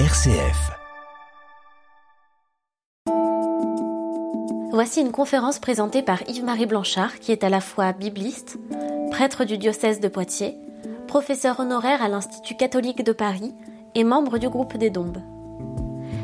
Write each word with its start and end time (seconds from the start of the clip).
RCF. 0.00 0.72
Voici 4.72 5.00
une 5.00 5.12
conférence 5.12 5.60
présentée 5.60 6.02
par 6.02 6.28
Yves-Marie 6.28 6.66
Blanchard, 6.66 7.20
qui 7.20 7.30
est 7.30 7.44
à 7.44 7.48
la 7.48 7.60
fois 7.60 7.92
bibliste, 7.92 8.58
prêtre 9.12 9.44
du 9.44 9.56
diocèse 9.56 10.00
de 10.00 10.08
Poitiers, 10.08 10.56
professeur 11.06 11.60
honoraire 11.60 12.02
à 12.02 12.08
l'Institut 12.08 12.56
catholique 12.56 13.04
de 13.04 13.12
Paris 13.12 13.54
et 13.94 14.02
membre 14.02 14.38
du 14.38 14.48
groupe 14.48 14.76
des 14.76 14.90
Dombes. 14.90 15.22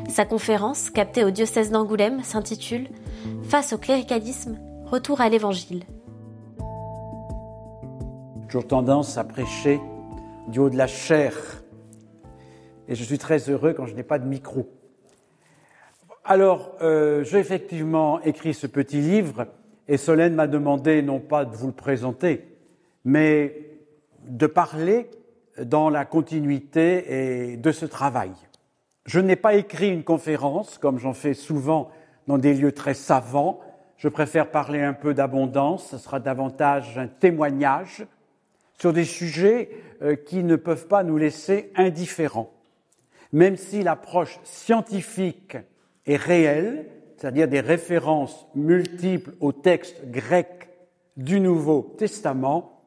Sa 0.09 0.25
conférence, 0.25 0.91
captée 0.91 1.23
au 1.23 1.31
diocèse 1.31 1.71
d'Angoulême, 1.71 2.25
s'intitule 2.25 2.89
Face 3.45 3.73
au 3.73 3.79
cléricalisme, 3.79 4.59
retour 4.87 5.21
à 5.21 5.29
l'Évangile. 5.29 5.85
Toujours 8.49 8.67
tendance 8.67 9.17
à 9.17 9.23
prêcher 9.23 9.81
du 10.49 10.59
haut 10.59 10.71
de 10.71 10.77
la 10.77 10.89
chair. 10.89 11.60
Et 12.91 12.97
je 12.97 13.05
suis 13.05 13.19
très 13.19 13.49
heureux 13.49 13.73
quand 13.73 13.87
je 13.87 13.95
n'ai 13.95 14.03
pas 14.03 14.19
de 14.19 14.27
micro. 14.27 14.69
Alors, 16.25 16.75
euh, 16.83 17.23
j'ai 17.23 17.39
effectivement 17.39 18.21
écrit 18.23 18.53
ce 18.53 18.67
petit 18.67 19.01
livre 19.01 19.47
et 19.87 19.97
Solène 19.97 20.35
m'a 20.35 20.49
demandé 20.49 21.01
non 21.01 21.21
pas 21.21 21.45
de 21.45 21.55
vous 21.55 21.69
le 21.69 21.73
présenter, 21.73 22.49
mais 23.05 23.71
de 24.27 24.47
parler 24.49 25.09
dans 25.63 25.89
la 25.89 26.05
continuité 26.05 27.53
et 27.53 27.57
de 27.57 27.73
ce 27.73 27.87
travail. 27.87 28.33
Je 29.07 29.21
n'ai 29.21 29.37
pas 29.37 29.55
écrit 29.55 29.89
une 29.89 30.05
conférence, 30.05 30.77
comme 30.77 30.99
j'en 30.99 31.15
fais 31.15 31.35
souvent 31.35 31.91
dans 32.27 32.39
des 32.39 32.55
lieux 32.55 32.73
très 32.73 32.95
savants. 32.95 33.61
Je 33.99 34.09
préfère 34.09 34.51
parler 34.51 34.83
un 34.83 34.95
peu 34.95 35.15
d'abondance, 35.15 35.91
ce 35.91 35.99
sera 35.99 36.19
davantage 36.19 36.99
un 36.99 37.07
témoignage 37.07 38.05
sur 38.79 38.93
des 38.93 39.05
sujets 39.05 39.71
euh, 40.03 40.17
qui 40.17 40.43
ne 40.43 40.57
peuvent 40.57 40.89
pas 40.89 41.05
nous 41.05 41.19
laisser 41.19 41.71
indifférents. 41.77 42.51
Même 43.33 43.57
si 43.57 43.83
l'approche 43.83 44.41
scientifique 44.45 45.57
est 46.07 46.17
réelle, 46.17 46.87
c'est-à-dire 47.17 47.49
des 47.49 47.61
références 47.61 48.47
multiples 48.55 49.33
aux 49.41 49.53
textes 49.53 50.11
grecs 50.11 50.69
du 51.17 51.39
Nouveau 51.39 51.95
Testament, 51.99 52.83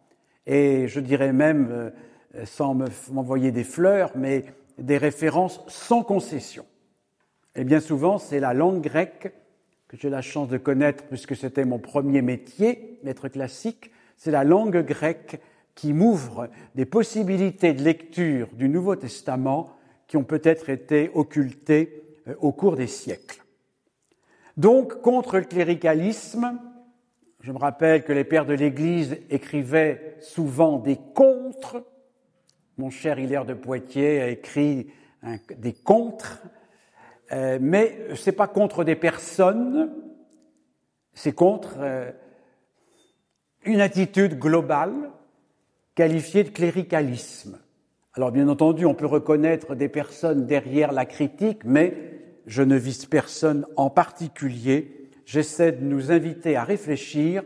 et 0.45 0.87
je 0.87 0.99
dirais 0.99 1.33
même, 1.33 1.67
euh, 1.71 2.45
sans 2.45 2.75
m'envoyer 3.11 3.51
des 3.51 3.63
fleurs, 3.63 4.11
mais 4.15 4.45
des 4.77 4.97
références 4.97 5.61
sans 5.67 6.03
concession. 6.03 6.65
Et 7.55 7.63
bien 7.63 7.79
souvent, 7.79 8.17
c'est 8.17 8.39
la 8.39 8.53
langue 8.53 8.81
grecque 8.81 9.31
que 9.87 9.97
j'ai 9.97 10.09
la 10.09 10.23
chance 10.23 10.49
de 10.49 10.57
connaître 10.57 11.03
puisque 11.03 11.35
c'était 11.35 11.65
mon 11.65 11.77
premier 11.77 12.23
métier, 12.23 12.99
maître 13.03 13.27
classique, 13.27 13.91
c'est 14.17 14.31
la 14.31 14.43
langue 14.43 14.83
grecque 14.83 15.39
qui 15.75 15.93
m'ouvre 15.93 16.49
des 16.73 16.85
possibilités 16.85 17.73
de 17.73 17.83
lecture 17.83 18.47
du 18.53 18.69
Nouveau 18.69 18.95
Testament 18.95 19.75
qui 20.07 20.17
ont 20.17 20.23
peut-être 20.23 20.69
été 20.69 21.09
occultées 21.13 22.03
euh, 22.27 22.35
au 22.39 22.51
cours 22.51 22.75
des 22.75 22.87
siècles. 22.87 23.43
Donc, 24.57 25.01
contre 25.01 25.37
le 25.37 25.45
cléricalisme, 25.45 26.59
je 27.39 27.51
me 27.51 27.57
rappelle 27.57 28.03
que 28.03 28.13
les 28.13 28.23
pères 28.23 28.45
de 28.45 28.53
l'Église 28.53 29.17
écrivaient 29.29 30.17
souvent 30.21 30.77
des 30.77 30.97
contre. 31.13 31.83
Mon 32.77 32.89
cher 32.89 33.19
Hilaire 33.19 33.45
de 33.45 33.53
Poitiers 33.53 34.21
a 34.21 34.29
écrit 34.29 34.87
des 35.57 35.73
contre, 35.73 36.41
euh, 37.31 37.57
mais 37.61 38.15
ce 38.15 38.29
n'est 38.29 38.35
pas 38.35 38.47
contre 38.47 38.83
des 38.83 38.95
personnes, 38.95 39.93
c'est 41.13 41.33
contre 41.33 41.75
euh, 41.79 42.11
une 43.65 43.81
attitude 43.81 44.37
globale 44.37 45.11
qualifié 45.95 46.43
de 46.43 46.49
cléricalisme. 46.49 47.59
Alors 48.15 48.31
bien 48.31 48.47
entendu, 48.47 48.85
on 48.85 48.93
peut 48.93 49.07
reconnaître 49.07 49.73
des 49.73 49.89
personnes 49.89 50.45
derrière 50.45 50.91
la 50.91 51.07
critique, 51.07 51.61
mais 51.65 51.97
je 52.45 52.61
ne 52.61 52.75
vise 52.75 53.07
personne 53.07 53.65
en 53.75 53.89
particulier. 53.89 55.09
J'essaie 55.25 55.71
de 55.71 55.83
nous 55.83 56.11
inviter 56.11 56.55
à 56.55 56.63
réfléchir 56.63 57.43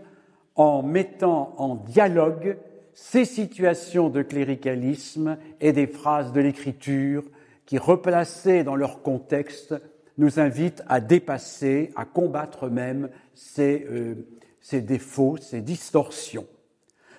en 0.56 0.84
mettant 0.84 1.54
en 1.58 1.76
dialogue 1.76 2.58
ces 2.94 3.24
situations 3.24 4.10
de 4.10 4.22
cléricalisme 4.24 5.38
et 5.62 5.72
des 5.72 5.88
phrases 5.88 6.34
de 6.34 6.42
l'écriture 6.42 7.24
qui, 7.66 7.78
replacées 7.78 8.66
dans 8.66 8.76
leur 8.76 9.02
contexte, 9.02 9.74
nous 10.18 10.38
invitent 10.38 10.84
à 10.90 11.00
dépasser, 11.00 11.94
à 11.96 12.04
combattre 12.04 12.70
même 12.70 13.10
ces, 13.36 13.88
euh, 13.90 14.16
ces 14.60 14.82
défauts, 14.82 15.38
ces 15.38 15.62
distorsions. 15.62 16.48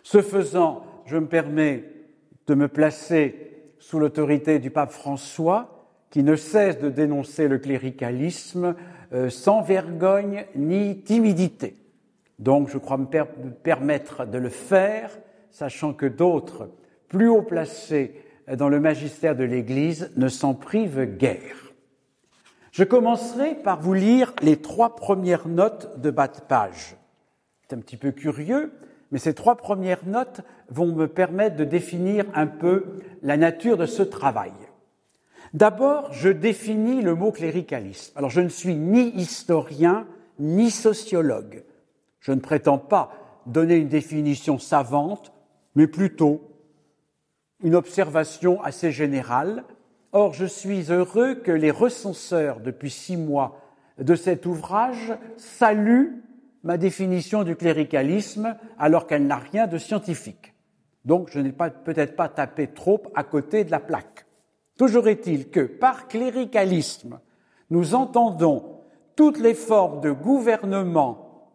Ce 0.03 0.20
faisant, 0.20 0.84
je 1.06 1.16
me 1.16 1.28
permets 1.28 1.97
de 2.48 2.54
me 2.54 2.66
placer 2.66 3.53
sous 3.78 4.00
l'autorité 4.00 4.59
du 4.59 4.70
pape 4.70 4.91
François, 4.91 5.86
qui 6.10 6.22
ne 6.22 6.34
cesse 6.34 6.78
de 6.78 6.88
dénoncer 6.88 7.47
le 7.47 7.59
cléricalisme 7.59 8.75
euh, 9.12 9.28
sans 9.31 9.60
vergogne 9.60 10.47
ni 10.56 11.03
timidité. 11.03 11.76
Donc 12.38 12.70
je 12.70 12.78
crois 12.78 12.97
me, 12.97 13.06
permettre 13.62 14.26
de 14.26 14.38
le 14.38 14.48
faire, 14.48 15.10
sachant 15.50 15.92
que 15.92 16.06
d'autres, 16.06 16.70
plus 17.08 17.28
haut 17.28 17.42
placés 17.42 18.14
dans 18.56 18.69
le 18.69 18.81
magistère 18.81 19.37
de 19.37 19.44
l'Église, 19.44 20.10
ne 20.16 20.28
s'en 20.28 20.54
privent 20.54 21.04
guère. 21.04 21.72
Je 22.72 22.84
commencerai 22.84 23.56
par 23.56 23.81
vous 23.81 23.94
lire 23.94 24.32
les 24.41 24.56
trois 24.56 24.97
premières 24.97 25.48
notes 25.48 26.00
de 26.00 26.10
bas 26.10 26.28
de 26.28 26.41
page. 26.41 26.97
C'est 27.62 27.76
un 27.76 27.81
petit 27.81 27.97
peu 27.97 28.12
curieux, 28.12 28.72
mais 29.10 29.19
ces 29.19 29.34
trois 29.34 29.56
premières 29.56 30.06
notes 30.06 30.42
vont 30.69 30.92
me 30.92 31.06
permettre 31.06 31.56
de 31.56 31.64
définir 31.64 32.24
un 32.34 32.46
peu 32.46 32.84
la 33.22 33.36
nature 33.36 33.76
de 33.76 33.86
ce 33.86 34.02
travail. 34.02 34.52
D'abord, 35.54 36.12
je 36.12 36.28
définis 36.28 37.00
le 37.00 37.14
mot 37.14 37.32
cléricalisme. 37.32 38.12
Alors, 38.16 38.30
je 38.30 38.41
ne 38.41 38.48
suis 38.48 38.74
ni 38.74 39.08
historien 39.16 40.06
ni 40.38 40.70
sociologue. 40.70 41.64
Je 42.20 42.32
ne 42.32 42.41
prétends 42.41 42.78
pas 42.78 43.12
donner 43.46 43.76
une 43.76 43.88
définition 43.88 44.58
savante, 44.58 45.32
mais 45.75 45.86
plutôt 45.86 46.42
une 47.62 47.75
observation 47.75 48.62
assez 48.62 48.92
générale. 48.92 49.64
Or, 50.12 50.34
je 50.34 50.44
suis 50.44 50.92
heureux 50.92 51.34
que 51.34 51.52
les 51.52 51.70
recenseurs, 51.70 52.60
depuis 52.60 52.90
six 52.90 53.16
mois, 53.16 53.60
de 53.98 54.14
cet 54.14 54.46
ouvrage 54.46 55.14
saluent 55.36 56.22
ma 56.62 56.76
définition 56.76 57.44
du 57.44 57.56
cléricalisme 57.56 58.56
alors 58.78 59.06
qu'elle 59.06 59.26
n'a 59.26 59.36
rien 59.36 59.66
de 59.66 59.78
scientifique. 59.78 60.54
Donc 61.04 61.30
je 61.30 61.41
n'ai 61.41 61.52
peut-être 61.52 62.16
pas 62.16 62.28
tapé 62.28 62.69
trop 62.69 63.02
à 63.14 63.24
côté 63.24 63.64
de 63.64 63.70
la 63.70 63.80
plaque. 63.80 64.26
Toujours 64.76 65.08
est-il 65.08 65.50
que 65.50 65.60
par 65.60 66.08
cléricalisme, 66.08 67.20
nous 67.70 67.94
entendons 67.94 68.80
toutes 69.16 69.38
les 69.38 69.54
formes 69.54 70.00
de 70.00 70.10
gouvernement 70.10 71.50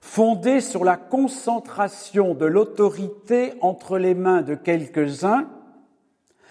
fondées 0.00 0.60
sur 0.60 0.84
la 0.84 0.96
concentration 0.96 2.34
de 2.34 2.46
l'autorité 2.46 3.54
entre 3.60 3.98
les 3.98 4.14
mains 4.14 4.42
de 4.42 4.54
quelques-uns, 4.54 5.48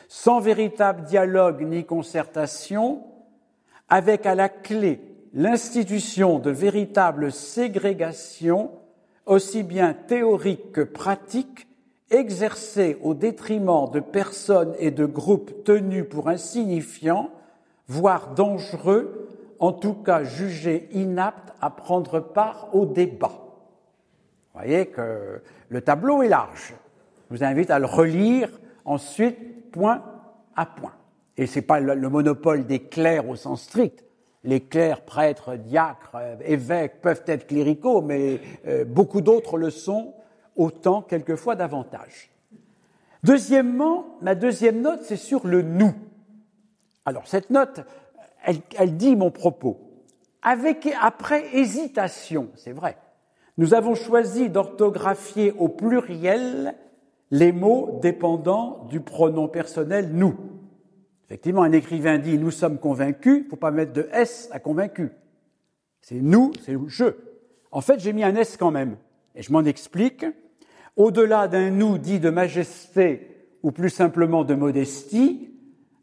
sans 0.07 0.39
véritable 0.39 1.03
dialogue 1.03 1.61
ni 1.61 1.85
concertation, 1.85 3.03
avec 3.89 4.25
à 4.25 4.35
la 4.35 4.47
clé 4.47 5.01
l'institution 5.33 6.39
de 6.39 6.51
véritables 6.51 7.31
ségrégations, 7.31 8.71
aussi 9.25 9.63
bien 9.63 9.93
théoriques 9.93 10.71
que 10.71 10.81
pratiques, 10.81 11.67
exercées 12.09 12.97
au 13.01 13.13
détriment 13.13 13.89
de 13.89 14.01
personnes 14.01 14.75
et 14.79 14.91
de 14.91 15.05
groupes 15.05 15.63
tenus 15.63 16.05
pour 16.09 16.27
insignifiants, 16.27 17.29
voire 17.87 18.33
dangereux, 18.33 19.29
en 19.59 19.71
tout 19.71 19.93
cas 19.93 20.23
jugés 20.23 20.89
inaptes 20.91 21.53
à 21.61 21.69
prendre 21.69 22.19
part 22.19 22.69
au 22.73 22.85
débat. 22.85 23.31
Vous 24.53 24.59
voyez 24.59 24.87
que 24.87 25.41
le 25.69 25.81
tableau 25.81 26.21
est 26.21 26.27
large. 26.27 26.73
Je 27.29 27.37
vous 27.37 27.43
invite 27.43 27.69
à 27.69 27.79
le 27.79 27.85
relire 27.85 28.49
ensuite 28.83 29.71
point 29.71 30.03
à 30.55 30.65
point. 30.65 30.93
Et 31.37 31.47
ce 31.47 31.59
n'est 31.59 31.65
pas 31.65 31.79
le 31.79 32.09
monopole 32.09 32.65
des 32.65 32.79
clercs 32.79 33.29
au 33.29 33.37
sens 33.37 33.61
strict, 33.61 34.03
les 34.43 34.61
clercs, 34.61 35.01
prêtres, 35.01 35.55
diacres, 35.55 36.17
évêques 36.43 37.01
peuvent 37.01 37.23
être 37.27 37.47
cléricaux, 37.47 38.01
mais 38.01 38.39
euh, 38.67 38.85
beaucoup 38.85 39.21
d'autres 39.21 39.57
le 39.57 39.69
sont, 39.69 40.13
autant, 40.55 41.01
quelquefois 41.01 41.55
davantage. 41.55 42.31
Deuxièmement, 43.23 44.17
ma 44.21 44.33
deuxième 44.33 44.81
note, 44.81 45.01
c'est 45.03 45.15
sur 45.15 45.45
le 45.45 45.61
nous. 45.61 45.93
Alors, 47.05 47.27
cette 47.27 47.49
note, 47.49 47.81
elle, 48.43 48.97
dit 48.97 49.15
mon 49.15 49.29
propos. 49.29 49.79
Avec, 50.41 50.89
après 50.99 51.55
hésitation, 51.55 52.49
c'est 52.55 52.71
vrai, 52.71 52.97
nous 53.57 53.75
avons 53.75 53.93
choisi 53.93 54.49
d'orthographier 54.49 55.53
au 55.57 55.67
pluriel 55.67 56.75
les 57.29 57.51
mots 57.51 57.99
dépendant 58.01 58.85
du 58.89 59.01
pronom 59.01 59.47
personnel 59.47 60.09
nous. 60.11 60.35
Effectivement, 61.31 61.63
un 61.63 61.71
écrivain 61.71 62.17
dit 62.17 62.37
nous 62.37 62.51
sommes 62.51 62.77
convaincus, 62.77 63.37
il 63.37 63.43
ne 63.45 63.49
faut 63.49 63.55
pas 63.55 63.71
mettre 63.71 63.93
de 63.93 64.09
S 64.11 64.49
à 64.51 64.59
convaincu. 64.59 65.11
C'est 66.01 66.19
nous, 66.19 66.51
c'est 66.61 66.75
je. 66.87 67.05
En 67.71 67.79
fait, 67.79 68.01
j'ai 68.01 68.11
mis 68.11 68.25
un 68.25 68.35
S 68.35 68.57
quand 68.57 68.69
même. 68.69 68.97
Et 69.33 69.41
je 69.41 69.53
m'en 69.53 69.63
explique. 69.63 70.25
Au-delà 70.97 71.47
d'un 71.47 71.69
nous 71.69 71.97
dit 71.97 72.19
de 72.19 72.29
majesté 72.29 73.47
ou 73.63 73.71
plus 73.71 73.89
simplement 73.89 74.43
de 74.43 74.55
modestie, 74.55 75.53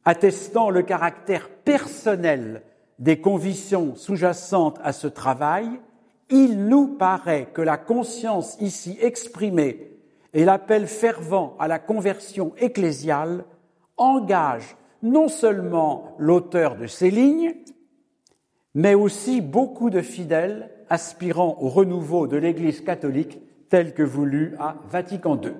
attestant 0.07 0.71
le 0.71 0.81
caractère 0.81 1.51
personnel 1.51 2.63
des 2.99 3.21
convictions 3.21 3.97
sous-jacentes 3.97 4.81
à 4.83 4.95
ce 4.95 5.09
travail, 5.09 5.69
il 6.31 6.69
nous 6.69 6.97
paraît 6.97 7.49
que 7.53 7.61
la 7.61 7.77
conscience 7.77 8.57
ici 8.63 8.97
exprimée 9.03 9.93
et 10.33 10.47
l'appel 10.47 10.87
fervent 10.87 11.55
à 11.59 11.69
la 11.69 11.79
conversion 11.79 12.55
ecclésiale 12.57 13.45
engagent 13.99 14.78
non 15.03 15.29
seulement 15.29 16.15
l'auteur 16.19 16.77
de 16.77 16.87
ces 16.87 17.11
lignes, 17.11 17.55
mais 18.75 18.95
aussi 18.95 19.41
beaucoup 19.41 19.91
de 19.91 20.01
fidèles 20.01 20.71
aspirant 20.89 21.57
au 21.61 21.69
renouveau 21.69 22.27
de 22.27 22.37
l'Église 22.37 22.81
catholique 22.81 23.39
tel 23.69 23.95
que 23.95 24.03
voulu 24.03 24.55
à 24.59 24.77
Vatican 24.91 25.41
II. 25.41 25.53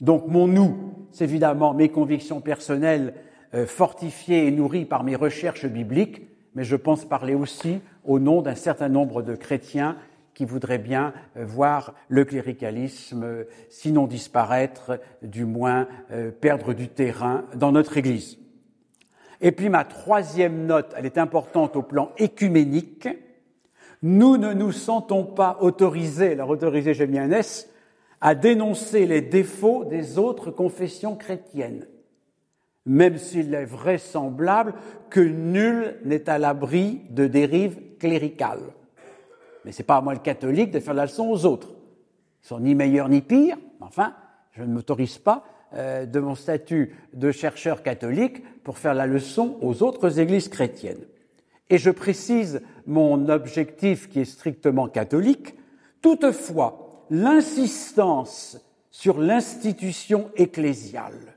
Donc 0.00 0.26
mon 0.28 0.46
nous, 0.46 0.76
c'est 1.12 1.24
évidemment 1.24 1.74
mes 1.74 1.88
convictions 1.88 2.40
personnelles 2.40 3.14
euh, 3.54 3.66
fortifiées 3.66 4.46
et 4.46 4.50
nourries 4.50 4.84
par 4.84 5.04
mes 5.04 5.16
recherches 5.16 5.66
bibliques, 5.66 6.22
mais 6.54 6.64
je 6.64 6.76
pense 6.76 7.04
parler 7.04 7.34
aussi 7.34 7.80
au 8.04 8.18
nom 8.18 8.42
d'un 8.42 8.54
certain 8.54 8.88
nombre 8.88 9.22
de 9.22 9.34
chrétiens 9.34 9.96
qui 10.34 10.44
voudraient 10.44 10.78
bien 10.78 11.14
euh, 11.36 11.44
voir 11.44 11.94
le 12.08 12.24
cléricalisme, 12.24 13.44
sinon 13.70 14.06
disparaître, 14.06 15.00
du 15.22 15.44
moins 15.44 15.86
euh, 16.10 16.30
perdre 16.30 16.74
du 16.74 16.88
terrain 16.88 17.44
dans 17.54 17.72
notre 17.72 17.96
Église. 17.96 18.43
Et 19.44 19.52
puis 19.52 19.68
ma 19.68 19.84
troisième 19.84 20.66
note, 20.66 20.92
elle 20.96 21.06
est 21.06 21.18
importante 21.18 21.76
au 21.76 21.82
plan 21.82 22.10
écuménique. 22.18 23.08
Nous 24.02 24.36
ne 24.36 24.52
nous 24.52 24.72
sentons 24.72 25.24
pas 25.24 25.58
autorisés, 25.60 26.32
alors 26.32 26.50
autorisés 26.50 26.94
j'ai 26.94 27.06
mis 27.06 27.20
un 27.20 27.30
S, 27.30 27.70
à 28.20 28.34
dénoncer 28.34 29.06
les 29.06 29.20
défauts 29.20 29.84
des 29.84 30.18
autres 30.18 30.50
confessions 30.50 31.14
chrétiennes 31.14 31.86
même 32.86 33.16
s'il 33.16 33.54
est 33.54 33.64
vraisemblable 33.64 34.74
que 35.10 35.20
nul 35.20 35.98
n'est 36.04 36.28
à 36.28 36.38
l'abri 36.38 37.00
de 37.10 37.26
dérives 37.26 37.80
cléricales. 37.98 38.72
Mais 39.64 39.72
ce 39.72 39.80
n'est 39.80 39.86
pas 39.86 39.96
à 39.96 40.00
moi 40.00 40.12
le 40.12 40.20
catholique 40.20 40.70
de 40.70 40.80
faire 40.80 40.94
la 40.94 41.04
leçon 41.04 41.28
aux 41.28 41.46
autres. 41.46 41.70
Ils 42.42 42.48
sont 42.48 42.60
ni 42.60 42.74
meilleurs 42.74 43.08
ni 43.08 43.22
pires, 43.22 43.56
enfin, 43.80 44.14
je 44.52 44.62
ne 44.62 44.72
m'autorise 44.72 45.18
pas 45.18 45.44
euh, 45.76 46.06
de 46.06 46.20
mon 46.20 46.34
statut 46.34 46.94
de 47.12 47.30
chercheur 47.32 47.82
catholique 47.82 48.42
pour 48.62 48.78
faire 48.78 48.94
la 48.94 49.06
leçon 49.06 49.58
aux 49.60 49.82
autres 49.82 50.20
églises 50.20 50.48
chrétiennes. 50.48 51.04
Et 51.70 51.78
je 51.78 51.90
précise 51.90 52.62
mon 52.86 53.28
objectif 53.28 54.08
qui 54.08 54.20
est 54.20 54.24
strictement 54.24 54.88
catholique. 54.88 55.54
Toutefois, 56.00 57.06
l'insistance 57.10 58.58
sur 58.90 59.18
l'institution 59.18 60.30
ecclésiale 60.36 61.34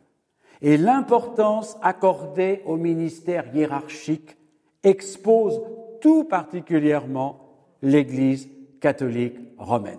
et 0.62 0.78
l'importance 0.78 1.78
accordée 1.82 2.62
au 2.66 2.78
ministère 2.78 3.46
hiérarchique 3.56 4.38
expose 4.84 5.62
tout 6.02 6.24
particulièrement 6.26 7.40
l'Église 7.82 8.50
catholique 8.80 9.40
romaine. 9.58 9.98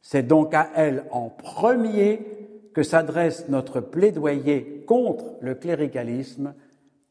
C'est 0.00 0.26
donc 0.26 0.54
à 0.54 0.70
elle 0.74 1.04
en 1.10 1.28
premier 1.28 2.37
que 2.74 2.82
s'adresse 2.82 3.48
notre 3.48 3.80
plaidoyer 3.80 4.84
contre 4.86 5.36
le 5.40 5.54
cléricalisme 5.54 6.54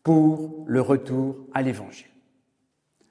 pour 0.03 0.63
le 0.67 0.81
retour 0.81 1.35
à 1.53 1.61
l'Évangile. 1.61 2.07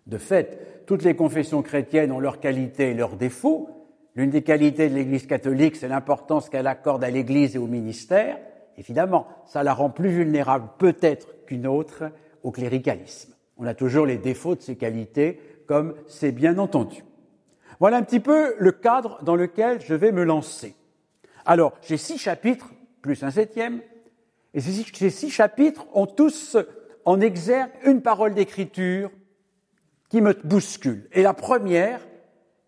De 0.07 0.19
fait, 0.19 0.85
toutes 0.87 1.03
les 1.03 1.17
confessions 1.17 1.63
chrétiennes 1.63 2.13
ont 2.13 2.21
leurs 2.21 2.41
qualités 2.41 2.91
et 2.91 2.95
leurs 2.95 3.17
défauts. 3.17 3.69
L'une 4.15 4.31
des 4.31 4.43
qualités 4.43 4.89
de 4.89 4.95
l'Église 4.95 5.27
catholique, 5.27 5.77
c'est 5.77 5.89
l'importance 5.89 6.49
qu'elle 6.49 6.67
accorde 6.67 7.05
à 7.05 7.11
l'Église 7.11 7.57
et 7.57 7.59
au 7.59 7.67
ministère. 7.67 8.39
Évidemment, 8.79 9.27
ça 9.47 9.63
la 9.63 9.75
rend 9.75 9.91
plus 9.91 10.11
vulnérable 10.11 10.69
peut-être 10.79 11.45
qu'une 11.45 11.67
autre 11.67 12.05
au 12.43 12.51
cléricalisme. 12.51 13.35
On 13.59 13.67
a 13.67 13.75
toujours 13.75 14.07
les 14.07 14.19
défauts 14.19 14.55
de 14.55 14.63
ces 14.63 14.77
qualités, 14.77 15.41
comme 15.67 15.95
c'est 16.07 16.33
bien 16.33 16.59
entendu. 16.59 17.05
Voilà 17.81 17.97
un 17.97 18.03
petit 18.03 18.21
peu 18.21 18.55
le 18.59 18.73
cadre 18.73 19.23
dans 19.23 19.37
lequel 19.37 19.81
je 19.81 19.95
vais 19.95 20.13
me 20.13 20.25
lancer. 20.25 20.75
Alors, 21.47 21.75
j'ai 21.81 21.97
six 21.97 22.19
chapitres, 22.19 22.71
plus 23.01 23.23
un 23.23 23.31
septième, 23.31 23.81
et 24.53 24.61
ces 24.61 25.11
six 25.11 25.31
chapitres 25.31 25.87
ont 25.95 26.07
tous 26.07 26.57
en 27.05 27.21
exergue 27.21 27.71
une 27.85 28.03
parole 28.03 28.35
d'écriture 28.35 29.11
qui 30.09 30.21
me 30.21 30.35
bouscule. 30.45 31.09
Et 31.13 31.23
la 31.23 31.35
première, 31.35 32.01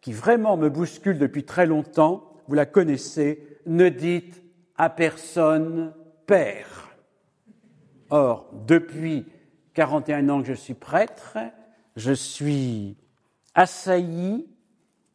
qui 0.01 0.13
vraiment 0.13 0.57
me 0.57 0.71
bouscule 0.71 1.19
depuis 1.19 1.45
très 1.45 1.67
longtemps, 1.67 2.33
vous 2.47 2.55
la 2.55 2.67
connaissez, 2.67 3.59
ne 3.67 3.89
dites 3.89 4.43
à 4.77 4.91
personne 4.91 5.93
Père. 6.27 6.95
Or, 8.11 8.51
depuis 8.67 9.27
41 9.75 10.29
ans 10.29 10.43
que 10.43 10.49
je 10.49 10.55
suis 10.55 10.75
prêtre, 10.75 11.37
je 11.97 12.13
suis 12.13 12.97
assailli 13.55 14.47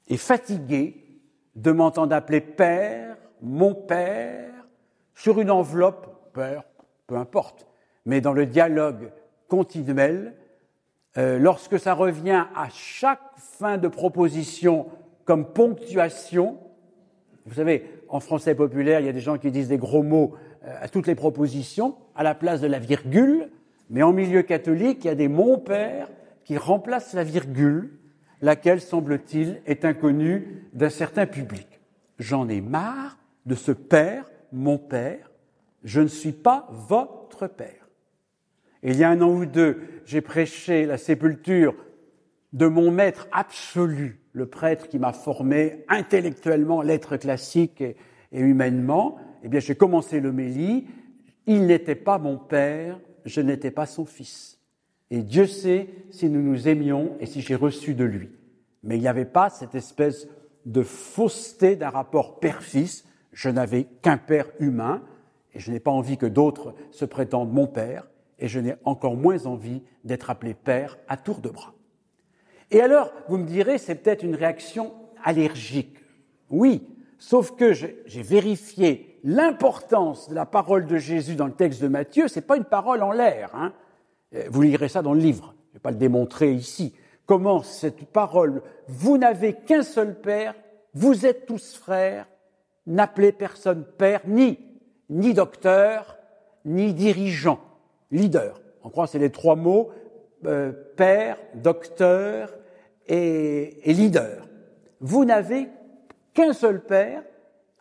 et 0.07 0.18
fatigué 0.18 1.21
de 1.56 1.71
m'entendre 1.71 2.13
appeler 2.13 2.42
Père, 2.42 3.15
mon 3.44 3.75
Père, 3.75 4.54
sur 5.13 5.40
une 5.40 5.51
enveloppe, 5.51 6.31
Père, 6.34 6.63
peu 7.06 7.16
importe, 7.16 7.68
mais 8.06 8.22
dans 8.22 8.34
le 8.34 8.45
dialogue 8.45 9.12
continuel, 9.48 10.34
euh, 11.18 11.38
lorsque 11.38 11.78
ça 11.78 11.94
revient 11.94 12.45
à 12.56 12.69
chaque 12.69 13.19
fin 13.38 13.78
de 13.78 13.88
proposition 13.88 14.88
comme 15.25 15.54
ponctuation, 15.54 16.57
vous 17.45 17.56
savez, 17.56 17.86
en 18.07 18.19
français 18.19 18.56
populaire, 18.56 19.01
il 19.01 19.06
y 19.06 19.10
a 19.10 19.13
des 19.13 19.19
gens 19.19 19.38
qui 19.38 19.51
disent 19.51 19.68
des 19.68 19.78
gros 19.78 20.04
mots 20.04 20.36
euh, 20.66 20.75
à 20.81 20.88
toutes 20.88 21.07
les 21.07 21.16
propositions 21.16 21.96
à 22.16 22.24
la 22.24 22.36
place 22.36 22.62
de 22.62 22.68
la 22.68 22.80
virgule, 22.80 23.50
mais 23.89 24.01
en 24.01 24.13
milieu 24.13 24.42
catholique, 24.42 25.04
il 25.04 25.07
y 25.07 25.12
a 25.12 25.16
des 25.16 25.28
mon 25.28 25.60
père 25.60 26.10
qui 26.46 26.57
remplacent 26.57 27.13
la 27.13 27.24
virgule, 27.24 28.00
laquelle, 28.42 28.81
semble-t-il, 28.81 29.62
est 29.66 29.86
inconnue 29.86 30.69
d'un 30.74 30.89
certain 30.89 31.25
public. 31.25 31.68
J'en 32.19 32.48
ai 32.50 32.62
marre 32.62 33.18
de 33.45 33.56
ce 33.56 33.72
père, 33.72 34.30
mon 34.51 34.78
père, 34.78 35.31
je 35.84 36.01
ne 36.01 36.07
suis 36.07 36.31
pas 36.31 36.68
votre 36.72 37.48
père. 37.48 37.90
il 38.84 38.95
y 38.95 39.04
a 39.04 39.10
un 39.10 39.22
an 39.22 39.30
ou 39.30 39.45
deux, 39.45 39.81
j'ai 40.06 40.22
prêché 40.22 40.86
la 40.86 40.98
sépulture 40.98 41.75
de 42.54 42.68
mon 42.68 42.92
maître 42.92 43.28
absolu, 43.31 44.22
le 44.31 44.45
prêtre 44.45 44.88
qui 44.88 45.00
m'a 45.00 45.13
formé 45.13 45.86
intellectuellement, 45.90 46.81
lettres 46.81 47.18
classiques 47.18 47.81
et, 47.81 47.98
et 48.31 48.40
humainement, 48.40 49.18
eh 49.44 49.50
bien, 49.50 49.60
j'ai 49.60 49.75
commencé 49.75 50.19
l'homélie. 50.19 50.88
Il 51.46 51.66
n'était 51.68 51.96
pas 51.96 52.18
mon 52.18 52.38
père, 52.38 53.00
je 53.25 53.42
n'étais 53.42 53.72
pas 53.72 53.86
son 53.86 54.06
fils. 54.06 54.60
Et 55.12 55.22
Dieu 55.22 55.46
sait 55.46 55.89
si 56.12 56.29
nous 56.29 56.41
nous 56.41 56.68
aimions 56.68 57.15
et 57.20 57.25
si 57.25 57.41
j'ai 57.41 57.56
reçu 57.56 57.94
de 57.94 58.06
lui. 58.06 58.32
Mais 58.84 58.98
il 58.98 59.01
n'y 59.01 59.08
avait 59.08 59.25
pas 59.25 59.50
cette 59.50 59.75
espèce 59.75 60.27
de 60.65 60.82
fausseté 60.82 61.75
d'un 61.75 61.89
rapport 61.89 62.39
père-fils. 62.39 63.06
Je 63.34 63.50
n'avais 63.50 63.86
qu'un 64.02 64.18
père 64.18 64.48
humain 64.60 65.02
et 65.54 65.60
je 65.60 65.72
n'ai 65.72 65.80
pas 65.80 65.92
envie 65.92 66.18
que 66.18 66.25
d'autres 66.25 66.74
se 66.92 67.06
prétendent 67.06 67.52
mon 67.52 67.68
père 67.68 68.08
et 68.40 68.48
je 68.48 68.60
n'ai 68.60 68.75
encore 68.86 69.16
moins 69.16 69.46
envie 69.46 69.82
d'être 70.04 70.30
appelé 70.30 70.54
père 70.54 70.98
à 71.08 71.18
tour 71.18 71.40
de 71.40 71.50
bras. 71.50 71.74
Et 72.72 72.82
alors, 72.82 73.12
vous 73.28 73.38
me 73.38 73.46
direz, 73.46 73.78
c'est 73.78 73.96
peut-être 73.96 74.24
une 74.24 74.36
réaction 74.36 74.94
allergique. 75.24 75.98
Oui, 76.50 76.88
sauf 77.20 77.56
que 77.56 77.74
j'ai 77.74 78.22
vérifié 78.22 79.20
l'importance 79.24 80.30
de 80.30 80.36
la 80.36 80.46
parole 80.46 80.86
de 80.86 80.98
Jésus 80.98 81.36
dans 81.36 81.48
le 81.48 81.54
texte 81.54 81.82
de 81.82 81.88
Matthieu, 81.88 82.28
c'est 82.28 82.42
pas 82.42 82.58
une 82.58 82.66
parole 82.66 83.02
en 83.02 83.12
l'air. 83.12 83.52
Hein. 83.56 83.74
Euh, 84.36 84.44
vous 84.50 84.62
lirez 84.62 84.90
ça 84.90 85.02
dans 85.02 85.13
le 85.13 85.20
livre. 85.20 85.54
Je 85.68 85.70
ne 85.70 85.74
vais 85.75 85.80
pas 85.80 85.92
le 85.92 85.98
démontrer 85.98 86.52
ici. 86.52 86.94
Comment 87.25 87.63
cette 87.63 88.06
parole, 88.06 88.62
vous 88.88 89.18
n'avez 89.18 89.54
qu'un 89.54 89.84
seul 89.84 90.20
Père, 90.20 90.56
vous 90.94 91.25
êtes 91.25 91.46
tous 91.46 91.75
frères, 91.75 92.28
n'appelez 92.88 93.32
personne 93.32 93.86
Père, 93.98 94.22
ni, 94.28 94.60
ni 95.10 95.34
docteur, 95.34 96.18
ni 96.66 96.94
dirigeant, 96.94 97.60
leader. 98.12 98.62
On 98.84 98.90
croit 98.90 99.08
c'est 99.08 99.20
les 99.20 99.32
trois 99.32 99.56
mots, 99.56 99.92
euh, 100.46 100.72
Père, 100.96 101.38
docteur 101.56 102.54
et, 103.08 103.90
et 103.90 103.94
leader. 103.94 104.48
Vous 105.00 105.25
n'avez 105.25 105.70
qu'un 106.34 106.54
seul 106.54 106.84
Père, 106.84 107.24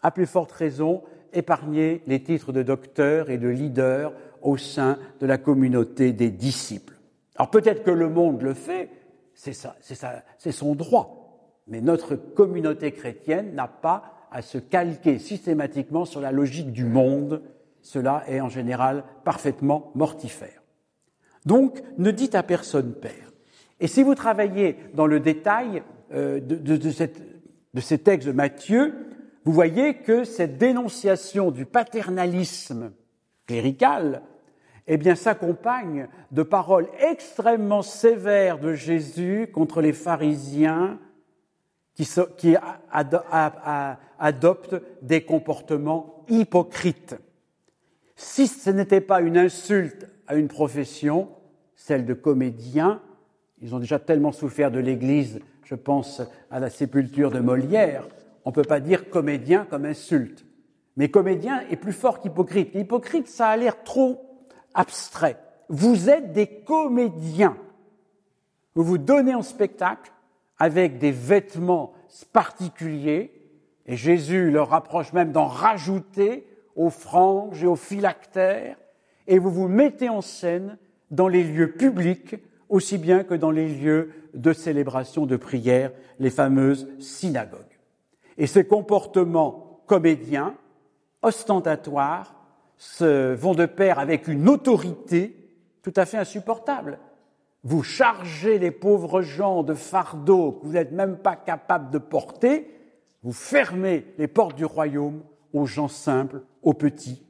à 0.03 0.11
plus 0.11 0.27
forte 0.27 0.53
raison, 0.53 1.03
épargner 1.33 2.03
les 2.07 2.23
titres 2.23 2.53
de 2.53 2.63
docteur 2.63 3.31
et 3.31 3.39
de 3.39 3.49
leader 3.49 4.13
au 4.43 4.57
sein 4.57 4.99
de 5.21 5.27
la 5.27 5.39
communauté 5.39 6.13
des 6.13 6.31
disciples. 6.31 6.95
Alors 7.37 7.51
peut-être 7.51 7.83
que 7.83 7.91
le 7.91 8.09
monde 8.09 8.43
le 8.43 8.55
fait, 8.55 8.91
c'est 9.35 9.53
ça, 9.53 9.77
c'est 9.81 9.95
ça, 9.95 10.23
c'est 10.39 10.53
son 10.53 10.75
droit. 10.75 11.19
Mais 11.67 11.81
notre 11.81 12.17
communauté 12.17 12.93
chrétienne 12.93 13.55
n'a 13.55 13.69
pas 13.69 14.22
à 14.33 14.43
se 14.43 14.59
calquer 14.59 15.19
systématiquement 15.19 16.05
sur 16.05 16.21
la 16.21 16.33
logique 16.33 16.73
du 16.73 16.85
monde. 16.85 17.43
Cela 17.83 18.25
est 18.29 18.41
en 18.41 18.49
général 18.49 19.05
parfaitement 19.25 19.91
mortifère. 19.95 20.63
Donc, 21.45 21.83
ne 21.99 22.11
dites 22.11 22.35
à 22.35 22.43
personne 22.43 22.95
Père. 22.95 23.33
Et 23.81 23.89
si 23.89 24.03
vous 24.03 24.15
travaillez 24.15 24.77
dans 24.95 25.07
le 25.07 25.21
détail 25.21 25.83
euh, 26.13 26.41
de, 26.41 26.77
de, 26.77 27.81
ces 27.81 27.99
textes 27.99 28.29
de 28.29 28.33
Matthieu, 28.33 28.95
vous 29.45 29.53
voyez 29.53 29.95
que 29.95 30.25
cette 30.25 30.57
dénonciation 30.57 31.51
du 31.51 31.67
paternalisme 31.67 32.93
clérical 33.47 34.23
eh 34.87 34.97
bien, 34.97 35.15
s'accompagne 35.15 36.09
de 36.31 36.43
paroles 36.43 36.89
extrêmement 37.01 37.83
sévères 37.83 38.59
de 38.59 38.75
Jésus 38.75 39.49
contre 39.53 39.81
les 39.81 39.93
pharisiens 39.93 40.99
qui, 41.95 42.09
adoptent 44.23 44.77
des 45.03 45.23
comportements 45.23 46.25
hypocrites. 46.29 47.17
Si 48.15 48.47
ce 48.47 48.71
n'était 48.71 49.01
pas 49.01 49.21
une 49.21 49.37
insulte 49.37 50.09
à 50.29 50.37
une 50.37 50.47
profession, 50.47 51.29
celle 51.75 52.07
de 52.07 52.15
comédien, 52.15 53.03
ils 53.61 53.75
ont 53.75 53.81
déjà 53.81 53.99
tellement 53.99 54.31
souffert 54.31 54.71
de 54.71 54.79
l'Église, 54.79 55.41
je 55.65 55.75
pense 55.75 56.23
à 56.51 56.61
la 56.61 56.71
sépulture 56.71 57.33
de 57.33 57.41
Molière, 57.41 58.07
on 58.45 58.51
ne 58.51 58.55
peut 58.55 58.63
pas 58.63 58.79
dire 58.79 59.11
comédien 59.11 59.67
comme 59.69 59.85
insulte. 59.85 60.47
Mais 60.97 61.09
comédien 61.09 61.61
est 61.69 61.77
plus 61.77 61.93
fort 61.93 62.21
qu'hypocrite. 62.21 62.75
Hypocrite, 62.75 63.27
ça 63.27 63.49
a 63.49 63.57
l'air 63.57 63.83
trop 63.83 64.47
abstrait. 64.75 65.37
Vous 65.69 66.09
êtes 66.11 66.33
des 66.33 66.47
comédiens. 66.47 67.57
Vous 68.77 68.85
vous 68.85 68.99
donnez 68.99 69.35
en 69.35 69.43
spectacle 69.43 70.13
avec 70.59 70.99
des 70.99 71.11
vêtements 71.11 71.93
particuliers, 72.33 73.42
et 73.87 73.97
Jésus 73.97 74.51
leur 74.51 74.69
rapproche 74.69 75.13
même 75.13 75.33
d'en 75.33 75.47
rajouter 75.47 76.47
aux 76.77 76.91
franges 76.91 77.63
et 77.63 77.67
aux 77.67 77.77
phylactères, 77.77 78.77
et 79.27 79.39
vous 79.39 79.51
vous 79.51 79.69
mettez 79.69 80.09
en 80.09 80.21
scène 80.21 80.79
dans 81.11 81.29
les 81.29 81.45
lieux 81.45 81.73
publics 81.73 82.37
aussi 82.69 82.97
bien 82.97 83.23
que 83.23 83.35
dans 83.35 83.51
les 83.51 83.69
lieux 83.69 84.13
de 84.33 84.55
célébration 84.55 85.27
de 85.27 85.37
prière, 85.37 85.93
les 86.19 86.31
fameuses 86.31 86.89
synagogues. 87.01 87.61
Et 88.39 88.47
ces 88.47 88.65
comportements 88.65 89.83
comédiens, 89.87 90.55
ostentatoires, 91.21 92.35
vont 93.01 93.55
de 93.55 93.67
pair 93.67 93.99
avec 93.99 94.27
une 94.27 94.49
autorité 94.49 95.37
tout 95.83 95.93
à 95.97 96.07
fait 96.07 96.17
insupportable. 96.17 96.99
Vous 97.63 97.83
chargez 97.83 98.59
les 98.59 98.71
pauvres 98.71 99.21
gens 99.21 99.63
de 99.63 99.75
fardeaux 99.75 100.53
que 100.53 100.67
vous 100.67 100.73
n'êtes 100.73 100.93
même 100.93 101.19
pas 101.19 101.37
capable 101.37 101.91
de 101.91 101.99
porter, 101.99 102.71
vous 103.23 103.33
fermez 103.33 104.05
les 104.19 104.29
portes 104.29 104.57
du 104.57 104.65
royaume 104.65 105.23
aux 105.53 105.67
gens 105.67 105.89
simples, 105.89 106.43
aux 106.63 106.75
petits, 106.75 107.23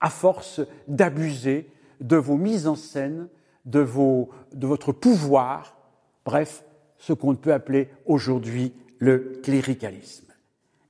à 0.00 0.10
force 0.10 0.60
d'abuser 0.88 1.70
de 2.00 2.16
vos 2.16 2.36
mises 2.36 2.66
en 2.66 2.76
scène, 2.76 3.28
de, 3.64 3.80
votre 3.80 4.92
pouvoir, 4.92 5.76
bref, 6.24 6.64
ce 6.98 7.12
qu'on 7.12 7.34
peut 7.34 7.52
appeler 7.52 7.88
aujourd'hui 8.06 8.72
le 8.98 9.40
cléricalisme. 9.42 10.26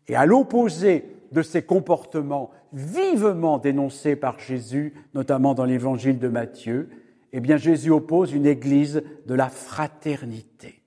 Et 0.09 0.17
à 0.17 0.27
l'opposé 0.27 1.05
de 1.33 1.43
ces 1.43 1.63
comportements 1.63 2.51
vivement 2.73 3.59
dénoncés 3.59 4.17
par 4.17 4.39
Jésus, 4.39 4.95
notamment 5.15 5.55
dans 5.55 5.65
l'évangile 5.65 6.19
de 6.19 6.29
Matthieu, 6.29 6.89
eh 7.33 7.41
bien 7.41 7.57
Jésus 7.57 7.91
oppose 7.91 8.33
une 8.33 8.47
église 8.47 9.03
de 9.27 9.35
la 9.35 9.49
fraternité. 9.49 10.80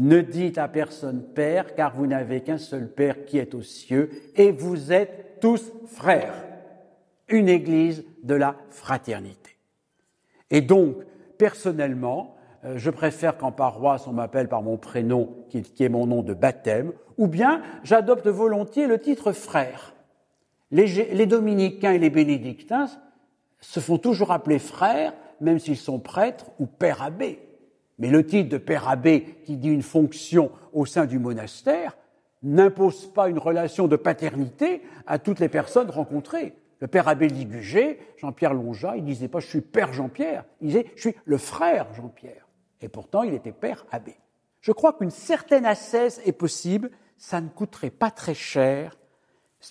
Ne 0.00 0.22
dites 0.22 0.56
à 0.56 0.66
personne 0.66 1.22
Père, 1.22 1.74
car 1.74 1.94
vous 1.94 2.06
n'avez 2.06 2.40
qu'un 2.40 2.56
seul 2.56 2.90
Père 2.90 3.26
qui 3.26 3.36
est 3.36 3.54
aux 3.54 3.60
cieux, 3.60 4.08
et 4.34 4.50
vous 4.50 4.92
êtes 4.92 5.40
tous 5.42 5.70
frères. 5.86 6.42
Une 7.28 7.50
église 7.50 8.02
de 8.22 8.34
la 8.34 8.56
fraternité. 8.70 9.58
Et 10.50 10.62
donc, 10.62 10.96
personnellement, 11.36 12.34
euh, 12.64 12.78
je 12.78 12.88
préfère 12.88 13.36
qu'en 13.36 13.52
paroisse 13.52 14.06
on 14.06 14.12
m'appelle 14.12 14.48
par 14.48 14.62
mon 14.62 14.78
prénom, 14.78 15.36
qui 15.50 15.84
est 15.84 15.88
mon 15.90 16.06
nom 16.06 16.22
de 16.22 16.32
baptême, 16.32 16.94
ou 17.18 17.26
bien 17.26 17.60
j'adopte 17.84 18.26
volontiers 18.26 18.86
le 18.86 18.98
titre 18.98 19.32
frère. 19.32 19.92
Les, 20.70 21.26
dominicains 21.26 21.92
et 21.92 21.98
les 21.98 22.08
bénédictins 22.08 22.86
se 23.60 23.80
font 23.80 23.98
toujours 23.98 24.32
appeler 24.32 24.58
frères, 24.58 25.12
même 25.42 25.58
s'ils 25.58 25.76
sont 25.76 25.98
prêtres 25.98 26.46
ou 26.58 26.64
père 26.64 27.02
abbé. 27.02 27.49
Mais 28.00 28.08
le 28.08 28.26
titre 28.26 28.48
de 28.48 28.58
père 28.58 28.88
abbé, 28.88 29.36
qui 29.44 29.56
dit 29.56 29.68
une 29.68 29.82
fonction 29.82 30.50
au 30.72 30.86
sein 30.86 31.06
du 31.06 31.18
monastère, 31.18 31.96
n'impose 32.42 33.12
pas 33.12 33.28
une 33.28 33.38
relation 33.38 33.86
de 33.86 33.96
paternité 33.96 34.82
à 35.06 35.18
toutes 35.18 35.38
les 35.38 35.48
personnes 35.48 35.90
rencontrées. 35.90 36.54
Le 36.80 36.88
père 36.88 37.06
abbé 37.06 37.28
Ligugé, 37.28 38.00
Jean-Pierre 38.16 38.54
Lonja, 38.54 38.96
il 38.96 39.04
disait 39.04 39.28
pas 39.28 39.40
je 39.40 39.46
suis 39.46 39.60
père 39.60 39.92
Jean-Pierre, 39.92 40.44
il 40.60 40.68
disait 40.68 40.86
je 40.96 41.00
suis 41.00 41.14
le 41.24 41.36
frère 41.36 41.86
Jean-Pierre. 41.94 42.48
Et 42.80 42.88
pourtant, 42.88 43.22
il 43.22 43.34
était 43.34 43.52
père 43.52 43.84
abbé. 43.92 44.16
Je 44.62 44.72
crois 44.72 44.94
qu'une 44.94 45.10
certaine 45.10 45.66
ascèse 45.66 46.20
est 46.24 46.32
possible, 46.32 46.90
ça 47.18 47.40
ne 47.40 47.48
coûterait 47.48 47.90
pas 47.90 48.10
très 48.10 48.34
cher 48.34 48.96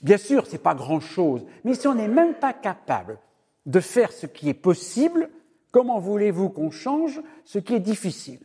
Bien 0.03 0.17
sûr, 0.17 0.45
ce 0.45 0.53
n'est 0.53 0.59
pas 0.59 0.75
grand-chose, 0.75 1.45
mais 1.63 1.73
si 1.73 1.87
on 1.87 1.95
n'est 1.95 2.07
même 2.07 2.35
pas 2.35 2.53
capable 2.53 3.17
de 3.65 3.79
faire 3.79 4.11
ce 4.11 4.27
qui 4.27 4.49
est 4.49 4.53
possible, 4.53 5.29
comment 5.71 5.99
voulez-vous 5.99 6.49
qu'on 6.49 6.71
change 6.71 7.21
ce 7.45 7.59
qui 7.59 7.75
est 7.75 7.79
difficile? 7.79 8.39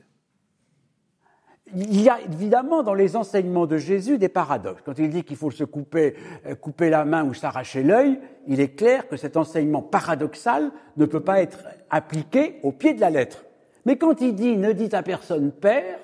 Il 1.74 2.00
y 2.00 2.10
a 2.10 2.20
évidemment 2.20 2.82
dans 2.82 2.94
les 2.94 3.16
enseignements 3.16 3.66
de 3.66 3.78
Jésus 3.78 4.18
des 4.18 4.28
paradoxes. 4.28 4.82
Quand 4.84 4.98
il 4.98 5.08
dit 5.08 5.24
qu'il 5.24 5.36
faut 5.36 5.50
se 5.50 5.64
couper, 5.64 6.14
euh, 6.46 6.54
couper 6.54 6.90
la 6.90 7.04
main 7.04 7.24
ou 7.24 7.32
s'arracher 7.32 7.82
l'œil, 7.82 8.20
il 8.46 8.60
est 8.60 8.76
clair 8.76 9.08
que 9.08 9.16
cet 9.16 9.36
enseignement 9.36 9.82
paradoxal 9.82 10.70
ne 10.96 11.06
peut 11.06 11.20
pas 11.20 11.40
être 11.40 11.64
appliqué 11.90 12.60
au 12.62 12.70
pied 12.70 12.92
de 12.92 13.00
la 13.00 13.10
lettre. 13.10 13.44
Mais 13.86 13.96
quand 13.96 14.20
il 14.20 14.34
dit 14.34 14.56
ne 14.56 14.72
dites 14.72 14.94
à 14.94 15.02
personne 15.02 15.52
Père, 15.52 15.98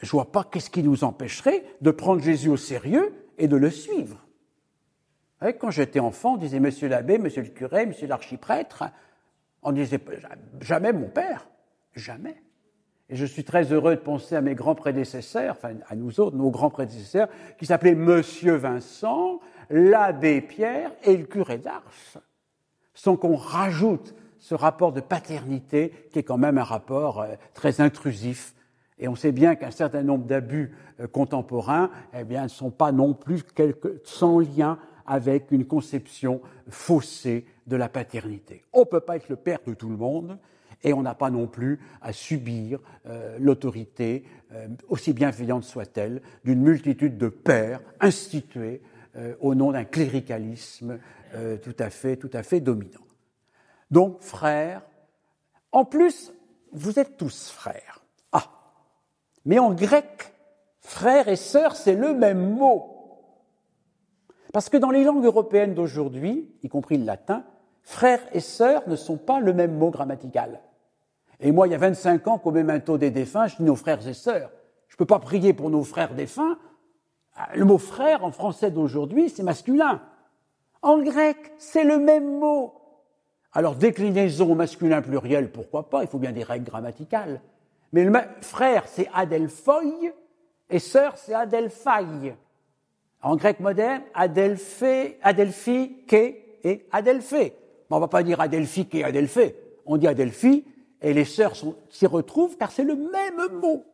je 0.00 0.10
vois 0.10 0.32
pas 0.32 0.44
qu'est-ce 0.44 0.70
qui 0.70 0.82
nous 0.82 1.04
empêcherait 1.04 1.64
de 1.80 1.90
prendre 1.92 2.20
Jésus 2.20 2.48
au 2.48 2.56
sérieux 2.56 3.14
et 3.38 3.48
de 3.48 3.56
le 3.56 3.70
suivre. 3.70 4.26
Quand 5.58 5.70
j'étais 5.70 6.00
enfant, 6.00 6.34
on 6.34 6.36
disait 6.36 6.60
Monsieur 6.60 6.88
l'abbé, 6.88 7.18
Monsieur 7.18 7.42
le 7.42 7.48
curé, 7.48 7.86
Monsieur 7.86 8.06
l'archiprêtre. 8.06 8.84
On 9.62 9.72
disait 9.72 10.00
jamais 10.60 10.92
mon 10.92 11.08
père, 11.08 11.48
jamais. 11.94 12.36
Et 13.08 13.16
je 13.16 13.26
suis 13.26 13.44
très 13.44 13.72
heureux 13.72 13.94
de 13.94 14.00
penser 14.00 14.36
à 14.36 14.40
mes 14.40 14.54
grands 14.54 14.74
prédécesseurs, 14.74 15.56
enfin 15.56 15.74
à 15.88 15.94
nous 15.94 16.18
autres, 16.18 16.36
nos 16.36 16.50
grands 16.50 16.70
prédécesseurs, 16.70 17.28
qui 17.58 17.66
s'appelaient 17.66 17.94
Monsieur 17.94 18.54
Vincent, 18.54 19.40
l'abbé 19.70 20.40
Pierre 20.40 20.92
et 21.04 21.16
le 21.16 21.24
curé 21.24 21.58
d'Ars. 21.58 21.82
Sans 22.94 23.16
qu'on 23.16 23.36
rajoute 23.36 24.14
ce 24.38 24.54
rapport 24.54 24.92
de 24.92 25.00
paternité 25.00 25.92
qui 26.10 26.18
est 26.18 26.22
quand 26.22 26.38
même 26.38 26.58
un 26.58 26.64
rapport 26.64 27.20
euh, 27.20 27.34
très 27.54 27.80
intrusif. 27.80 28.54
Et 28.98 29.08
on 29.08 29.14
sait 29.14 29.30
bien 29.30 29.54
qu'un 29.54 29.70
certain 29.70 30.02
nombre 30.02 30.26
d'abus 30.26 30.74
euh, 31.00 31.06
contemporains, 31.06 31.90
eh 32.12 32.24
bien, 32.24 32.44
ne 32.44 32.48
sont 32.48 32.70
pas 32.70 32.92
non 32.92 33.14
plus 33.14 33.42
sans 34.04 34.40
lien 34.40 34.78
avec 35.06 35.50
une 35.50 35.66
conception 35.66 36.40
faussée 36.68 37.46
de 37.66 37.76
la 37.76 37.88
paternité. 37.88 38.64
On 38.72 38.80
ne 38.80 38.84
peut 38.84 39.00
pas 39.00 39.16
être 39.16 39.28
le 39.28 39.36
père 39.36 39.60
de 39.66 39.74
tout 39.74 39.88
le 39.88 39.96
monde 39.96 40.38
et 40.84 40.92
on 40.92 41.02
n'a 41.02 41.14
pas 41.14 41.30
non 41.30 41.46
plus 41.46 41.80
à 42.00 42.12
subir 42.12 42.80
euh, 43.06 43.36
l'autorité, 43.38 44.24
euh, 44.52 44.68
aussi 44.88 45.12
bienveillante 45.12 45.64
soit-elle, 45.64 46.22
d'une 46.44 46.60
multitude 46.60 47.18
de 47.18 47.28
pères 47.28 47.80
institués 48.00 48.82
euh, 49.16 49.34
au 49.40 49.54
nom 49.54 49.72
d'un 49.72 49.84
cléricalisme 49.84 50.98
tout 51.62 51.74
à 51.78 51.88
fait, 51.88 52.18
tout 52.18 52.28
à 52.34 52.42
fait 52.42 52.60
dominant. 52.60 53.00
Donc, 53.90 54.20
frères, 54.20 54.82
en 55.70 55.86
plus, 55.86 56.30
vous 56.72 56.98
êtes 56.98 57.16
tous 57.16 57.48
frères. 57.48 58.04
Ah, 58.32 58.50
mais 59.46 59.58
en 59.58 59.72
grec, 59.72 60.34
frères 60.80 61.28
et 61.28 61.36
sœurs, 61.36 61.74
c'est 61.74 61.94
le 61.94 62.12
même 62.12 62.50
mot. 62.50 62.91
Parce 64.52 64.68
que 64.68 64.76
dans 64.76 64.90
les 64.90 65.02
langues 65.02 65.24
européennes 65.24 65.74
d'aujourd'hui, 65.74 66.54
y 66.62 66.68
compris 66.68 66.98
le 66.98 67.04
latin, 67.04 67.44
frère 67.82 68.20
et 68.32 68.40
sœur 68.40 68.82
ne 68.86 68.96
sont 68.96 69.16
pas 69.16 69.40
le 69.40 69.52
même 69.52 69.76
mot 69.76 69.90
grammatical. 69.90 70.60
Et 71.40 71.50
moi, 71.50 71.66
il 71.66 71.72
y 71.72 71.74
a 71.74 71.78
25 71.78 72.28
ans, 72.28 72.38
qu'au 72.38 72.52
memento 72.52 72.98
des 72.98 73.10
défunts, 73.10 73.46
je 73.48 73.56
dis 73.56 73.64
nos 73.64 73.74
frères 73.74 74.06
et 74.06 74.14
sœurs. 74.14 74.50
Je 74.88 74.94
ne 74.94 74.98
peux 74.98 75.06
pas 75.06 75.18
prier 75.18 75.54
pour 75.54 75.70
nos 75.70 75.82
frères 75.82 76.14
défunts. 76.14 76.58
Le 77.54 77.64
mot 77.64 77.78
frère 77.78 78.24
en 78.24 78.30
français 78.30 78.70
d'aujourd'hui, 78.70 79.30
c'est 79.30 79.42
masculin. 79.42 80.02
En 80.82 80.98
grec, 81.02 81.36
c'est 81.58 81.84
le 81.84 81.98
même 81.98 82.38
mot. 82.38 82.74
Alors, 83.52 83.74
déclinaison 83.74 84.54
masculin 84.54 85.02
pluriel, 85.02 85.50
pourquoi 85.50 85.88
pas? 85.88 86.02
Il 86.02 86.08
faut 86.08 86.18
bien 86.18 86.32
des 86.32 86.42
règles 86.42 86.66
grammaticales. 86.66 87.40
Mais 87.92 88.04
le 88.04 88.12
frère, 88.40 88.84
c'est 88.86 89.08
adelphoi, 89.14 89.82
et 90.70 90.78
sœur, 90.78 91.16
c'est 91.16 91.34
adelphai. 91.34 92.34
En 93.22 93.36
grec 93.36 93.60
moderne, 93.60 94.02
Adelphi, 94.14 95.14
Adelphi, 95.22 95.96
et 96.64 96.86
Adelphé. 96.90 97.54
on 97.90 97.96
ne 97.96 98.00
va 98.00 98.08
pas 98.08 98.22
dire 98.22 98.40
Adelphi, 98.40 98.88
et 98.92 99.04
Adelphé. 99.04 99.54
On 99.86 99.96
dit 99.96 100.08
Adelphi, 100.08 100.64
et 101.00 101.12
les 101.12 101.24
sœurs 101.24 101.54
s'y 101.88 102.06
retrouvent 102.06 102.56
car 102.56 102.70
c'est 102.70 102.84
le 102.84 102.96
même 102.96 103.60
mot. 103.60 103.84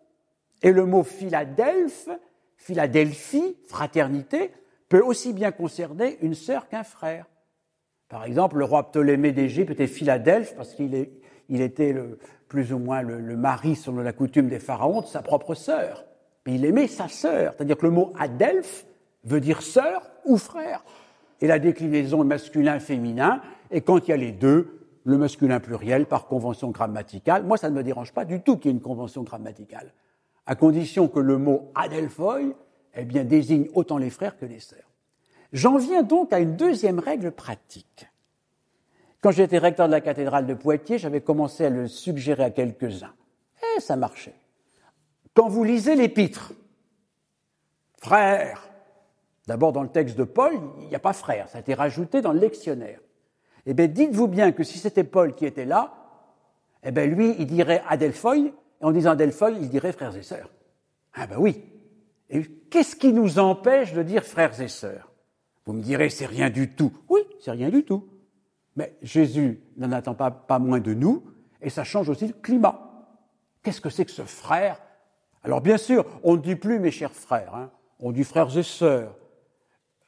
Et 0.63 0.73
le 0.73 0.85
mot 0.87 1.03
Philadelphe, 1.03 2.09
Philadelphie, 2.57 3.57
fraternité, 3.67 4.51
peut 4.89 5.03
aussi 5.03 5.33
bien 5.33 5.53
concerner 5.53 6.19
une 6.23 6.35
sœur 6.35 6.69
qu'un 6.69 6.83
frère. 6.83 7.27
Par 8.09 8.25
exemple, 8.25 8.57
le 8.57 8.65
roi 8.65 8.91
Ptolémée 8.91 9.33
d'Égypte 9.33 9.71
était 9.71 9.87
Philadelphe 9.87 10.55
parce 10.57 10.75
qu'il 10.75 11.09
il 11.51 11.61
était 11.61 11.93
le, 11.93 12.19
plus 12.49 12.73
ou 12.73 12.79
moins 12.79 13.03
le, 13.03 13.21
le, 13.21 13.37
mari, 13.37 13.77
selon 13.77 14.03
la 14.03 14.13
coutume 14.13 14.49
des 14.49 14.59
pharaons, 14.59 15.03
de 15.03 15.07
sa 15.07 15.23
propre 15.23 15.55
sœur. 15.55 16.05
Mais 16.47 16.55
il 16.55 16.65
aimait 16.65 16.89
sa 16.89 17.09
sœur. 17.09 17.55
C'est-à-dire 17.55 17.77
que 17.77 17.87
le 17.87 17.93
mot 17.93 18.13
Adelphe 18.19 18.87
veut 19.25 19.41
dire 19.41 19.63
sœur 19.63 20.03
ou 20.25 20.37
frère. 20.37 20.85
Et 21.41 21.47
la 21.47 21.59
déclinaison 21.59 22.25
masculin-féminin, 22.25 23.41
et 23.71 23.81
quand 23.81 23.99
il 24.07 24.11
y 24.11 24.15
a 24.15 24.17
les 24.17 24.33
deux, 24.33 24.79
le 25.05 25.17
masculin 25.17 25.59
pluriel 25.59 26.07
par 26.07 26.27
convention 26.27 26.71
grammaticale. 26.71 27.45
Moi, 27.45 27.57
ça 27.57 27.71
ne 27.71 27.75
me 27.75 27.83
dérange 27.83 28.13
pas 28.13 28.25
du 28.25 28.43
tout 28.43 28.59
qu'il 28.59 28.71
y 28.71 28.75
ait 28.75 28.77
une 28.77 28.83
convention 28.83 29.23
grammaticale, 29.23 29.93
à 30.45 30.55
condition 30.55 31.09
que 31.09 31.19
le 31.19 31.39
mot 31.39 31.73
adelphoi 31.75 32.41
eh 32.95 33.05
bien, 33.05 33.25
désigne 33.25 33.69
autant 33.75 33.97
les 33.97 34.11
frères 34.11 34.37
que 34.37 34.45
les 34.45 34.61
sœurs. 34.61 34.91
J'en 35.53 35.79
viens 35.79 36.03
donc 36.03 36.33
à 36.33 36.41
une 36.41 36.57
deuxième 36.57 36.99
règle 36.99 37.33
pratique. 37.33 38.07
Quand 39.23 39.31
j'étais 39.31 39.59
recteur 39.59 39.87
de 39.87 39.93
la 39.93 40.01
cathédrale 40.01 40.47
de 40.47 40.55
Poitiers, 40.55 40.99
j'avais 40.99 41.23
commencé 41.23 41.65
à 41.65 41.71
le 41.71 41.89
suggérer 41.89 42.45
à 42.45 42.51
quelques-uns. 42.51 43.15
Et 43.77 43.81
ça 43.81 43.97
marchait. 43.97 44.37
Quand 45.35 45.49
vous 45.49 45.65
lisez 45.65 45.97
l'épître, 45.97 46.53
frère, 47.97 48.68
d'abord 49.49 49.73
dans 49.73 49.83
le 49.83 49.89
texte 49.89 50.17
de 50.17 50.25
Paul, 50.25 50.53
il 50.79 50.89
n'y 50.89 50.95
a 50.95 51.01
pas 51.01 51.15
frère, 51.15 51.49
ça 51.49 51.57
a 51.57 51.61
été 51.63 51.73
rajouté 51.73 52.21
dans 52.21 52.33
le 52.33 52.39
lectionnaire. 52.39 53.01
Eh 53.65 53.73
bien, 53.73 53.87
dites-vous 53.87 54.29
bien 54.29 54.53
que 54.53 54.63
si 54.63 54.79
c'était 54.79 55.05
Paul 55.05 55.35
qui 55.35 55.47
était 55.47 55.65
là, 55.65 55.95
eh 56.85 56.91
bien, 56.91 57.07
lui, 57.07 57.35
il 57.39 57.47
dirait 57.47 57.83
Adelphoi, 57.89 58.37
et 58.37 58.53
en 58.83 58.93
disant 58.93 59.13
Adelphoi, 59.13 59.53
il 59.53 59.71
dirait 59.71 59.93
frères 59.93 60.15
et 60.15 60.23
sœurs. 60.23 60.51
Ah 61.15 61.27
ben 61.27 61.39
oui. 61.39 61.65
Et 62.29 62.43
qu'est-ce 62.71 62.95
qui 62.95 63.13
nous 63.13 63.39
empêche 63.39 63.95
de 63.95 64.03
dire 64.03 64.23
frères 64.23 64.61
et 64.61 64.69
sœurs? 64.69 65.11
Vous 65.65 65.73
me 65.73 65.83
direz, 65.83 66.11
c'est 66.11 66.27
rien 66.27 66.51
du 66.51 66.71
tout. 66.71 66.93
Oui, 67.09 67.21
c'est 67.41 67.51
rien 67.51 67.71
du 67.71 67.85
tout. 67.85 68.07
Mais 68.77 68.97
Jésus 69.01 69.63
n'en 69.79 69.91
attend 69.93 70.15
pas, 70.15 70.31
pas 70.31 70.59
moins 70.59 70.81
de 70.81 70.93
nous, 70.93 71.25
et 71.63 71.71
ça 71.71 71.85
change 71.85 72.11
aussi 72.11 72.27
le 72.27 72.35
climat. 72.35 73.09
Qu'est-ce 73.63 73.81
que 73.81 73.91
c'est 73.91 74.05
que 74.05 74.11
ce 74.11 74.23
frère? 74.23 74.81
Alors 75.43 75.63
bien 75.63 75.79
sûr, 75.79 76.05
on 76.23 76.37
ne 76.37 76.43
dit 76.43 76.55
plus 76.55 76.79
mes 76.79 76.91
chers 76.91 77.15
frères, 77.15 77.55
hein. 77.55 77.71
on 77.99 78.13
dit 78.13 78.25
frères 78.25 78.57
et 78.57 78.63
sœurs. 78.63 79.17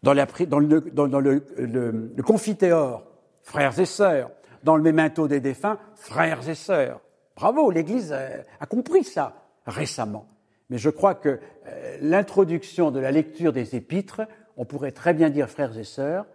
Dans, 0.03 0.15
le, 0.15 0.81
dans 0.93 1.07
le, 1.07 1.45
le 1.59 2.23
confiteor, 2.23 3.07
frères 3.43 3.79
et 3.79 3.87
sœurs. 3.87 4.31
Dans 4.63 4.77
le 4.77 4.83
mémento 4.83 5.27
des 5.29 5.41
défunts, 5.41 5.79
frères 5.95 6.49
et 6.49 6.55
sœurs. 6.55 7.01
Bravo, 7.35 7.71
l'Église 7.71 8.13
a 8.13 8.67
compris 8.67 9.05
ça 9.05 9.41
récemment. 9.67 10.27
Mais 10.71 10.79
je 10.79 10.89
crois 10.89 11.15
que 11.15 11.29
euh, 11.67 11.97
l'introduction 12.01 12.91
de 12.91 13.01
la 13.01 13.11
lecture 13.11 13.53
des 13.53 13.75
épîtres, 13.75 14.23
on 14.57 14.65
pourrait 14.65 14.93
très 14.93 15.15
bien 15.15 15.29
dire 15.29 15.49
frères 15.49 15.77
et 15.77 15.85
sœurs. 15.85 16.27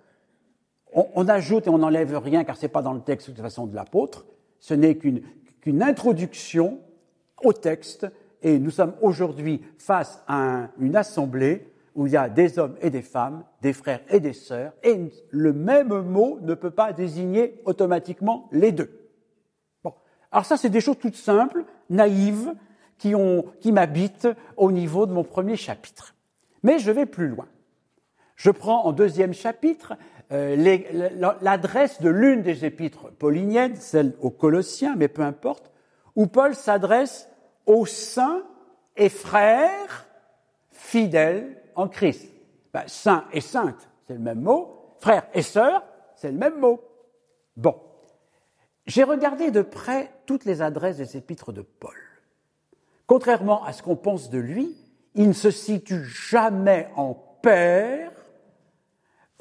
On, 0.94 1.28
ajoute 1.28 1.68
et 1.68 1.70
on 1.70 1.80
n'enlève 1.80 2.18
rien 2.18 2.46
car 2.46 2.56
ce 2.56 2.64
n'est 2.64 2.70
pas 2.70 2.82
dans 2.82 2.94
le 2.94 3.02
texte 3.02 3.30
de 3.30 3.34
toute 3.34 3.44
façon 3.44 3.66
de 3.66 3.76
l'apôtre. 3.76 4.26
Ce 4.60 4.74
n'est 4.74 4.96
qu'une 4.96 5.84
introduction 5.84 6.80
au 7.44 7.52
texte 7.52 8.08
et 8.42 8.60
nous 8.60 8.72
sommes 8.72 8.94
aujourd'hui 9.02 9.62
face 9.78 10.24
à 10.28 10.70
une 10.80 10.96
assemblée 10.96 11.68
où 11.96 12.08
il 12.08 12.14
y 12.14 12.18
a 12.18 12.30
des 12.30 12.60
hommes 12.60 12.76
et 12.82 12.90
des 12.90 13.02
femmes, 13.02 13.44
des 13.62 13.74
frères 13.74 14.02
et 14.10 14.20
des 14.20 14.34
sœurs, 14.34 14.74
et 14.84 15.10
le 15.30 15.54
même 15.54 16.02
mot 16.02 16.40
ne 16.42 16.54
peut 16.54 16.72
pas 16.72 16.94
désigner 16.94 17.62
automatiquement 17.66 18.50
les 18.52 18.72
deux. 18.72 19.10
Bon. 19.84 19.94
Alors 20.32 20.46
ça, 20.46 20.58
c'est 20.58 20.70
des 20.70 20.82
choses 20.82 21.00
toutes 21.00 21.16
simples, 21.16 21.64
naïves, 21.90 22.54
qui, 22.98 23.16
ont, 23.16 23.46
qui 23.60 23.72
m'habitent 23.72 24.28
au 24.58 24.72
niveau 24.72 25.06
de 25.06 25.14
mon 25.14 25.24
premier 25.24 25.56
chapitre. 25.56 26.16
Mais 26.64 26.80
je 26.80 26.92
vais 26.92 27.06
plus 27.06 27.28
loin. 27.28 27.48
Je 28.36 28.52
prends 28.52 28.86
en 28.86 28.92
deuxième 28.92 29.34
chapitre 29.34 29.94
euh, 30.32 30.56
l'adresse 31.42 32.02
de 32.02 32.10
l'une 32.10 32.42
des 32.42 32.66
épîtres 32.66 33.12
pauliniennes, 33.12 33.76
celle 33.76 34.14
aux 34.22 34.32
Colossiens, 34.32 34.96
mais 34.98 35.08
peu 35.08 35.22
importe, 35.22 35.72
où 36.16 36.28
Paul 36.28 36.56
s'adresse 36.56 37.30
aux 37.66 37.86
saints 37.86 38.44
et 38.98 39.10
frères 39.10 40.08
fidèles 40.72 41.62
en 41.76 41.88
Christ. 41.88 42.32
Ben, 42.74 42.84
saint 42.88 43.26
et 43.32 43.42
sainte, 43.42 43.90
c'est 44.08 44.14
le 44.14 44.20
même 44.20 44.42
mot. 44.42 44.96
Frère 45.00 45.28
et 45.34 45.42
sœur, 45.42 45.84
c'est 46.16 46.32
le 46.32 46.38
même 46.38 46.60
mot. 46.60 46.82
Bon. 47.56 47.76
J'ai 48.86 49.04
regardé 49.04 49.52
de 49.52 49.62
près 49.62 50.12
toutes 50.26 50.46
les 50.46 50.62
adresses 50.62 50.98
des 50.98 51.18
épîtres 51.18 51.52
de 51.52 51.62
Paul. 51.62 51.96
Contrairement 53.08 53.64
à 53.64 53.74
ce 53.74 53.82
qu'on 53.82 53.96
pense 53.96 54.30
de 54.30 54.38
lui, 54.38 54.76
il 55.16 55.28
ne 55.28 55.34
se 55.34 55.52
situe 55.52 56.04
jamais 56.04 56.90
en 56.96 57.14
père 57.14 58.12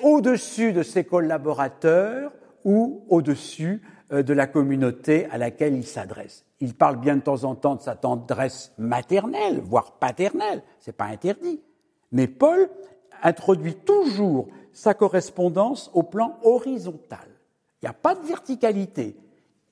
au-dessus 0.02 0.72
de 0.72 0.82
ses 0.82 1.04
collaborateurs 1.04 2.32
ou 2.64 3.04
au-dessus 3.08 3.82
euh, 4.12 4.22
de 4.22 4.32
la 4.32 4.46
communauté 4.46 5.26
à 5.30 5.38
laquelle 5.38 5.74
il 5.74 5.86
s'adresse. 5.86 6.44
Il 6.60 6.74
parle 6.74 6.96
bien 6.96 7.16
de 7.16 7.22
temps 7.22 7.44
en 7.44 7.54
temps 7.54 7.74
de 7.74 7.80
sa 7.80 7.96
tendresse 7.96 8.72
maternelle, 8.78 9.60
voire 9.60 9.92
paternelle, 9.92 10.62
c'est 10.78 10.96
pas 10.96 11.06
interdit. 11.06 11.60
Mais 12.14 12.28
Paul 12.28 12.70
introduit 13.24 13.74
toujours 13.74 14.46
sa 14.72 14.94
correspondance 14.94 15.90
au 15.94 16.04
plan 16.04 16.38
horizontal. 16.44 17.26
Il 17.82 17.86
n'y 17.86 17.90
a 17.90 17.92
pas 17.92 18.14
de 18.14 18.24
verticalité. 18.24 19.16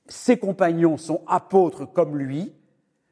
Ses 0.07 0.37
compagnons 0.37 0.97
sont 0.97 1.21
apôtres 1.25 1.85
comme 1.85 2.17
lui, 2.17 2.53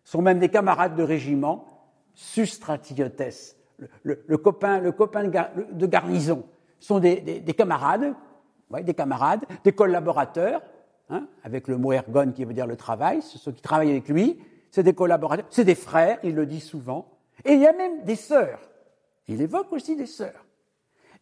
sont 0.04 0.22
même 0.22 0.40
des 0.40 0.50
camarades 0.50 0.98
de 0.98 1.04
régiment, 1.04 1.66
sustratiotes, 2.14 3.56
le, 4.04 4.38
copain 4.38 4.82
de, 4.82 5.86
garnison, 5.88 6.44
sont 6.82 7.00
des, 7.00 7.42
camarades, 7.58 8.14
des 8.84 8.94
camarades, 8.94 9.46
des 9.64 9.72
collaborateurs, 9.72 10.62
hein, 11.10 11.26
avec 11.46 11.70
le 11.70 11.78
mot 11.78 11.94
ergon 11.94 12.34
qui 12.34 12.44
veut 12.44 12.54
dire 12.54 12.68
le 12.68 12.76
travail, 12.76 13.22
ceux 13.22 13.54
qui 13.54 13.62
travaillent 13.62 13.92
avec 13.92 14.10
lui, 14.10 14.40
c'est 14.72 14.84
des 14.84 14.94
collaborateurs, 14.94 15.46
c'est 15.50 15.64
des 15.64 15.76
frères, 15.76 16.20
il 16.24 16.36
le 16.36 16.46
dit 16.46 16.60
souvent, 16.60 17.08
et 17.46 17.54
il 17.54 17.62
y 17.62 17.68
a 17.68 17.74
même 17.74 18.04
des 18.04 18.18
sœurs. 18.18 18.60
Il 19.32 19.42
évoque 19.42 19.72
aussi 19.72 19.96
des 19.96 20.06
sœurs. 20.06 20.46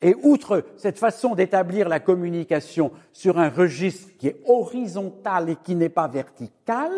Et 0.01 0.15
outre 0.23 0.65
cette 0.77 0.97
façon 0.97 1.35
d'établir 1.35 1.89
la 1.89 1.99
communication 1.99 2.91
sur 3.11 3.37
un 3.37 3.49
registre 3.49 4.09
qui 4.17 4.27
est 4.27 4.41
horizontal 4.45 5.49
et 5.49 5.55
qui 5.57 5.75
n'est 5.75 5.89
pas 5.89 6.07
vertical, 6.07 6.91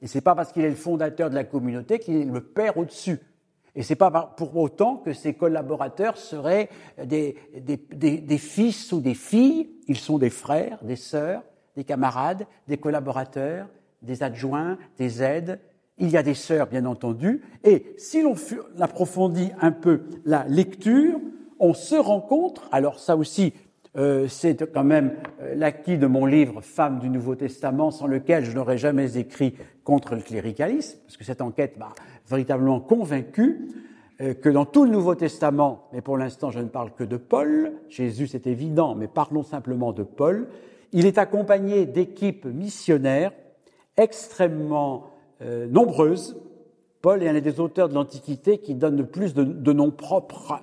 et 0.00 0.06
c'est 0.06 0.20
pas 0.20 0.34
parce 0.34 0.52
qu'il 0.52 0.64
est 0.64 0.70
le 0.70 0.76
fondateur 0.76 1.28
de 1.28 1.34
la 1.34 1.44
communauté 1.44 1.98
qu'il 1.98 2.16
est 2.16 2.24
le 2.24 2.40
père 2.40 2.78
au-dessus. 2.78 3.18
Et 3.74 3.82
c'est 3.82 3.96
pas 3.96 4.10
pour 4.36 4.56
autant 4.56 4.96
que 4.96 5.12
ses 5.12 5.34
collaborateurs 5.34 6.16
seraient 6.16 6.68
des, 7.04 7.36
des, 7.60 8.38
fils 8.38 8.92
ou 8.92 9.00
des 9.00 9.14
filles. 9.14 9.70
Ils 9.86 9.98
sont 9.98 10.18
des 10.18 10.30
frères, 10.30 10.78
des 10.82 10.96
sœurs, 10.96 11.42
des 11.76 11.84
camarades, 11.84 12.46
des 12.66 12.78
collaborateurs, 12.78 13.68
des 14.02 14.22
adjoints, 14.22 14.78
des 14.96 15.22
aides, 15.22 15.60
il 15.98 16.10
y 16.10 16.16
a 16.16 16.22
des 16.22 16.34
sœurs, 16.34 16.68
bien 16.68 16.84
entendu, 16.84 17.42
et 17.64 17.94
si 17.96 18.22
l'on 18.22 18.34
approfondit 18.80 19.50
un 19.60 19.72
peu 19.72 20.02
la 20.24 20.44
lecture, 20.48 21.18
on 21.58 21.74
se 21.74 21.96
rencontre, 21.96 22.68
alors 22.72 22.98
ça 22.98 23.16
aussi, 23.16 23.52
euh, 23.96 24.28
c'est 24.28 24.70
quand 24.72 24.84
même 24.84 25.12
euh, 25.40 25.54
l'acquis 25.56 25.98
de 25.98 26.06
mon 26.06 26.24
livre 26.26 26.60
Femmes 26.60 27.00
du 27.00 27.08
Nouveau 27.08 27.34
Testament, 27.34 27.90
sans 27.90 28.06
lequel 28.06 28.44
je 28.44 28.52
n'aurais 28.52 28.78
jamais 28.78 29.16
écrit 29.16 29.54
contre 29.82 30.14
le 30.14 30.20
cléricalisme, 30.20 30.98
parce 31.04 31.16
que 31.16 31.24
cette 31.24 31.40
enquête 31.40 31.78
m'a 31.78 31.92
véritablement 32.28 32.80
convaincu 32.80 33.68
euh, 34.20 34.34
que 34.34 34.48
dans 34.48 34.66
tout 34.66 34.84
le 34.84 34.90
Nouveau 34.90 35.14
Testament, 35.14 35.88
mais 35.92 36.00
pour 36.00 36.16
l'instant 36.16 36.50
je 36.50 36.60
ne 36.60 36.68
parle 36.68 36.92
que 36.92 37.04
de 37.04 37.16
Paul, 37.16 37.72
Jésus 37.88 38.28
c'est 38.28 38.46
évident, 38.46 38.94
mais 38.94 39.08
parlons 39.08 39.42
simplement 39.42 39.92
de 39.92 40.02
Paul, 40.04 40.48
il 40.92 41.06
est 41.06 41.18
accompagné 41.18 41.86
d'équipes 41.86 42.46
missionnaires 42.46 43.32
extrêmement 43.96 45.10
euh, 45.42 45.66
nombreuses. 45.68 46.36
Paul 47.02 47.22
est 47.22 47.28
un 47.28 47.40
des 47.40 47.60
auteurs 47.60 47.88
de 47.88 47.94
l'Antiquité 47.94 48.58
qui 48.58 48.74
donne 48.74 48.96
le 48.96 49.06
plus 49.06 49.34
de, 49.34 49.72
noms 49.72 49.90
propres 49.90 50.60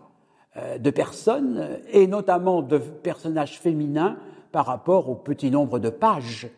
euh, 0.58 0.78
de 0.78 0.90
personnes, 0.90 1.80
et 1.92 2.08
notamment 2.08 2.62
de 2.62 2.78
personnages 2.78 3.60
féminins 3.60 4.18
par 4.52 4.66
rapport 4.66 5.10
au 5.10 5.16
petit 5.16 5.52
nombre 5.52 5.80
de 5.80 5.90
pages. 5.90 6.50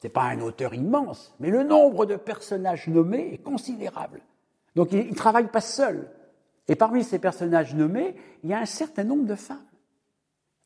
Ce 0.00 0.06
n'est 0.06 0.12
pas 0.12 0.24
un 0.24 0.40
auteur 0.40 0.74
immense, 0.74 1.34
mais 1.40 1.50
le 1.50 1.64
nombre 1.64 2.06
de 2.06 2.16
personnages 2.16 2.86
nommés 2.88 3.34
est 3.34 3.42
considérable. 3.42 4.20
Donc 4.74 4.92
il 4.92 5.08
ne 5.08 5.14
travaille 5.14 5.48
pas 5.48 5.60
seul. 5.60 6.10
Et 6.68 6.76
parmi 6.76 7.02
ces 7.02 7.18
personnages 7.18 7.74
nommés, 7.74 8.16
il 8.42 8.50
y 8.50 8.52
a 8.52 8.58
un 8.58 8.66
certain 8.66 9.04
nombre 9.04 9.26
de 9.26 9.34
femmes. 9.34 9.58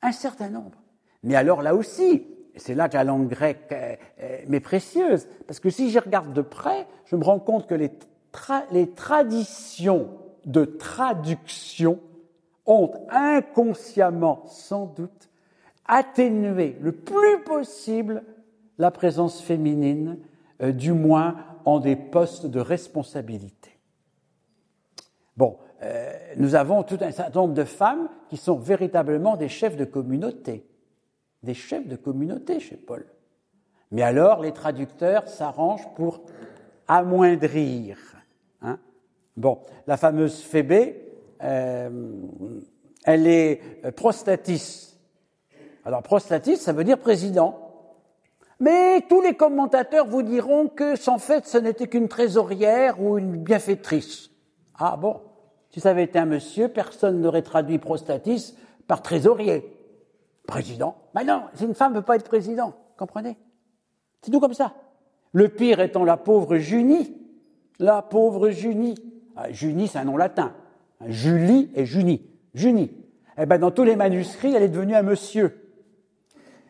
Un 0.03 0.13
certain 0.13 0.49
nombre. 0.49 0.83
Mais 1.23 1.35
alors 1.35 1.63
là 1.63 1.75
aussi, 1.75 2.27
c'est 2.57 2.75
là 2.75 2.89
que 2.89 2.95
la 2.95 3.05
langue 3.05 3.29
grecque 3.29 3.75
m'est 4.49 4.61
précieuse, 4.61 5.27
parce 5.47 5.61
que 5.61 5.71
si 5.71 5.91
j'y 5.91 5.99
regarde 5.99 6.33
de 6.33 6.43
près, 6.43 6.87
je 7.07 7.17
me 7.17 7.25
rends 7.25 7.39
compte 7.39 7.67
que 7.67 7.75
les, 7.75 7.91
traditions 8.95 10.09
de 10.45 10.65
traduction 10.65 11.99
ont 12.67 12.93
inconsciemment, 13.11 14.45
sans 14.47 14.87
doute, 14.87 15.29
atténué 15.87 16.77
le 16.81 16.93
plus 16.93 17.43
possible 17.45 18.23
la 18.79 18.91
présence 18.91 19.41
féminine, 19.41 20.19
euh, 20.63 20.73
du 20.73 20.93
moins 20.93 21.37
en 21.65 21.81
des 21.81 21.97
postes 21.97 22.47
de 22.47 22.61
responsabilité. 22.61 23.79
Bon, 25.37 25.59
euh, 25.83 26.13
nous 26.37 26.55
avons 26.55 26.83
tout 26.83 26.99
un 27.01 27.11
certain 27.11 27.41
nombre 27.41 27.55
de 27.55 27.65
femmes 27.65 28.09
qui 28.29 28.37
sont 28.37 28.57
véritablement 28.57 29.37
des 29.37 29.49
chefs 29.49 29.77
de 29.77 29.85
communauté 29.85 30.65
des 31.43 31.55
chefs 31.55 31.87
de 31.87 31.97
communauté 31.97 32.61
chez 32.61 32.77
Paul. 32.77 33.07
Mais 33.91 34.03
alors, 34.03 34.41
les 34.41 34.53
traducteurs 34.53 35.29
s'arrangent 35.29 35.89
pour 35.97 36.23
amoindrir. 36.87 37.99
Hein. 38.63 38.79
Bon, 39.37 39.61
la 39.87 39.97
fameuse 39.97 40.41
Phébé, 40.41 41.13
euh, 41.43 42.13
elle 43.05 43.27
est 43.27 43.61
prostatis. 43.97 44.97
Alors, 45.85 46.03
prostatis, 46.03 46.57
ça 46.57 46.73
veut 46.73 46.85
dire 46.85 46.99
président. 46.99 47.71
Mais 48.61 49.01
tous 49.09 49.23
les 49.23 49.35
commentateurs 49.35 50.07
vous 50.07 50.23
diront 50.23 50.69
que, 50.69 50.95
sans 50.95 51.19
fait, 51.19 51.47
ce 51.47 51.57
n'était 51.57 51.89
qu'une 51.89 52.09
trésorière 52.09 53.01
ou 53.01 53.17
une 53.17 53.37
bienfaitrice. 53.37 54.31
Ah 54.79 54.97
bon? 54.97 55.21
Si 55.71 55.81
ça 55.81 55.91
avait 55.91 56.05
été 56.05 56.19
un 56.19 56.27
monsieur, 56.27 56.69
personne 56.69 57.21
n'aurait 57.21 57.43
traduit 57.43 57.79
prostatis 57.79 58.55
par 58.87 59.03
trésorier. 59.03 59.80
Président 60.51 60.97
Mais 61.15 61.25
non, 61.25 61.45
une 61.61 61.75
femme 61.75 61.93
ne 61.93 61.99
veut 61.99 62.05
pas 62.05 62.17
être 62.17 62.29
président, 62.29 62.75
comprenez? 62.97 63.39
C'est 64.23 64.31
tout 64.31 64.41
comme 64.41 64.55
ça. 64.55 64.75
Le 65.33 65.49
pire 65.49 65.81
étant 65.81 66.05
la 66.05 66.17
pauvre 66.17 66.59
Junie. 66.59 67.17
La 67.79 68.03
pauvre 68.03 68.51
Junie. 68.51 68.97
Ah, 69.37 69.51
Junie, 69.51 69.89
c'est 69.89 69.99
un 69.99 70.05
nom 70.05 70.17
latin. 70.17 70.53
Julie 71.07 71.71
et 71.75 71.87
Junie. 71.87 72.27
Junie. 72.53 72.91
Eh 73.39 73.47
ben, 73.47 73.59
dans 73.59 73.71
tous 73.71 73.85
les 73.85 73.97
manuscrits, 73.97 74.55
elle 74.55 74.63
est 74.63 74.69
devenue 74.69 74.95
un 74.95 75.03
monsieur. 75.03 75.57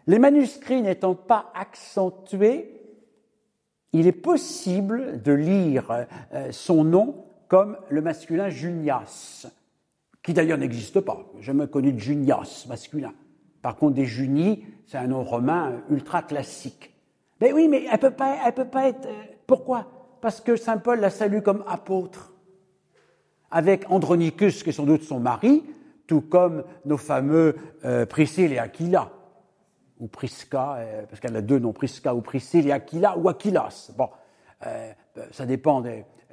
Les 0.07 0.19
manuscrits 0.19 0.83
n'étant 0.83 1.15
pas 1.15 1.53
accentués, 1.55 2.81
il 3.93 4.07
est 4.07 4.13
possible 4.13 5.21
de 5.23 5.33
lire 5.33 6.07
euh, 6.33 6.53
son 6.53 6.85
nom 6.85 7.25
comme 7.49 7.77
le 7.89 8.01
masculin 8.01 8.49
Junias, 8.49 9.47
qui 10.23 10.33
d'ailleurs 10.33 10.59
n'existe 10.59 11.01
pas. 11.01 11.27
Jamais 11.41 11.67
connu 11.67 11.93
de 11.93 11.99
Junias 11.99 12.67
masculin. 12.69 13.13
Par 13.63 13.77
contre, 13.77 13.95
des 13.95 14.07
Junies, 14.07 14.65
c'est 14.87 14.99
un 14.99 15.07
nom 15.07 15.23
romain 15.23 15.83
ultra 15.91 16.23
classique. 16.23 16.95
Ben 17.41 17.53
oui, 17.55 17.69
mais 17.69 17.85
elle 17.91 17.99
peut 17.99 18.11
pas, 18.11 18.37
elle 18.45 18.53
peut 18.53 18.65
pas 18.67 18.89
être. 18.89 19.07
Euh, 19.07 19.23
pourquoi? 19.47 19.87
Parce 20.21 20.41
que 20.41 20.57
saint 20.57 20.79
Paul 20.79 21.01
la 21.01 21.11
salue 21.11 21.41
comme 21.41 21.65
apôtre, 21.67 22.35
avec 23.51 23.91
Andronicus, 23.91 24.63
qui 24.63 24.71
est 24.71 24.73
sans 24.73 24.85
doute 24.85 25.03
son 25.03 25.21
mari, 25.21 25.65
tout 26.07 26.21
comme 26.21 26.65
nos 26.85 26.97
fameux 26.97 27.57
euh, 27.85 28.07
Priscille 28.07 28.53
et 28.53 28.59
Aquila 28.59 29.11
ou 30.01 30.09
Prisca, 30.09 30.77
euh, 30.79 31.03
parce 31.09 31.21
qu'elle 31.21 31.37
a 31.37 31.43
deux 31.43 31.59
noms, 31.59 31.73
Prisca 31.73 32.15
ou 32.15 32.23
Priscille, 32.23 32.67
et 32.67 32.73
Aquila 32.73 33.17
ou 33.19 33.29
Aquilas. 33.29 33.93
Bon, 33.97 34.09
euh, 34.67 34.93
ça 35.31 35.47
dépend. 35.47 35.83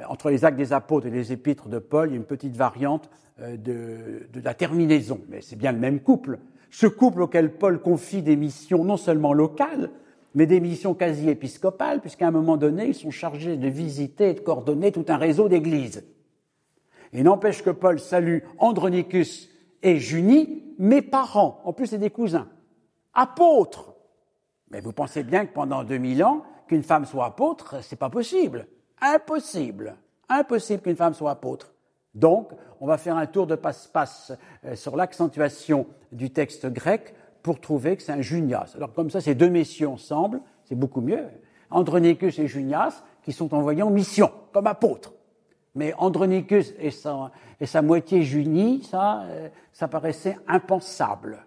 entre 0.07 0.29
les 0.29 0.45
actes 0.45 0.57
des 0.57 0.73
apôtres 0.73 1.07
et 1.07 1.11
les 1.11 1.31
épîtres 1.31 1.67
de 1.67 1.79
Paul, 1.79 2.09
il 2.09 2.11
y 2.11 2.15
a 2.15 2.17
une 2.17 2.25
petite 2.25 2.55
variante 2.55 3.09
euh, 3.39 3.57
de 3.57 4.41
la 4.41 4.53
terminaison, 4.53 5.19
mais 5.29 5.41
c'est 5.41 5.57
bien 5.57 5.71
le 5.71 5.79
même 5.79 5.99
couple. 5.99 6.39
Ce 6.69 6.87
couple 6.87 7.21
auquel 7.21 7.53
Paul 7.57 7.81
confie 7.81 8.21
des 8.21 8.35
missions 8.35 8.83
non 8.83 8.97
seulement 8.97 9.33
locales, 9.33 9.91
mais 10.35 10.45
des 10.45 10.59
missions 10.59 10.93
quasi 10.93 11.29
épiscopales, 11.29 12.01
puisqu'à 12.01 12.27
un 12.27 12.31
moment 12.31 12.57
donné, 12.57 12.87
ils 12.87 12.95
sont 12.95 13.11
chargés 13.11 13.57
de 13.57 13.67
visiter 13.67 14.29
et 14.29 14.33
de 14.33 14.39
coordonner 14.39 14.91
tout 14.91 15.05
un 15.07 15.17
réseau 15.17 15.49
d'églises. 15.49 16.05
Et 17.13 17.23
n'empêche 17.23 17.63
que 17.63 17.69
Paul 17.69 17.99
salue 17.99 18.39
Andronicus 18.57 19.49
et 19.81 19.97
Junie, 19.97 20.63
mes 20.77 21.01
parents, 21.01 21.61
en 21.63 21.73
plus 21.73 21.87
c'est 21.87 21.97
des 21.97 22.09
cousins 22.09 22.47
apôtre. 23.17 23.95
Mais 24.69 24.79
vous 24.79 24.93
pensez 24.93 25.23
bien 25.23 25.45
que 25.45 25.53
pendant 25.53 25.83
2000 25.83 26.23
ans, 26.23 26.43
qu'une 26.67 26.83
femme 26.83 27.05
soit 27.05 27.25
apôtre, 27.25 27.77
c'est 27.81 27.95
pas 27.97 28.09
possible. 28.09 28.67
Impossible. 29.01 29.97
Impossible 30.29 30.83
qu'une 30.83 30.95
femme 30.95 31.13
soit 31.13 31.31
apôtre. 31.31 31.73
Donc, 32.17 32.51
on 32.79 32.87
va 32.87 32.97
faire 32.97 33.15
un 33.15 33.25
tour 33.25 33.47
de 33.47 33.55
passe-passe 33.55 34.33
euh, 34.65 34.75
sur 34.75 34.95
l'accentuation 34.95 35.87
du 36.11 36.31
texte 36.31 36.67
grec 36.67 37.13
pour 37.41 37.61
trouver 37.61 37.95
que 37.95 38.03
c'est 38.03 38.11
un 38.11 38.21
Junias. 38.21 38.73
Alors, 38.75 38.93
comme 38.93 39.09
ça, 39.09 39.21
ces 39.21 39.35
deux 39.35 39.49
messieurs 39.49 39.89
ensemble, 39.89 40.41
c'est 40.65 40.75
beaucoup 40.75 41.01
mieux. 41.01 41.25
Andronicus 41.69 42.39
et 42.39 42.47
Junias, 42.47 43.03
qui 43.23 43.31
sont 43.31 43.53
envoyés 43.53 43.83
en 43.83 43.89
mission, 43.89 44.31
comme 44.51 44.67
apôtres. 44.67 45.13
Mais 45.75 45.93
Andronicus 45.97 46.73
et 46.79 46.91
sa, 46.91 47.81
moitié 47.81 48.23
Junie, 48.23 48.83
ça, 48.83 49.23
euh, 49.23 49.49
ça 49.71 49.87
paraissait 49.87 50.37
impensable 50.47 51.45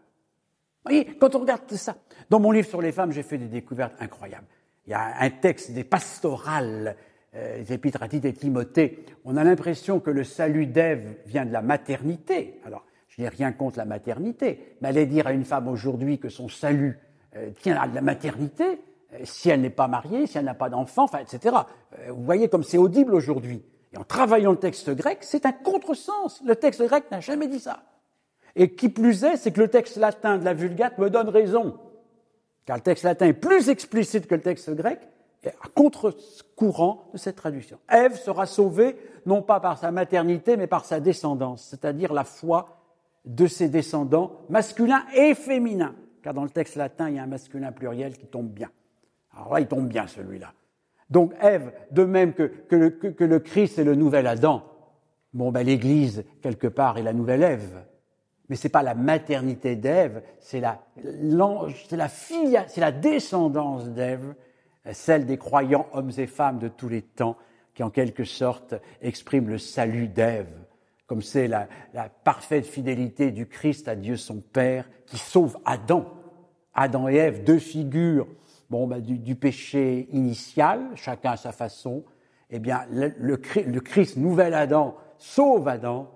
voyez, 0.85 1.04
quand 1.18 1.35
on 1.35 1.40
regarde 1.40 1.70
ça, 1.72 1.96
dans 2.28 2.40
mon 2.40 2.50
livre 2.50 2.68
sur 2.68 2.80
les 2.80 2.92
femmes, 2.92 3.12
j'ai 3.12 3.22
fait 3.22 3.38
des 3.38 3.48
découvertes 3.48 3.94
incroyables. 4.00 4.46
Il 4.87 4.90
y 4.90 4.94
a 4.94 5.20
un 5.20 5.30
texte 5.30 5.72
des 5.72 5.85
pastorales, 5.85 6.96
les 7.35 7.73
épîtres 7.73 8.03
à 8.03 8.07
et 8.07 8.33
Timothée. 8.33 9.05
On 9.25 9.37
a 9.37 9.45
l'impression 9.45 10.01
que 10.01 10.11
le 10.11 10.25
salut 10.25 10.66
d'Ève 10.66 11.16
vient 11.27 11.47
de 11.47 11.53
la 11.53 11.62
maternité. 11.62 12.61
Alors, 12.64 12.85
je 13.11 13.23
n'ai 13.23 13.29
rien 13.29 13.53
contre 13.53 13.79
la 13.79 13.85
maternité, 13.85 14.77
mais 14.81 14.88
aller 14.88 15.07
dire 15.07 15.27
à 15.27 15.33
une 15.33 15.45
femme 15.45 15.69
aujourd'hui 15.69 16.19
que 16.19 16.29
son 16.29 16.49
salut 16.49 16.99
euh, 17.37 17.51
tient 17.61 17.77
à 17.77 17.87
la 17.87 18.01
maternité, 18.01 18.81
euh, 19.12 19.19
si 19.25 19.51
elle 19.51 19.61
n'est 19.61 19.71
pas 19.71 19.88
mariée, 19.88 20.27
si 20.27 20.38
elle 20.38 20.45
n'a 20.45 20.55
pas 20.55 20.71
d'enfant, 20.71 21.05
enfin, 21.05 21.19
etc. 21.19 21.57
Euh, 21.99 22.12
vous 22.12 22.25
voyez 22.25 22.49
comme 22.49 22.62
c'est 22.62 22.79
audible 22.79 23.14
aujourd'hui. 23.14 23.62
Et 23.93 23.99
en 23.99 24.05
travaillant 24.05 24.53
le 24.53 24.59
texte 24.59 24.90
grec, 24.90 25.19
c'est 25.23 25.45
un 25.45 25.53
contresens. 25.53 26.40
Le 26.45 26.55
texte 26.55 26.83
grec 26.83 27.11
n'a 27.11 27.21
jamais 27.21 27.49
dit 27.49 27.59
ça. 27.59 27.83
Et 28.55 28.75
qui 28.75 28.88
plus 28.88 29.25
est, 29.25 29.37
c'est 29.37 29.53
que 29.53 29.61
le 29.61 29.69
texte 29.69 29.97
latin 29.97 30.38
de 30.38 30.45
la 30.45 30.55
Vulgate 30.55 30.99
me 30.99 31.11
donne 31.11 31.29
raison. 31.29 31.79
Car 32.66 32.77
le 32.77 32.83
texte 32.83 33.05
latin 33.05 33.27
est 33.27 33.33
plus 33.33 33.69
explicite 33.69 34.27
que 34.27 34.35
le 34.37 34.40
texte 34.40 34.71
grec, 34.75 35.01
contre-courant 35.74 37.09
de 37.12 37.18
cette 37.18 37.37
traduction. 37.37 37.79
Ève 37.88 38.16
sera 38.16 38.46
sauvée 38.46 38.96
non 39.26 39.42
pas 39.42 39.61
par 39.61 39.79
sa 39.79 39.90
maternité, 39.90 40.57
mais 40.57 40.66
par 40.66 40.85
sa 40.85 41.00
descendance, 41.00 41.66
c'est-à-dire 41.70 42.12
la 42.12 42.24
foi 42.24 42.81
de 43.24 43.46
ses 43.46 43.68
descendants, 43.68 44.33
masculins 44.48 45.05
et 45.14 45.35
féminins. 45.35 45.94
Car 46.22 46.35
dans 46.35 46.44
le 46.44 46.50
texte 46.50 46.76
latin, 46.76 47.09
il 47.09 47.16
y 47.16 47.18
a 47.18 47.22
un 47.22 47.26
masculin 47.26 47.72
pluriel 47.72 48.16
qui 48.16 48.26
tombe 48.26 48.48
bien. 48.48 48.70
Alors 49.35 49.55
là, 49.55 49.61
il 49.61 49.66
tombe 49.66 49.88
bien 49.88 50.07
celui-là. 50.07 50.53
Donc 51.09 51.33
Ève, 51.40 51.72
de 51.90 52.05
même 52.05 52.35
que, 52.35 52.53
le, 52.70 53.38
Christ 53.38 53.79
est 53.79 53.85
le 53.85 53.94
nouvel 53.94 54.26
Adam, 54.26 54.62
bon, 55.33 55.50
ben, 55.50 55.64
l'Église, 55.64 56.24
quelque 56.40 56.66
part, 56.66 56.98
est 56.98 57.03
la 57.03 57.12
nouvelle 57.12 57.42
Ève. 57.42 57.85
Mais 58.48 58.57
ce 58.57 58.66
n'est 58.66 58.72
pas 58.72 58.83
la 58.83 58.94
maternité 58.94 59.76
d'Ève, 59.76 60.22
c'est 60.40 60.61
la, 60.61 60.81
la 60.96 62.09
fille, 62.09 62.61
c'est 62.66 62.81
la 62.81 62.92
descendance 62.92 63.88
d'Ève, 63.88 64.35
celle 64.94 65.26
des 65.26 65.38
croyants 65.38 65.87
hommes 65.92 66.12
et 66.18 66.26
femmes 66.26 66.59
de 66.59 66.68
tous 66.68 66.88
les 66.88 67.03
temps, 67.03 67.37
qui 67.74 67.83
en 67.83 67.90
quelque 67.90 68.24
sorte 68.24 68.74
exprime 69.00 69.48
le 69.48 69.59
salut 69.59 70.09
d'Ève, 70.09 70.53
comme 71.07 71.22
c'est 71.22 71.48
la, 71.48 71.68
parfaite 72.24 72.66
fidélité 72.66 73.31
du 73.31 73.46
Christ 73.46 73.88
à 73.88 73.96
Dieu 73.96 74.16
son 74.16 74.40
Père, 74.40 74.88
qui 75.07 75.18
sauve 75.18 75.59
Adam. 75.64 76.07
Adam 76.74 77.09
et 77.09 77.16
Ève, 77.16 77.44
deux 77.44 77.59
figures 77.59 78.26
bon, 78.70 78.87
bah, 78.87 79.00
du, 79.00 79.35
péché 79.35 80.09
initial, 80.12 80.81
chacun 80.94 81.33
à 81.33 81.37
sa 81.37 81.53
façon. 81.53 82.05
Eh 82.50 82.59
bien, 82.59 82.87
le, 82.90 83.12
le 83.18 83.81
Christ, 83.81 84.16
nouvel 84.16 84.55
Adam, 84.55 84.96
sauve 85.18 85.68
Adam, 85.68 86.11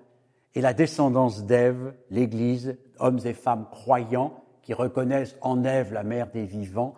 et 0.55 0.61
la 0.61 0.73
descendance 0.73 1.45
d'Ève, 1.45 1.93
l'Église, 2.09 2.77
hommes 2.99 3.19
et 3.25 3.33
femmes 3.33 3.67
croyants 3.69 4.41
qui 4.61 4.73
reconnaissent 4.73 5.35
en 5.41 5.63
Ève 5.65 5.93
la 5.93 6.03
mère 6.03 6.31
des 6.31 6.45
vivants, 6.45 6.95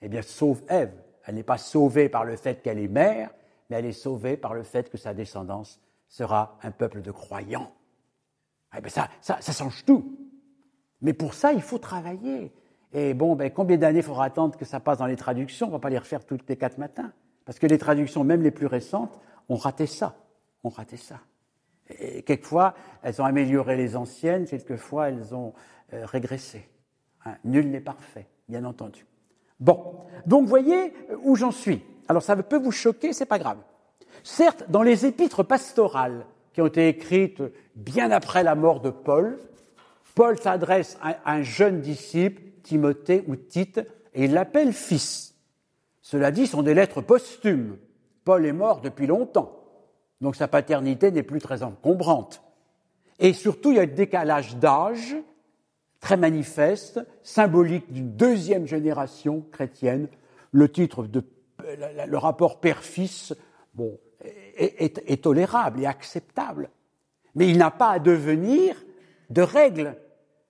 eh 0.00 0.08
bien, 0.08 0.22
sauve 0.22 0.62
Ève. 0.68 0.94
Elle 1.24 1.36
n'est 1.36 1.42
pas 1.42 1.58
sauvée 1.58 2.08
par 2.08 2.24
le 2.24 2.36
fait 2.36 2.62
qu'elle 2.62 2.78
est 2.78 2.88
mère, 2.88 3.30
mais 3.68 3.76
elle 3.76 3.86
est 3.86 3.92
sauvée 3.92 4.36
par 4.36 4.54
le 4.54 4.62
fait 4.62 4.90
que 4.90 4.98
sa 4.98 5.14
descendance 5.14 5.80
sera 6.08 6.58
un 6.62 6.70
peuple 6.70 7.00
de 7.00 7.10
croyants. 7.10 7.72
Eh 8.76 8.80
bien, 8.80 8.90
ça, 8.90 9.08
ça, 9.20 9.52
change 9.52 9.84
tout. 9.84 10.16
Mais 11.00 11.12
pour 11.12 11.34
ça, 11.34 11.52
il 11.52 11.62
faut 11.62 11.78
travailler. 11.78 12.52
Et 12.92 13.14
bon, 13.14 13.36
ben, 13.36 13.50
combien 13.50 13.76
d'années 13.76 14.02
faudra 14.02 14.24
attendre 14.24 14.56
que 14.56 14.64
ça 14.64 14.80
passe 14.80 14.98
dans 14.98 15.06
les 15.06 15.16
traductions? 15.16 15.66
On 15.66 15.70
ne 15.70 15.74
va 15.74 15.80
pas 15.80 15.90
les 15.90 15.98
refaire 15.98 16.24
toutes 16.24 16.48
les 16.48 16.56
quatre 16.56 16.78
matins. 16.78 17.12
Parce 17.44 17.58
que 17.58 17.66
les 17.66 17.78
traductions, 17.78 18.24
même 18.24 18.42
les 18.42 18.50
plus 18.50 18.66
récentes, 18.66 19.18
ont 19.48 19.56
raté 19.56 19.86
ça. 19.86 20.16
Ont 20.64 20.68
raté 20.68 20.96
ça. 20.96 21.20
Quelquefois, 22.24 22.74
elles 23.02 23.20
ont 23.20 23.24
amélioré 23.24 23.76
les 23.76 23.96
anciennes, 23.96 24.46
quelquefois, 24.46 25.08
elles 25.08 25.34
ont 25.34 25.52
euh, 25.92 26.06
régressé. 26.06 26.68
Hein, 27.24 27.36
nul 27.44 27.68
n'est 27.70 27.80
parfait, 27.80 28.26
bien 28.48 28.64
entendu. 28.64 29.06
Bon, 29.62 29.94
donc 30.26 30.48
voyez 30.48 30.92
où 31.22 31.36
j'en 31.36 31.52
suis. 31.52 31.82
Alors 32.08 32.24
ça 32.24 32.34
peut 32.34 32.58
vous 32.58 32.72
choquer, 32.72 33.12
c'est 33.12 33.26
pas 33.26 33.38
grave. 33.38 33.58
Certes, 34.24 34.64
dans 34.68 34.82
les 34.82 35.06
épîtres 35.06 35.44
pastorales 35.44 36.26
qui 36.52 36.60
ont 36.60 36.66
été 36.66 36.88
écrites 36.88 37.40
bien 37.76 38.10
après 38.10 38.42
la 38.42 38.56
mort 38.56 38.80
de 38.80 38.90
Paul, 38.90 39.38
Paul 40.16 40.36
s'adresse 40.36 40.98
à 41.00 41.32
un 41.32 41.42
jeune 41.42 41.80
disciple, 41.80 42.42
Timothée 42.64 43.22
ou 43.28 43.36
Tite, 43.36 43.78
et 44.14 44.24
il 44.24 44.32
l'appelle 44.32 44.72
fils. 44.72 45.36
Cela 46.00 46.32
dit, 46.32 46.46
ce 46.46 46.52
sont 46.52 46.64
des 46.64 46.74
lettres 46.74 47.00
posthumes. 47.00 47.78
Paul 48.24 48.44
est 48.44 48.52
mort 48.52 48.80
depuis 48.80 49.06
longtemps. 49.06 49.62
Donc 50.20 50.34
sa 50.34 50.48
paternité 50.48 51.12
n'est 51.12 51.22
plus 51.22 51.40
très 51.40 51.62
encombrante. 51.62 52.42
Et 53.20 53.32
surtout, 53.32 53.70
il 53.70 53.76
y 53.76 53.80
a 53.80 53.84
un 53.84 53.86
décalage 53.86 54.56
d'âge 54.56 55.14
très 56.02 56.18
manifeste, 56.18 57.00
symbolique 57.22 57.90
d'une 57.90 58.12
deuxième 58.14 58.66
génération 58.66 59.42
chrétienne. 59.50 60.08
Le 60.50 60.68
titre 60.68 61.04
de 61.04 61.24
le 62.06 62.18
rapport 62.18 62.60
père-fils, 62.60 63.34
bon, 63.74 63.98
est, 64.56 65.22
tolérable 65.22 65.80
et 65.80 65.86
acceptable. 65.86 66.70
Mais 67.36 67.48
il 67.48 67.56
n'a 67.56 67.70
pas 67.70 67.90
à 67.90 67.98
devenir 68.00 68.74
de 69.30 69.42
règle. 69.42 69.96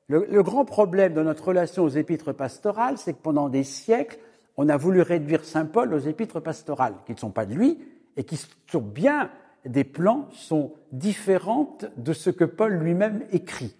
Le, 0.08 0.42
grand 0.42 0.64
problème 0.64 1.12
de 1.12 1.22
notre 1.22 1.48
relation 1.48 1.84
aux 1.84 1.88
épîtres 1.90 2.32
pastorales, 2.32 2.96
c'est 2.96 3.12
que 3.12 3.22
pendant 3.22 3.50
des 3.50 3.62
siècles, 3.62 4.18
on 4.56 4.70
a 4.70 4.78
voulu 4.78 5.02
réduire 5.02 5.44
Saint 5.44 5.66
Paul 5.66 5.92
aux 5.92 5.98
épîtres 5.98 6.40
pastorales, 6.40 6.94
qui 7.04 7.12
ne 7.12 7.18
sont 7.18 7.30
pas 7.30 7.44
de 7.44 7.54
lui 7.54 7.78
et 8.16 8.24
qui 8.24 8.40
sont 8.70 8.80
bien 8.80 9.30
des 9.66 9.84
plans 9.84 10.28
sont 10.32 10.72
différentes 10.92 11.84
de 11.98 12.14
ce 12.14 12.30
que 12.30 12.44
Paul 12.44 12.72
lui-même 12.72 13.22
écrit. 13.32 13.76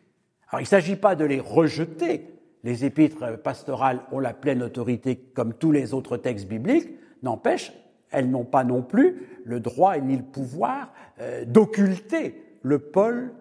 Il 0.55 0.61
ne 0.61 0.67
s'agit 0.67 0.97
pas 0.97 1.15
de 1.15 1.25
les 1.25 1.41
rejeter, 1.41 2.27
les 2.65 2.85
épîtres 2.85 3.38
pastorales 3.38 4.01
ont 4.12 4.19
la 4.19 4.35
pleine 4.35 4.62
autorité 4.62 5.17
comme 5.17 5.55
tous 5.55 5.73
les 5.73 5.95
autres 5.95 6.17
textes 6.17 6.47
bibliques, 6.47 6.91
n'empêche, 7.23 7.73
elles 8.11 8.31
n'ont 8.31 8.45
pas 8.45 8.65
non 8.65 8.83
plus 8.83 9.27
le 9.45 9.61
droit 9.61 9.97
ni 9.99 10.17
le 10.17 10.23
pouvoir 10.23 10.93
euh, 11.21 11.45
d'occulter 11.45 12.43
le 12.62 12.79
pôle, 12.79 13.33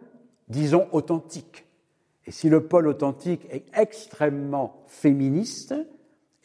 disons, 0.47 0.87
authentique. 0.91 1.65
Et 2.25 2.31
si 2.31 2.49
le 2.49 2.65
pôle 2.67 2.87
authentique 2.87 3.45
est 3.51 3.65
extrêmement 3.77 4.83
féministe 4.87 5.75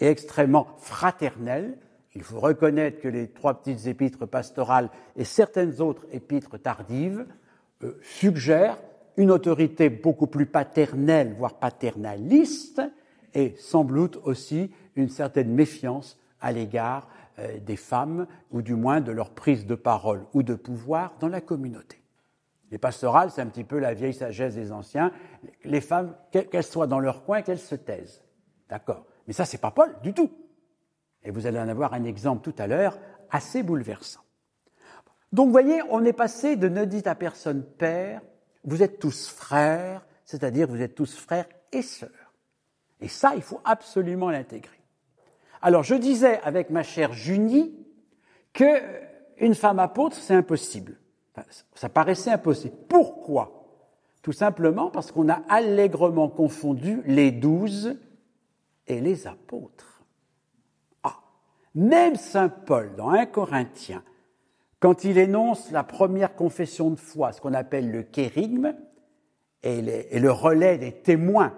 et 0.00 0.08
extrêmement 0.08 0.66
fraternel, 0.78 1.78
il 2.14 2.22
faut 2.22 2.40
reconnaître 2.40 3.00
que 3.00 3.08
les 3.08 3.28
trois 3.28 3.54
petites 3.60 3.86
épîtres 3.86 4.26
pastorales 4.26 4.90
et 5.16 5.24
certaines 5.24 5.80
autres 5.80 6.06
épîtres 6.12 6.58
tardives 6.58 7.26
euh, 7.84 7.98
suggèrent 8.02 8.78
une 9.16 9.30
autorité 9.30 9.88
beaucoup 9.88 10.26
plus 10.26 10.46
paternelle, 10.46 11.34
voire 11.36 11.58
paternaliste, 11.58 12.82
et 13.34 13.54
sans 13.58 13.84
doute 13.84 14.18
aussi 14.24 14.70
une 14.94 15.08
certaine 15.08 15.52
méfiance 15.52 16.18
à 16.40 16.52
l'égard 16.52 17.08
euh, 17.38 17.58
des 17.58 17.76
femmes, 17.76 18.26
ou 18.50 18.62
du 18.62 18.74
moins 18.74 19.00
de 19.00 19.12
leur 19.12 19.30
prise 19.30 19.66
de 19.66 19.74
parole 19.74 20.24
ou 20.32 20.42
de 20.42 20.54
pouvoir 20.54 21.14
dans 21.20 21.28
la 21.28 21.40
communauté. 21.40 22.00
Les 22.70 22.78
pastorales, 22.78 23.30
c'est 23.30 23.42
un 23.42 23.46
petit 23.46 23.64
peu 23.64 23.78
la 23.78 23.94
vieille 23.94 24.14
sagesse 24.14 24.54
des 24.54 24.72
anciens. 24.72 25.12
Les 25.64 25.80
femmes, 25.80 26.14
qu'elles 26.30 26.64
soient 26.64 26.86
dans 26.86 26.98
leur 26.98 27.24
coin, 27.24 27.42
qu'elles 27.42 27.58
se 27.58 27.76
taisent. 27.76 28.24
D'accord 28.68 29.06
Mais 29.26 29.32
ça, 29.32 29.44
c'est 29.44 29.60
pas 29.60 29.70
Paul 29.70 29.94
du 30.02 30.12
tout. 30.14 30.30
Et 31.22 31.30
vous 31.30 31.46
allez 31.46 31.58
en 31.58 31.68
avoir 31.68 31.94
un 31.94 32.04
exemple 32.04 32.42
tout 32.42 32.60
à 32.60 32.66
l'heure 32.66 32.98
assez 33.30 33.62
bouleversant. 33.62 34.20
Donc, 35.32 35.46
vous 35.46 35.52
voyez, 35.52 35.80
on 35.90 36.04
est 36.04 36.12
passé 36.12 36.56
de 36.56 36.68
ne 36.68 36.84
dites 36.84 37.06
à 37.06 37.14
personne 37.14 37.62
père, 37.62 38.22
vous 38.66 38.82
êtes 38.82 38.98
tous 38.98 39.28
frères, 39.28 40.04
c'est-à-dire 40.24 40.68
vous 40.68 40.82
êtes 40.82 40.94
tous 40.94 41.14
frères 41.16 41.46
et 41.72 41.82
sœurs. 41.82 42.34
Et 43.00 43.08
ça, 43.08 43.34
il 43.36 43.42
faut 43.42 43.60
absolument 43.64 44.30
l'intégrer. 44.30 44.80
Alors, 45.62 45.84
je 45.84 45.94
disais 45.94 46.40
avec 46.42 46.70
ma 46.70 46.82
chère 46.82 47.12
Junie 47.12 47.74
que 48.52 48.80
une 49.38 49.54
femme 49.54 49.78
apôtre, 49.78 50.16
c'est 50.16 50.34
impossible. 50.34 50.98
ça 51.74 51.88
paraissait 51.88 52.30
impossible. 52.30 52.76
Pourquoi? 52.88 53.66
Tout 54.22 54.32
simplement 54.32 54.90
parce 54.90 55.12
qu'on 55.12 55.28
a 55.28 55.42
allègrement 55.48 56.28
confondu 56.28 57.02
les 57.04 57.30
douze 57.30 57.96
et 58.86 59.00
les 59.00 59.26
apôtres. 59.26 60.02
Ah, 61.02 61.20
même 61.74 62.16
Saint 62.16 62.48
Paul, 62.48 62.96
dans 62.96 63.10
1 63.10 63.26
Corinthiens, 63.26 64.02
quand 64.80 65.04
il 65.04 65.18
énonce 65.18 65.70
la 65.70 65.82
première 65.82 66.34
confession 66.34 66.90
de 66.90 66.96
foi, 66.96 67.32
ce 67.32 67.40
qu'on 67.40 67.54
appelle 67.54 67.90
le 67.90 68.02
kérigme, 68.02 68.74
et, 69.62 69.80
le 70.20 70.30
relais 70.30 70.78
des 70.78 70.92
témoins, 70.92 71.54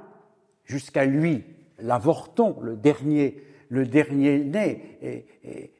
jusqu'à 0.65 1.05
lui, 1.05 1.45
l'avorton, 1.79 2.57
le 2.63 2.77
dernier, 2.77 3.43
le 3.69 3.87
dernier 3.87 4.39
né, 4.39 5.27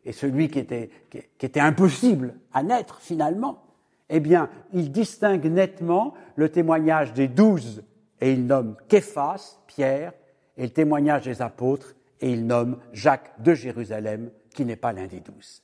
et, 0.05 0.13
celui 0.13 0.49
qui 0.49 0.59
était, 0.59 0.91
qui 1.11 1.47
était 1.47 1.61
impossible 1.61 2.35
à 2.53 2.63
naître 2.63 3.01
finalement, 3.01 3.63
eh 4.11 4.21
bien, 4.21 4.51
il 4.73 4.91
distingue 4.91 5.47
nettement 5.47 6.15
le 6.37 6.49
témoignage 6.49 7.13
des 7.13 7.29
douze, 7.29 7.85
et 8.21 8.33
il 8.33 8.47
nomme 8.47 8.77
Képhas, 8.89 9.59
Pierre, 9.67 10.13
et 10.57 10.63
le 10.63 10.71
témoignage 10.71 11.25
des 11.25 11.41
apôtres, 11.41 11.95
et 12.21 12.33
il 12.33 12.47
nomme 12.47 12.79
Jacques 12.93 13.33
de 13.41 13.55
Jérusalem, 13.55 14.31
qui 14.51 14.65
n'est 14.65 14.77
pas 14.77 14.93
l'un 14.93 15.07
des 15.07 15.21
douze. 15.21 15.63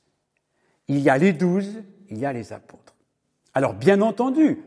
Il 0.89 1.01
y 1.01 1.11
a 1.11 1.19
les 1.19 1.33
douze, 1.33 1.83
il 2.11 2.19
y 2.19 2.27
a 2.27 2.33
les 2.33 2.53
apôtres. 2.53 2.95
Alors, 3.55 3.75
bien 3.75 4.01
entendu, 4.01 4.63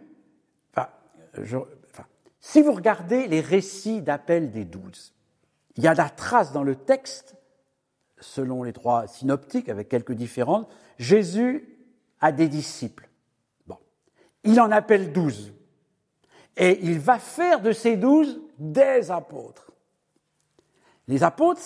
si 2.40 2.62
vous 2.62 2.72
regardez 2.72 3.28
les 3.28 3.42
récits 3.42 4.02
d'appel 4.02 4.52
des 4.52 4.66
douze, 4.66 5.14
il 5.76 5.84
y 5.84 5.88
a 5.88 5.94
la 5.94 6.10
trace 6.10 6.52
dans 6.52 6.64
le 6.64 6.76
texte, 6.76 7.36
selon 8.20 8.64
les 8.64 8.74
trois 8.74 9.08
synoptiques, 9.08 9.70
avec 9.70 9.90
quelques 9.90 10.14
différences, 10.14 10.66
Jésus 10.98 11.78
a 12.20 12.32
des 12.32 12.48
disciples. 12.48 13.10
Bon. 13.68 13.78
Il 14.44 14.60
en 14.60 14.72
appelle 14.72 15.12
douze. 15.12 15.54
Et 16.56 16.80
il 16.82 17.00
va 17.00 17.20
faire 17.20 17.62
de 17.62 17.72
ces 17.72 17.98
douze 17.98 18.42
des 18.58 19.12
apôtres. 19.12 19.72
Les 21.08 21.24
apôtres, 21.24 21.62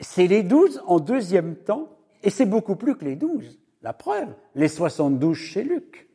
c'est 0.00 0.26
les 0.26 0.44
douze 0.44 0.80
en 0.86 1.00
deuxième 1.00 1.56
temps 1.56 1.95
et 2.22 2.30
c'est 2.30 2.46
beaucoup 2.46 2.76
plus 2.76 2.96
que 2.96 3.04
les 3.04 3.16
douze. 3.16 3.58
La 3.82 3.92
preuve, 3.92 4.34
les 4.54 4.68
72 4.68 5.36
chez 5.36 5.62
Luc. 5.62 6.08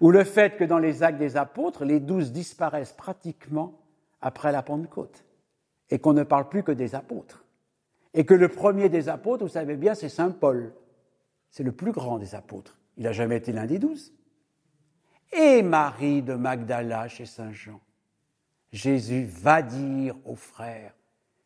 Ou 0.00 0.10
le 0.10 0.24
fait 0.24 0.56
que 0.56 0.64
dans 0.64 0.78
les 0.78 1.02
actes 1.02 1.18
des 1.18 1.36
apôtres, 1.36 1.84
les 1.84 2.00
douze 2.00 2.32
disparaissent 2.32 2.92
pratiquement 2.92 3.80
après 4.20 4.52
la 4.52 4.62
Pentecôte. 4.62 5.24
Et 5.90 5.98
qu'on 5.98 6.12
ne 6.12 6.22
parle 6.22 6.48
plus 6.48 6.62
que 6.62 6.72
des 6.72 6.94
apôtres. 6.94 7.44
Et 8.12 8.24
que 8.24 8.34
le 8.34 8.48
premier 8.48 8.88
des 8.88 9.08
apôtres, 9.08 9.44
vous 9.44 9.50
savez 9.50 9.76
bien, 9.76 9.94
c'est 9.94 10.08
Saint 10.08 10.30
Paul. 10.30 10.72
C'est 11.50 11.62
le 11.62 11.72
plus 11.72 11.92
grand 11.92 12.18
des 12.18 12.34
apôtres. 12.34 12.78
Il 12.96 13.04
n'a 13.04 13.12
jamais 13.12 13.36
été 13.36 13.52
l'un 13.52 13.66
des 13.66 13.78
douze. 13.78 14.12
Et 15.32 15.62
Marie 15.62 16.22
de 16.22 16.34
Magdala 16.34 17.08
chez 17.08 17.26
Saint 17.26 17.52
Jean. 17.52 17.80
Jésus 18.72 19.24
va 19.24 19.62
dire 19.62 20.16
aux 20.24 20.36
frères. 20.36 20.94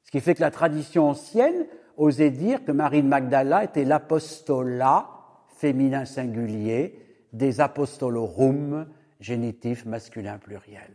Ce 0.04 0.10
qui 0.10 0.20
fait 0.20 0.34
que 0.34 0.40
la 0.40 0.50
tradition 0.50 1.10
ancienne 1.10 1.66
osait 1.98 2.30
dire 2.30 2.64
que 2.64 2.72
Marie 2.72 3.02
de 3.02 3.08
Magdala 3.08 3.64
était 3.64 3.84
l'apostolat 3.84 5.10
féminin 5.48 6.04
singulier 6.04 6.98
des 7.32 7.60
apostolorum, 7.60 8.86
génitif 9.20 9.84
masculin 9.84 10.38
pluriel. 10.38 10.94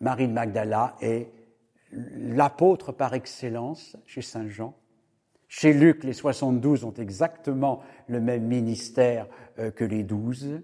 Marie 0.00 0.26
de 0.26 0.32
Magdala 0.32 0.96
est 1.00 1.28
l'apôtre 1.92 2.92
par 2.92 3.14
excellence 3.14 3.96
chez 4.06 4.22
Saint 4.22 4.48
Jean. 4.48 4.74
Chez 5.48 5.72
Luc, 5.72 6.04
les 6.04 6.12
72 6.12 6.84
ont 6.84 6.94
exactement 6.94 7.82
le 8.06 8.20
même 8.20 8.44
ministère 8.44 9.26
euh, 9.58 9.70
que 9.70 9.84
les 9.84 10.04
douze. 10.04 10.62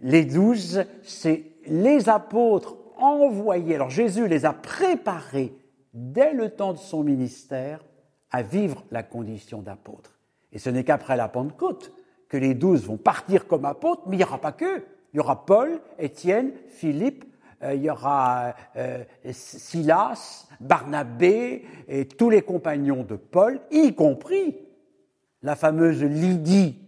Les 0.00 0.24
douze, 0.24 0.84
c'est 1.02 1.44
les 1.66 2.08
apôtres 2.08 2.76
envoyés. 2.98 3.74
Alors 3.74 3.90
Jésus 3.90 4.28
les 4.28 4.44
a 4.44 4.52
préparés 4.52 5.54
dès 5.94 6.34
le 6.34 6.50
temps 6.50 6.74
de 6.74 6.78
son 6.78 7.02
ministère 7.02 7.82
à 8.30 8.42
vivre 8.42 8.84
la 8.90 9.02
condition 9.02 9.62
d'apôtre. 9.62 10.18
Et 10.52 10.58
ce 10.58 10.70
n'est 10.70 10.84
qu'après 10.84 11.16
la 11.16 11.28
Pentecôte 11.28 11.92
que 12.28 12.36
les 12.36 12.54
douze 12.54 12.84
vont 12.84 12.96
partir 12.96 13.46
comme 13.46 13.64
apôtres, 13.64 14.02
mais 14.06 14.16
il 14.16 14.18
n'y 14.18 14.24
aura 14.24 14.40
pas 14.40 14.52
que. 14.52 14.84
Il 15.12 15.16
y 15.16 15.20
aura 15.20 15.46
Paul, 15.46 15.80
Étienne, 15.98 16.52
Philippe, 16.68 17.24
euh, 17.62 17.74
il 17.74 17.82
y 17.82 17.90
aura 17.90 18.54
euh, 18.76 19.02
Silas, 19.32 20.46
Barnabé 20.60 21.64
et 21.88 22.06
tous 22.06 22.30
les 22.30 22.42
compagnons 22.42 23.02
de 23.02 23.16
Paul, 23.16 23.60
y 23.70 23.94
compris 23.94 24.56
la 25.42 25.56
fameuse 25.56 26.02
Lydie 26.02 26.78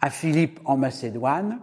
à 0.00 0.10
Philippe 0.10 0.60
en 0.64 0.76
Macédoine, 0.76 1.60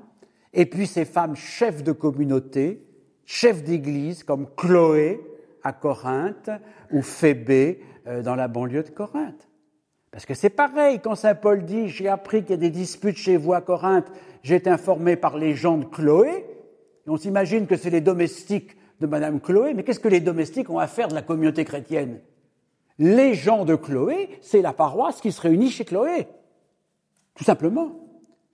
et 0.54 0.66
puis 0.66 0.88
ces 0.88 1.06
femmes 1.06 1.36
chefs 1.36 1.84
de 1.84 1.92
communauté, 1.92 2.88
chefs 3.26 3.64
d'église 3.64 4.24
comme 4.24 4.48
Chloé 4.56 5.20
à 5.64 5.74
Corinthe 5.74 6.50
ou 6.92 7.02
Phébé 7.02 7.82
dans 8.06 8.36
la 8.36 8.48
banlieue 8.48 8.84
de 8.84 8.89
Corinthe. 8.89 9.50
Parce 10.12 10.26
que 10.26 10.34
c'est 10.34 10.50
pareil, 10.50 11.00
quand 11.00 11.15
Saint 11.15 11.36
Paul 11.36 11.65
dit 11.65 11.89
J'ai 11.89 12.08
appris 12.08 12.41
qu'il 12.41 12.52
y 12.52 12.54
a 12.54 12.58
des 12.58 12.70
disputes 12.70 13.18
chez 13.18 13.36
vous 13.36 13.54
à 13.54 13.62
Corinthe, 13.62 14.12
j'ai 14.44 14.56
été 14.56 14.70
informé 14.70 15.15
par 15.15 15.38
les 15.38 15.56
gens 15.56 15.78
de 15.78 15.86
Chloé, 15.86 16.46
on 17.08 17.18
s'imagine 17.18 17.68
que 17.68 17.76
c'est 17.76 17.89
les 17.89 18.02
domestiques 18.02 18.78
de 19.00 19.08
Madame 19.08 19.39
Chloé, 19.39 19.74
mais 19.74 19.84
qu'est-ce 19.84 20.00
que 20.00 20.08
les 20.08 20.22
domestiques 20.22 20.70
ont 20.70 20.80
à 20.80 20.88
faire 20.88 21.08
de 21.08 21.13
la 21.13 21.22
communauté 21.22 21.65
chrétienne? 21.65 22.22
Les 22.98 23.34
gens 23.34 23.65
de 23.65 23.76
Chloé, 23.76 24.30
c'est 24.41 24.62
la 24.62 24.74
paroisse 24.74 25.20
qui 25.20 25.32
se 25.32 25.41
réunit 25.41 25.70
chez 25.70 25.86
Chloé. 25.86 26.28
Tout 27.36 27.44
simplement. 27.44 28.00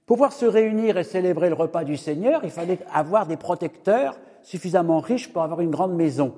Pour 0.05 0.17
pouvoir 0.17 0.33
se 0.33 0.45
réunir 0.45 0.97
et 0.97 1.03
célébrer 1.03 1.49
le 1.49 1.55
repas 1.55 1.83
du 1.83 1.95
Seigneur, 1.95 2.41
il 2.43 2.49
fallait 2.49 2.79
avoir 2.91 3.27
des 3.27 3.37
protecteurs 3.37 4.19
suffisamment 4.41 4.99
riches 4.99 5.31
pour 5.31 5.43
avoir 5.43 5.61
une 5.61 5.69
grande 5.69 5.95
maison, 5.95 6.33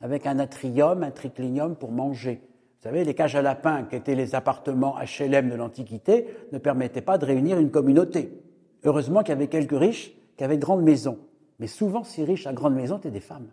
avec 0.00 0.26
un 0.26 0.38
atrium, 0.38 1.02
un 1.02 1.10
triclinium 1.10 1.76
pour 1.76 1.92
manger. 1.92 2.40
Vous 2.82 2.88
savez, 2.88 3.04
les 3.04 3.14
cages 3.14 3.36
à 3.36 3.42
lapins, 3.42 3.84
qui 3.84 3.94
étaient 3.94 4.16
les 4.16 4.34
appartements 4.34 4.96
HLM 4.98 5.48
de 5.48 5.54
l'Antiquité, 5.54 6.26
ne 6.50 6.58
permettaient 6.58 7.00
pas 7.00 7.16
de 7.16 7.24
réunir 7.24 7.60
une 7.60 7.70
communauté. 7.70 8.42
Heureusement 8.82 9.20
qu'il 9.20 9.28
y 9.28 9.36
avait 9.36 9.46
quelques 9.46 9.78
riches 9.78 10.10
qui 10.36 10.42
avaient 10.42 10.56
de 10.56 10.62
grandes 10.62 10.82
maisons. 10.82 11.20
Mais 11.60 11.68
souvent, 11.68 12.02
ces 12.02 12.24
riches 12.24 12.48
à 12.48 12.52
grandes 12.52 12.74
maisons 12.74 12.98
étaient 12.98 13.12
des 13.12 13.20
femmes. 13.20 13.46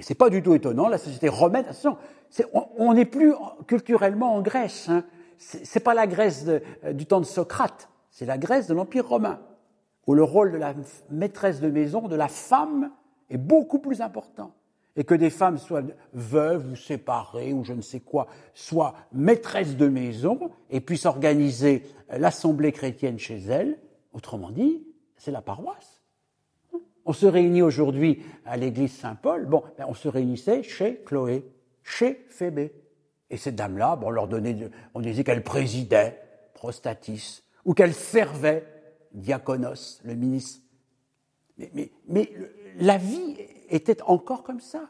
Et 0.00 0.02
c'est 0.02 0.16
pas 0.16 0.30
du 0.30 0.42
tout 0.42 0.52
étonnant, 0.52 0.88
la 0.88 0.98
société 0.98 1.28
romaine, 1.28 1.64
attention, 1.64 1.96
on 2.76 2.92
n'est 2.92 3.04
plus 3.04 3.34
culturellement 3.68 4.34
en 4.34 4.40
Grèce. 4.40 4.88
Hein. 4.88 5.04
C'est 5.38 5.84
pas 5.84 5.94
la 5.94 6.08
Grèce 6.08 6.46
euh, 6.48 6.92
du 6.92 7.06
temps 7.06 7.20
de 7.20 7.24
Socrate, 7.24 7.88
c'est 8.10 8.26
la 8.26 8.36
Grèce 8.36 8.66
de 8.66 8.74
l'Empire 8.74 9.06
romain, 9.06 9.38
où 10.08 10.14
le 10.14 10.24
rôle 10.24 10.50
de 10.50 10.58
la 10.58 10.74
maîtresse 11.12 11.60
de 11.60 11.70
maison, 11.70 12.08
de 12.08 12.16
la 12.16 12.26
femme, 12.26 12.90
est 13.30 13.38
beaucoup 13.38 13.78
plus 13.78 14.00
important 14.00 14.55
et 14.96 15.04
que 15.04 15.14
des 15.14 15.30
femmes 15.30 15.58
soient 15.58 15.82
veuves 16.14 16.72
ou 16.72 16.76
séparées 16.76 17.52
ou 17.52 17.64
je 17.64 17.74
ne 17.74 17.82
sais 17.82 18.00
quoi, 18.00 18.28
soient 18.54 18.94
maîtresses 19.12 19.76
de 19.76 19.88
maison 19.88 20.50
et 20.70 20.80
puissent 20.80 21.06
organiser 21.06 21.82
l'assemblée 22.10 22.72
chrétienne 22.72 23.18
chez 23.18 23.38
elles, 23.38 23.78
autrement 24.12 24.50
dit, 24.50 24.86
c'est 25.16 25.30
la 25.30 25.42
paroisse. 25.42 26.02
On 27.04 27.12
se 27.12 27.26
réunit 27.26 27.62
aujourd'hui 27.62 28.22
à 28.44 28.56
l'église 28.56 28.92
Saint-Paul, 28.92 29.46
bon, 29.46 29.62
ben, 29.78 29.84
on 29.88 29.94
se 29.94 30.08
réunissait 30.08 30.62
chez 30.62 31.02
Chloé, 31.04 31.44
chez 31.84 32.24
Phébé. 32.28 32.72
Et 33.30 33.36
cette 33.36 33.54
dame-là, 33.54 33.96
bon, 33.96 34.08
on 34.08 34.10
leur 34.10 34.28
donnait, 34.28 34.70
on 34.94 35.00
disait 35.00 35.22
qu'elle 35.22 35.42
présidait, 35.42 36.20
prostatis, 36.54 37.42
ou 37.64 37.74
qu'elle 37.74 37.94
servait, 37.94 38.66
diaconos, 39.12 40.00
le 40.04 40.14
ministre. 40.14 40.62
Mais, 41.58 41.90
mais, 42.08 42.30
la 42.78 42.98
vie 42.98 43.36
était 43.68 44.02
encore 44.02 44.42
comme 44.42 44.60
ça. 44.60 44.82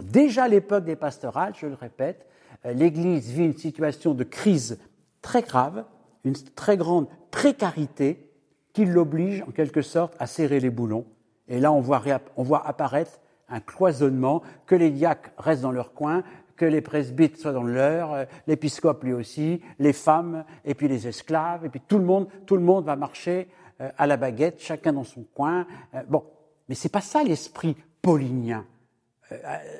déjà 0.00 0.44
à 0.44 0.48
l'époque 0.48 0.84
des 0.84 0.96
pastorales, 0.96 1.54
je 1.56 1.66
le 1.66 1.74
répète, 1.74 2.26
euh, 2.66 2.72
l'Église 2.72 3.30
vit 3.30 3.44
une 3.44 3.56
situation 3.56 4.14
de 4.14 4.24
crise 4.24 4.78
très 5.22 5.42
grave, 5.42 5.84
une 6.24 6.34
très 6.54 6.76
grande 6.76 7.08
précarité 7.30 8.30
qui 8.72 8.84
l'oblige 8.84 9.42
en 9.42 9.50
quelque 9.50 9.82
sorte 9.82 10.14
à 10.18 10.26
serrer 10.26 10.60
les 10.60 10.70
boulons. 10.70 11.06
Et 11.48 11.60
là, 11.60 11.72
on 11.72 11.80
voit, 11.80 12.66
apparaître 12.66 13.20
un 13.48 13.60
cloisonnement, 13.60 14.42
que 14.66 14.74
les 14.74 14.90
diacres 14.90 15.30
restent 15.36 15.62
dans 15.62 15.70
leur 15.70 15.92
coin, 15.92 16.22
que 16.56 16.64
les 16.64 16.80
presbytes 16.80 17.36
soient 17.36 17.52
dans 17.52 17.62
leur, 17.62 18.12
euh, 18.12 18.24
l'épiscope 18.46 19.04
lui 19.04 19.12
aussi, 19.12 19.60
les 19.78 19.92
femmes, 19.92 20.44
et 20.64 20.74
puis 20.74 20.88
les 20.88 21.06
esclaves, 21.06 21.64
et 21.64 21.68
puis 21.68 21.80
tout 21.80 21.98
le 21.98 22.04
monde, 22.04 22.28
tout 22.46 22.56
le 22.56 22.62
monde 22.62 22.84
va 22.84 22.96
marcher 22.96 23.48
euh, 23.80 23.90
à 23.98 24.06
la 24.06 24.16
baguette, 24.16 24.60
chacun 24.60 24.92
dans 24.92 25.04
son 25.04 25.24
coin. 25.34 25.66
Bon, 26.08 26.24
mais 26.68 26.74
c'est 26.74 26.88
pas 26.88 27.00
ça 27.00 27.22
l'esprit 27.22 27.76
paulinien 28.04 28.66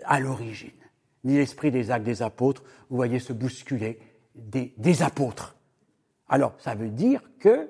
à 0.04 0.18
l'origine, 0.18 0.70
ni 1.22 1.36
l'esprit 1.36 1.70
des 1.70 1.90
actes 1.90 2.04
des 2.04 2.22
apôtres. 2.22 2.64
Vous 2.90 2.96
voyez 2.96 3.20
se 3.20 3.32
bousculer 3.32 4.00
des, 4.34 4.74
des 4.78 5.02
apôtres. 5.02 5.56
Alors, 6.28 6.54
ça 6.58 6.74
veut 6.74 6.88
dire 6.88 7.22
que 7.38 7.68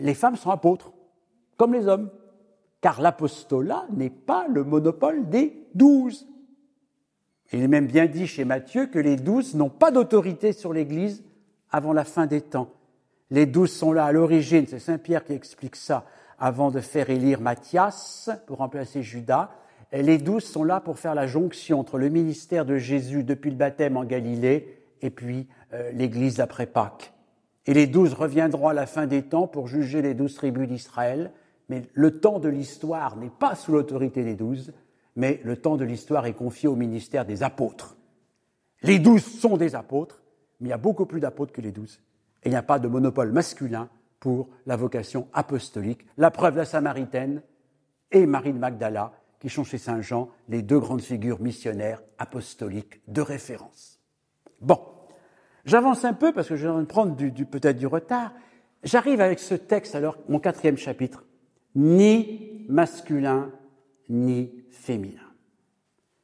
les 0.00 0.14
femmes 0.14 0.36
sont 0.36 0.50
apôtres, 0.50 0.92
comme 1.56 1.72
les 1.72 1.86
hommes, 1.86 2.10
car 2.80 3.00
l'apostolat 3.00 3.86
n'est 3.90 4.10
pas 4.10 4.46
le 4.48 4.64
monopole 4.64 5.28
des 5.28 5.66
douze. 5.74 6.26
Il 7.52 7.62
est 7.62 7.68
même 7.68 7.86
bien 7.86 8.06
dit 8.06 8.26
chez 8.26 8.44
Matthieu 8.44 8.86
que 8.86 8.98
les 8.98 9.16
douze 9.16 9.54
n'ont 9.54 9.70
pas 9.70 9.90
d'autorité 9.90 10.52
sur 10.52 10.72
l'Église 10.72 11.24
avant 11.70 11.92
la 11.92 12.04
fin 12.04 12.26
des 12.26 12.40
temps. 12.40 12.70
Les 13.30 13.46
douze 13.46 13.72
sont 13.72 13.92
là 13.92 14.06
à 14.06 14.12
l'origine, 14.12 14.66
c'est 14.66 14.78
Saint 14.78 14.98
Pierre 14.98 15.24
qui 15.24 15.32
explique 15.32 15.76
ça, 15.76 16.06
avant 16.38 16.70
de 16.70 16.80
faire 16.80 17.10
élire 17.10 17.40
Matthias 17.40 18.30
pour 18.46 18.58
remplacer 18.58 19.02
Judas. 19.02 19.50
Les 19.92 20.18
douze 20.18 20.44
sont 20.44 20.64
là 20.64 20.80
pour 20.80 20.98
faire 20.98 21.14
la 21.14 21.26
jonction 21.26 21.80
entre 21.80 21.98
le 21.98 22.10
ministère 22.10 22.66
de 22.66 22.76
Jésus 22.76 23.24
depuis 23.24 23.50
le 23.50 23.56
baptême 23.56 23.96
en 23.96 24.04
Galilée 24.04 24.82
et 25.00 25.10
puis 25.10 25.48
euh, 25.72 25.90
l'Église 25.92 26.40
après 26.40 26.66
Pâques. 26.66 27.12
Et 27.66 27.74
les 27.74 27.86
douze 27.86 28.12
reviendront 28.12 28.68
à 28.68 28.74
la 28.74 28.86
fin 28.86 29.06
des 29.06 29.22
temps 29.22 29.46
pour 29.46 29.66
juger 29.66 30.02
les 30.02 30.14
douze 30.14 30.34
tribus 30.34 30.68
d'Israël, 30.68 31.32
mais 31.68 31.82
le 31.94 32.20
temps 32.20 32.38
de 32.38 32.48
l'histoire 32.48 33.16
n'est 33.16 33.30
pas 33.30 33.54
sous 33.54 33.72
l'autorité 33.72 34.24
des 34.24 34.34
douze, 34.34 34.72
mais 35.16 35.40
le 35.44 35.56
temps 35.56 35.76
de 35.76 35.84
l'histoire 35.84 36.26
est 36.26 36.34
confié 36.34 36.68
au 36.68 36.76
ministère 36.76 37.24
des 37.24 37.42
apôtres. 37.42 37.96
Les 38.82 38.98
douze 38.98 39.24
sont 39.24 39.56
des 39.56 39.74
apôtres, 39.74 40.22
mais 40.60 40.68
il 40.68 40.70
y 40.70 40.74
a 40.74 40.78
beaucoup 40.78 41.06
plus 41.06 41.20
d'apôtres 41.20 41.52
que 41.52 41.60
les 41.60 41.72
douze. 41.72 42.00
Et 42.42 42.48
il 42.48 42.50
n'y 42.50 42.56
a 42.56 42.62
pas 42.62 42.78
de 42.78 42.88
monopole 42.88 43.32
masculin 43.32 43.88
pour 44.20 44.48
la 44.66 44.76
vocation 44.76 45.28
apostolique. 45.32 46.06
La 46.16 46.30
preuve, 46.30 46.56
la 46.56 46.64
Samaritaine 46.64 47.42
et 48.12 48.26
Marie 48.26 48.52
de 48.52 48.58
Magdala, 48.58 49.12
qui 49.40 49.48
sont 49.48 49.64
chez 49.64 49.78
Saint 49.78 50.00
Jean 50.00 50.28
les 50.48 50.62
deux 50.62 50.78
grandes 50.78 51.02
figures 51.02 51.40
missionnaires 51.40 52.02
apostoliques 52.18 53.00
de 53.06 53.20
référence. 53.20 54.00
Bon, 54.60 54.80
j'avance 55.64 56.04
un 56.04 56.14
peu 56.14 56.32
parce 56.32 56.48
que 56.48 56.56
je 56.56 56.66
vais 56.66 56.84
prendre 56.86 57.14
du, 57.14 57.44
peut-être 57.44 57.78
du 57.78 57.86
retard. 57.86 58.32
J'arrive 58.82 59.20
avec 59.20 59.38
ce 59.38 59.54
texte, 59.54 59.94
alors, 59.94 60.18
mon 60.28 60.40
quatrième 60.40 60.76
chapitre. 60.76 61.24
Ni 61.74 62.64
masculin, 62.68 63.52
ni 64.08 64.64
féminin. 64.70 65.32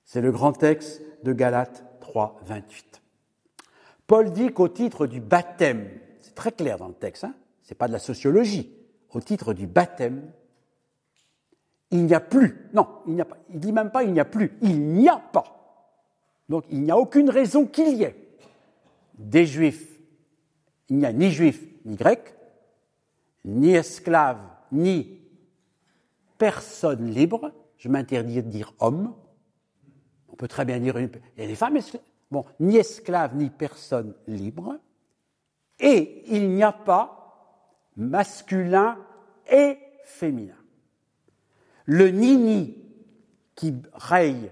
C'est 0.04 0.20
le 0.20 0.32
grand 0.32 0.52
texte 0.52 1.02
de 1.22 1.32
Galates 1.32 1.84
3, 2.00 2.40
28. 2.44 3.02
Paul 4.06 4.32
dit 4.32 4.52
qu'au 4.52 4.68
titre 4.68 5.06
du 5.06 5.20
baptême, 5.20 5.88
c'est 6.20 6.34
très 6.34 6.52
clair 6.52 6.78
dans 6.78 6.88
le 6.88 6.94
texte, 6.94 7.24
hein, 7.24 7.34
ce 7.62 7.70
n'est 7.70 7.76
pas 7.76 7.88
de 7.88 7.92
la 7.92 7.98
sociologie, 7.98 8.74
au 9.10 9.20
titre 9.20 9.54
du 9.54 9.66
baptême, 9.66 10.30
il 11.94 12.06
n'y 12.06 12.14
a 12.14 12.20
plus, 12.20 12.68
non, 12.74 12.88
il 13.06 13.14
n'y 13.14 13.20
a 13.20 13.24
pas, 13.24 13.36
il 13.50 13.60
dit 13.60 13.72
même 13.72 13.92
pas 13.92 14.02
il 14.02 14.12
n'y 14.12 14.18
a 14.18 14.24
plus, 14.24 14.58
il 14.62 14.80
n'y 14.80 15.08
a 15.08 15.16
pas. 15.16 15.44
Donc 16.48 16.64
il 16.70 16.82
n'y 16.82 16.90
a 16.90 16.98
aucune 16.98 17.30
raison 17.30 17.66
qu'il 17.66 17.94
y 17.94 18.02
ait 18.02 18.16
des 19.16 19.46
juifs. 19.46 19.88
Il 20.88 20.98
n'y 20.98 21.06
a 21.06 21.12
ni 21.12 21.30
juifs 21.30 21.62
ni 21.84 21.94
grecs, 21.94 22.34
ni 23.44 23.74
esclaves, 23.74 24.42
ni 24.72 25.20
personnes 26.36 27.10
libres, 27.10 27.52
je 27.78 27.88
m'interdis 27.88 28.42
de 28.42 28.48
dire 28.48 28.74
homme. 28.80 29.14
On 30.28 30.34
peut 30.34 30.48
très 30.48 30.64
bien 30.64 30.80
dire 30.80 30.98
il 30.98 31.10
y 31.38 31.42
a 31.42 31.46
des 31.46 31.54
femmes 31.54 31.78
bon, 32.28 32.44
ni 32.58 32.76
esclaves 32.76 33.36
ni 33.36 33.50
personnes 33.50 34.14
libres. 34.26 34.80
Et 35.78 36.24
il 36.26 36.50
n'y 36.50 36.64
a 36.64 36.72
pas 36.72 37.86
masculin 37.96 38.98
et 39.48 39.78
féminin. 40.02 40.56
Le 41.84 42.08
nini 42.08 42.76
qui 43.54 43.74
raye 43.92 44.50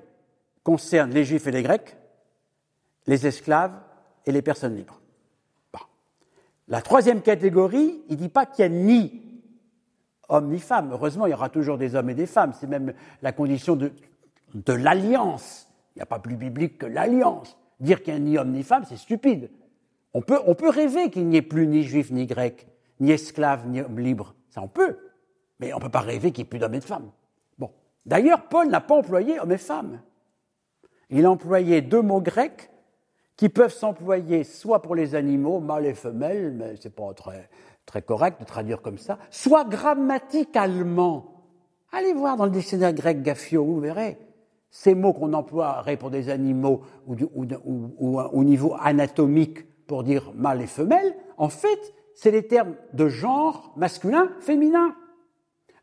concerne 0.62 1.10
les 1.10 1.24
juifs 1.24 1.46
et 1.46 1.50
les 1.50 1.62
grecs, 1.62 1.96
les 3.06 3.26
esclaves 3.26 3.78
et 4.26 4.32
les 4.32 4.42
personnes 4.42 4.76
libres. 4.76 5.00
La 6.68 6.80
troisième 6.80 7.22
catégorie, 7.22 8.02
il 8.08 8.16
ne 8.16 8.22
dit 8.22 8.28
pas 8.28 8.46
qu'il 8.46 8.62
y 8.62 8.66
a 8.66 8.68
ni 8.68 9.20
homme 10.28 10.48
ni 10.48 10.58
femme. 10.58 10.90
Heureusement, 10.92 11.26
il 11.26 11.30
y 11.30 11.34
aura 11.34 11.48
toujours 11.48 11.76
des 11.76 11.94
hommes 11.94 12.10
et 12.10 12.14
des 12.14 12.26
femmes. 12.26 12.52
C'est 12.58 12.68
même 12.68 12.94
la 13.20 13.32
condition 13.32 13.76
de, 13.76 13.92
de 14.54 14.72
l'alliance. 14.72 15.68
Il 15.94 15.98
n'y 15.98 16.02
a 16.02 16.06
pas 16.06 16.18
plus 16.18 16.36
biblique 16.36 16.78
que 16.78 16.86
l'alliance. 16.86 17.58
Dire 17.80 18.02
qu'il 18.02 18.14
n'y 18.14 18.18
a 18.18 18.22
ni 18.22 18.38
homme 18.38 18.52
ni 18.52 18.62
femme, 18.62 18.84
c'est 18.88 18.96
stupide. 18.96 19.50
On 20.14 20.22
peut, 20.22 20.38
on 20.46 20.54
peut 20.54 20.68
rêver 20.68 21.10
qu'il 21.10 21.26
n'y 21.26 21.36
ait 21.36 21.42
plus 21.42 21.66
ni 21.66 21.82
juif 21.82 22.10
ni 22.10 22.26
grec, 22.26 22.68
ni 23.00 23.10
esclave 23.10 23.66
ni 23.66 23.80
homme 23.80 23.98
libre. 23.98 24.34
Ça, 24.50 24.62
on 24.62 24.68
peut. 24.68 24.96
Mais 25.58 25.72
on 25.72 25.78
ne 25.78 25.82
peut 25.82 25.90
pas 25.90 26.00
rêver 26.00 26.32
qu'il 26.32 26.44
n'y 26.44 26.46
ait 26.46 26.50
plus 26.50 26.58
d'hommes 26.58 26.74
et 26.74 26.80
de 26.80 26.84
femmes. 26.84 27.10
D'ailleurs, 28.06 28.48
Paul 28.48 28.68
n'a 28.68 28.80
pas 28.80 28.96
employé 28.96 29.38
homme 29.38 29.52
et 29.52 29.58
femme. 29.58 30.00
Il 31.10 31.26
a 31.26 31.30
employé 31.30 31.82
deux 31.82 32.02
mots 32.02 32.20
grecs 32.20 32.70
qui 33.36 33.48
peuvent 33.48 33.72
s'employer 33.72 34.44
soit 34.44 34.82
pour 34.82 34.94
les 34.94 35.14
animaux, 35.14 35.60
mâle 35.60 35.86
et 35.86 35.94
femelle, 35.94 36.52
mais 36.52 36.74
c'est 36.80 36.94
pas 36.94 37.12
très, 37.14 37.48
très 37.86 38.02
correct 38.02 38.40
de 38.40 38.44
traduire 38.44 38.82
comme 38.82 38.98
ça, 38.98 39.18
soit 39.30 39.64
grammaticalement. 39.64 41.44
Allez 41.92 42.12
voir 42.12 42.36
dans 42.36 42.44
le 42.44 42.50
dictionnaire 42.50 42.92
grec 42.92 43.22
Gaffio, 43.22 43.64
vous 43.64 43.80
verrez. 43.80 44.18
Ces 44.70 44.94
mots 44.94 45.12
qu'on 45.12 45.34
emploierait 45.34 45.98
pour 45.98 46.10
des 46.10 46.30
animaux 46.30 46.82
ou, 47.06 48.20
au 48.20 48.44
niveau 48.44 48.74
anatomique 48.80 49.66
pour 49.86 50.02
dire 50.02 50.32
mâle 50.34 50.62
et 50.62 50.66
femelle, 50.66 51.14
en 51.36 51.50
fait, 51.50 51.92
c'est 52.14 52.30
les 52.30 52.46
termes 52.46 52.76
de 52.94 53.08
genre 53.08 53.74
masculin, 53.76 54.30
féminin. 54.40 54.94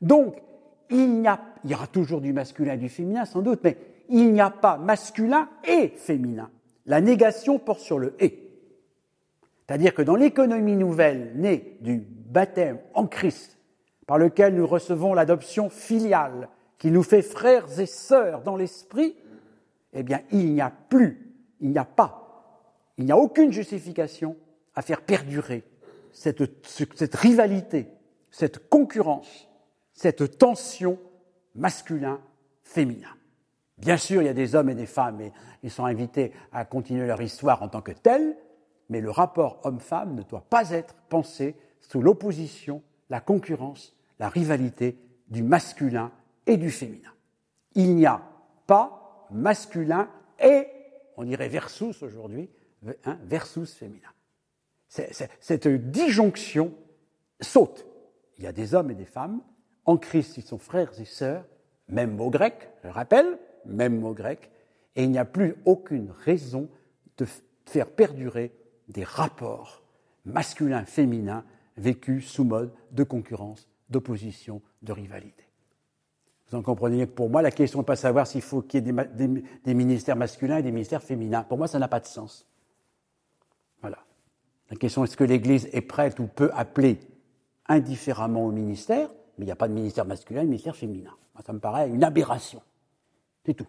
Donc, 0.01 0.41
il, 0.89 1.21
y 1.21 1.27
a, 1.27 1.39
il 1.63 1.71
y 1.71 1.73
aura 1.73 1.87
toujours 1.87 2.21
du 2.21 2.33
masculin 2.33 2.73
et 2.73 2.77
du 2.77 2.89
féminin 2.89 3.25
sans 3.25 3.41
doute, 3.41 3.61
mais 3.63 3.77
il 4.09 4.33
n'y 4.33 4.41
a 4.41 4.49
pas 4.49 4.77
masculin 4.77 5.49
et 5.63 5.89
féminin. 5.89 6.49
La 6.85 7.01
négation 7.01 7.59
porte 7.59 7.81
sur 7.81 7.99
le 7.99 8.15
et. 8.19 8.49
C'est-à-dire 9.67 9.93
que 9.93 10.01
dans 10.01 10.15
l'économie 10.15 10.75
nouvelle 10.75 11.33
née 11.35 11.77
du 11.81 11.99
baptême 11.99 12.79
en 12.95 13.05
Christ, 13.05 13.59
par 14.07 14.17
lequel 14.17 14.55
nous 14.55 14.65
recevons 14.65 15.13
l'adoption 15.13 15.69
filiale, 15.69 16.49
qui 16.79 16.89
nous 16.89 17.03
fait 17.03 17.21
frères 17.21 17.79
et 17.79 17.85
sœurs 17.85 18.41
dans 18.41 18.55
l'esprit, 18.55 19.15
eh 19.93 20.01
bien, 20.01 20.21
il 20.31 20.53
n'y 20.53 20.61
a 20.61 20.71
plus, 20.71 21.35
il 21.59 21.69
n'y 21.69 21.77
a 21.77 21.85
pas, 21.85 22.63
il 22.97 23.05
n'y 23.05 23.11
a 23.11 23.17
aucune 23.17 23.51
justification 23.51 24.35
à 24.75 24.81
faire 24.81 25.01
perdurer 25.01 25.63
cette 26.11 27.15
rivalité, 27.15 27.87
cette 28.31 28.69
concurrence, 28.69 29.48
cette 29.99 30.37
tension 30.37 30.97
masculin-féminin. 31.55 33.09
Bien 33.77 33.97
sûr, 33.97 34.21
il 34.21 34.25
y 34.27 34.29
a 34.29 34.33
des 34.33 34.55
hommes 34.55 34.69
et 34.69 34.75
des 34.75 34.85
femmes, 34.85 35.19
et 35.19 35.33
ils 35.61 35.69
sont 35.69 35.83
invités 35.83 36.31
à 36.53 36.63
continuer 36.63 37.05
leur 37.05 37.21
histoire 37.21 37.61
en 37.63 37.67
tant 37.67 37.81
que 37.81 37.91
tels, 37.91 38.37
mais 38.87 39.01
le 39.01 39.11
rapport 39.11 39.59
homme-femme 39.65 40.15
ne 40.15 40.23
doit 40.23 40.45
pas 40.49 40.71
être 40.71 40.95
pensé 41.09 41.57
sous 41.81 42.01
l'opposition, 42.01 42.81
la 43.09 43.19
concurrence, 43.19 43.93
la 44.19 44.29
rivalité 44.29 44.97
du 45.27 45.43
masculin 45.43 46.13
et 46.45 46.55
du 46.55 46.71
féminin. 46.71 47.11
Il 47.75 47.93
n'y 47.97 48.05
a 48.05 48.21
pas 48.67 49.27
masculin 49.31 50.09
et, 50.41 50.65
on 51.17 51.25
dirait 51.25 51.49
versus 51.49 52.01
aujourd'hui, 52.03 52.49
hein, 53.03 53.17
versus 53.23 53.73
féminin. 53.73 54.13
cette 54.87 55.67
disjonction 55.67 56.73
saute. 57.41 57.85
Il 58.37 58.45
y 58.45 58.47
a 58.47 58.53
des 58.53 58.73
hommes 58.73 58.91
et 58.91 58.95
des 58.95 59.03
femmes, 59.03 59.41
en 59.89 59.97
Christ 59.97 60.37
ils 60.37 60.43
sont 60.43 60.59
frères 60.59 60.91
et 60.99 61.05
sœurs, 61.05 61.43
même 61.87 62.15
mot 62.15 62.29
grec, 62.29 62.69
je 62.83 62.89
rappelle, 62.89 63.39
même 63.65 63.99
mot 63.99 64.13
grec, 64.13 64.51
et 64.95 65.03
il 65.03 65.09
n'y 65.09 65.17
a 65.17 65.25
plus 65.25 65.55
aucune 65.65 66.11
raison 66.11 66.69
de 67.17 67.25
faire 67.65 67.89
perdurer 67.89 68.53
des 68.87 69.03
rapports 69.03 69.81
masculins-féminins 70.25 71.43
vécus 71.75 72.27
sous 72.27 72.43
mode 72.43 72.71
de 72.91 73.03
concurrence, 73.03 73.67
d'opposition, 73.89 74.61
de 74.83 74.91
rivalité. 74.91 75.43
Vous 76.47 76.57
en 76.59 76.61
comprenez 76.61 77.07
que 77.07 77.11
pour 77.11 77.31
moi, 77.31 77.41
la 77.41 77.49
question 77.49 77.79
n'est 77.79 77.85
pas 77.85 77.95
de 77.95 77.99
savoir 77.99 78.27
s'il 78.27 78.43
faut 78.43 78.61
qu'il 78.61 78.85
y 78.85 78.89
ait 78.89 79.41
des, 79.65 79.73
ministères 79.73 80.15
masculins 80.15 80.57
et 80.57 80.63
des 80.63 80.71
ministères 80.71 81.01
féminins. 81.01 81.41
Pour 81.41 81.57
moi, 81.57 81.67
ça 81.67 81.79
n'a 81.79 81.87
pas 81.87 81.99
de 81.99 82.05
sens. 82.05 82.47
Voilà. 83.81 83.97
La 84.69 84.77
question 84.77 85.03
est-ce 85.03 85.17
que 85.17 85.23
l'Église 85.23 85.67
est 85.73 85.81
prête 85.81 86.19
ou 86.19 86.27
peut 86.27 86.51
appeler 86.53 86.99
indifféremment 87.67 88.45
au 88.45 88.51
ministère, 88.51 89.09
mais 89.39 89.45
il 89.45 89.47
n'y 89.47 89.53
a 89.53 89.55
pas 89.55 89.69
de 89.69 89.73
ministère 89.73 90.03
masculin 90.03 90.41
et 90.41 90.43
de 90.43 90.49
ministère 90.49 90.75
féminin. 90.75 91.15
Ça 91.45 91.53
me 91.53 91.59
paraît 91.59 91.87
une 91.87 92.03
aberration. 92.03 92.61
C'est 93.45 93.53
tout. 93.53 93.67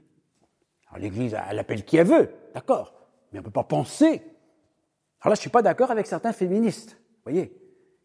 Alors 0.89 1.01
l'Église, 1.01 1.37
elle 1.49 1.61
appelle 1.61 1.85
qui 1.85 1.97
elle 1.97 2.09
veut, 2.09 2.31
d'accord, 2.53 2.93
mais 3.33 3.39
on 3.39 3.43
ne 3.43 3.45
peut 3.45 3.53
pas 3.53 3.63
penser. 3.63 4.21
Alors 5.21 5.31
là, 5.31 5.35
je 5.35 5.39
ne 5.39 5.43
suis 5.43 5.51
pas 5.51 5.63
d'accord 5.63 5.93
avec 5.93 6.09
certains 6.09 6.33
féministes, 6.33 6.97
vous 7.01 7.31
voyez, 7.31 7.57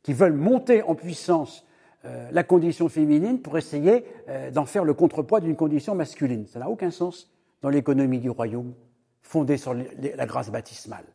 qui 0.03 0.13
veulent 0.13 0.35
monter 0.35 0.83
en 0.83 0.93
puissance 0.93 1.65
euh, 2.05 2.29
la 2.31 2.43
condition 2.43 2.87
féminine 2.87 3.41
pour 3.41 3.57
essayer 3.57 4.05
euh, 4.29 4.51
d'en 4.51 4.65
faire 4.65 4.83
le 4.83 4.93
contrepoids 4.93 5.39
d'une 5.39 5.55
condition 5.55 5.95
masculine. 5.95 6.45
Ça 6.45 6.59
n'a 6.59 6.69
aucun 6.69 6.91
sens 6.91 7.33
dans 7.63 7.69
l'économie 7.69 8.19
du 8.19 8.29
royaume 8.29 8.75
fondée 9.23 9.57
sur 9.57 9.73
la 9.73 10.25
grâce 10.27 10.51
baptismale. 10.51 11.05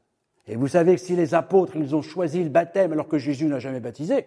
Et 0.48 0.56
vous 0.56 0.66
savez 0.66 0.96
que 0.96 1.00
si 1.00 1.14
les 1.14 1.32
apôtres, 1.32 1.76
ils 1.76 1.94
ont 1.94 2.02
choisi 2.02 2.42
le 2.42 2.50
baptême 2.50 2.90
alors 2.90 3.06
que 3.06 3.18
Jésus 3.18 3.46
n'a 3.46 3.60
jamais 3.60 3.78
baptisé, 3.78 4.26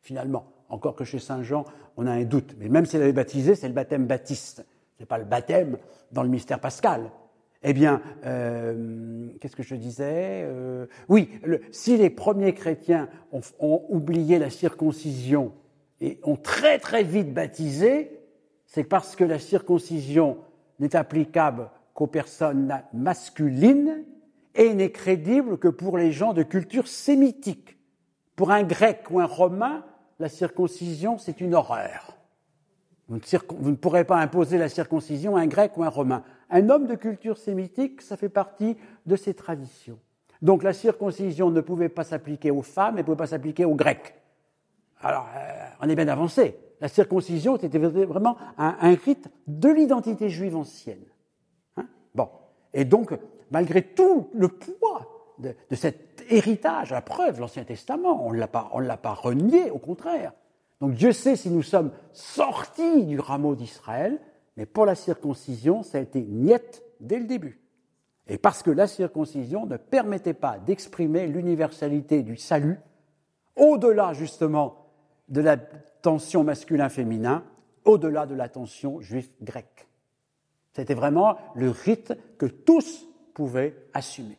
finalement, 0.00 0.50
encore 0.70 0.94
que 0.94 1.04
chez 1.04 1.18
Saint 1.18 1.42
Jean, 1.42 1.64
on 1.96 2.06
a 2.06 2.12
un 2.12 2.24
doute, 2.24 2.56
mais 2.58 2.68
même 2.68 2.86
s'il 2.86 3.02
avait 3.02 3.12
baptisé, 3.12 3.54
c'est 3.54 3.68
le 3.68 3.74
baptême 3.74 4.06
baptiste, 4.06 4.64
ce 4.96 5.02
n'est 5.02 5.06
pas 5.06 5.18
le 5.18 5.24
baptême 5.24 5.78
dans 6.12 6.22
le 6.22 6.28
mystère 6.28 6.60
pascal. 6.60 7.10
Eh 7.62 7.74
bien, 7.74 8.00
euh, 8.24 9.28
qu'est-ce 9.40 9.56
que 9.56 9.62
je 9.62 9.74
disais 9.74 10.48
Oui, 11.08 11.28
si 11.72 11.98
les 11.98 12.08
premiers 12.08 12.54
chrétiens 12.54 13.08
ont 13.32 13.84
oublié 13.90 14.38
la 14.38 14.48
circoncision 14.48 15.52
et 16.00 16.18
ont 16.22 16.36
très 16.36 16.78
très 16.78 17.02
vite 17.02 17.34
baptisé, 17.34 18.20
c'est 18.66 18.84
parce 18.84 19.16
que 19.16 19.24
la 19.24 19.38
circoncision 19.38 20.38
n'est 20.78 20.96
applicable 20.96 21.70
qu'aux 21.92 22.06
personnes 22.06 22.72
masculines 22.92 24.04
et 24.54 24.74
n'est 24.74 24.92
crédible 24.92 25.58
que 25.58 25.68
pour 25.68 25.98
les 25.98 26.12
gens 26.12 26.32
de 26.32 26.42
culture 26.42 26.88
sémitique. 26.88 27.78
Pour 28.36 28.50
un 28.50 28.62
grec 28.62 29.04
ou 29.10 29.20
un 29.20 29.26
romain, 29.26 29.84
la 30.20 30.28
circoncision, 30.28 31.18
c'est 31.18 31.40
une 31.40 31.54
horreur. 31.54 32.16
Vous 33.08 33.18
ne, 33.70 33.74
pourrez 33.74 34.04
pas 34.04 34.18
imposer 34.18 34.56
la 34.56 34.68
circoncision 34.68 35.36
à 35.36 35.40
un 35.40 35.46
grec 35.48 35.76
ou 35.76 35.82
un 35.82 35.88
romain. 35.88 36.22
Un 36.48 36.68
homme 36.68 36.86
de 36.86 36.94
culture 36.94 37.38
sémitique, 37.38 38.02
ça 38.02 38.16
fait 38.16 38.28
partie 38.28 38.76
de 39.06 39.16
ses 39.16 39.34
traditions. 39.34 39.98
Donc 40.42 40.62
la 40.62 40.72
circoncision 40.72 41.50
ne 41.50 41.60
pouvait 41.60 41.88
pas 41.88 42.04
s'appliquer 42.04 42.52
aux 42.52 42.62
femmes 42.62 42.98
et 42.98 43.00
ne 43.00 43.04
pouvait 43.04 43.16
pas 43.16 43.26
s'appliquer 43.26 43.64
aux 43.64 43.74
grecs. 43.74 44.14
Alors, 45.00 45.26
euh, 45.36 45.66
on 45.80 45.88
est 45.88 45.96
bien 45.96 46.08
avancé. 46.08 46.56
La 46.80 46.88
circoncision, 46.88 47.58
c'était 47.58 47.78
vraiment 47.78 48.36
un, 48.56 48.94
rite 48.94 49.28
de 49.46 49.70
l'identité 49.70 50.30
juive 50.30 50.56
ancienne. 50.56 51.04
Hein? 51.76 51.86
Bon. 52.14 52.28
Et 52.72 52.84
donc, 52.84 53.12
malgré 53.50 53.82
tout 53.82 54.30
le 54.34 54.48
poids 54.48 55.09
de, 55.40 55.74
cet 55.74 56.24
héritage, 56.28 56.90
la 56.90 57.02
preuve, 57.02 57.40
l'Ancien 57.40 57.64
Testament, 57.64 58.26
on 58.26 58.32
ne 58.32 58.38
l'a 58.38 58.46
pas 58.96 59.14
renié, 59.14 59.70
au 59.70 59.78
contraire. 59.78 60.32
Donc 60.80 60.94
Dieu 60.94 61.12
sait 61.12 61.36
si 61.36 61.50
nous 61.50 61.62
sommes 61.62 61.90
sortis 62.12 63.04
du 63.04 63.20
rameau 63.20 63.54
d'Israël, 63.54 64.18
mais 64.56 64.66
pour 64.66 64.86
la 64.86 64.94
circoncision, 64.94 65.82
ça 65.82 65.98
a 65.98 66.00
été 66.00 66.22
niette 66.22 66.82
dès 67.00 67.18
le 67.18 67.26
début. 67.26 67.60
Et 68.28 68.38
parce 68.38 68.62
que 68.62 68.70
la 68.70 68.86
circoncision 68.86 69.66
ne 69.66 69.76
permettait 69.76 70.34
pas 70.34 70.58
d'exprimer 70.58 71.26
l'universalité 71.26 72.22
du 72.22 72.36
salut, 72.36 72.78
au-delà 73.56 74.12
justement 74.12 74.86
de 75.28 75.40
la 75.40 75.56
tension 75.56 76.44
masculin-féminin 76.44 77.44
au-delà 77.84 78.26
de 78.26 78.34
la 78.34 78.48
tension 78.48 79.00
juif-grecque. 79.00 79.88
C'était 80.72 80.94
vraiment 80.94 81.36
le 81.54 81.70
rite 81.70 82.14
que 82.38 82.46
tous 82.46 83.06
pouvaient 83.34 83.74
assumer. 83.92 84.38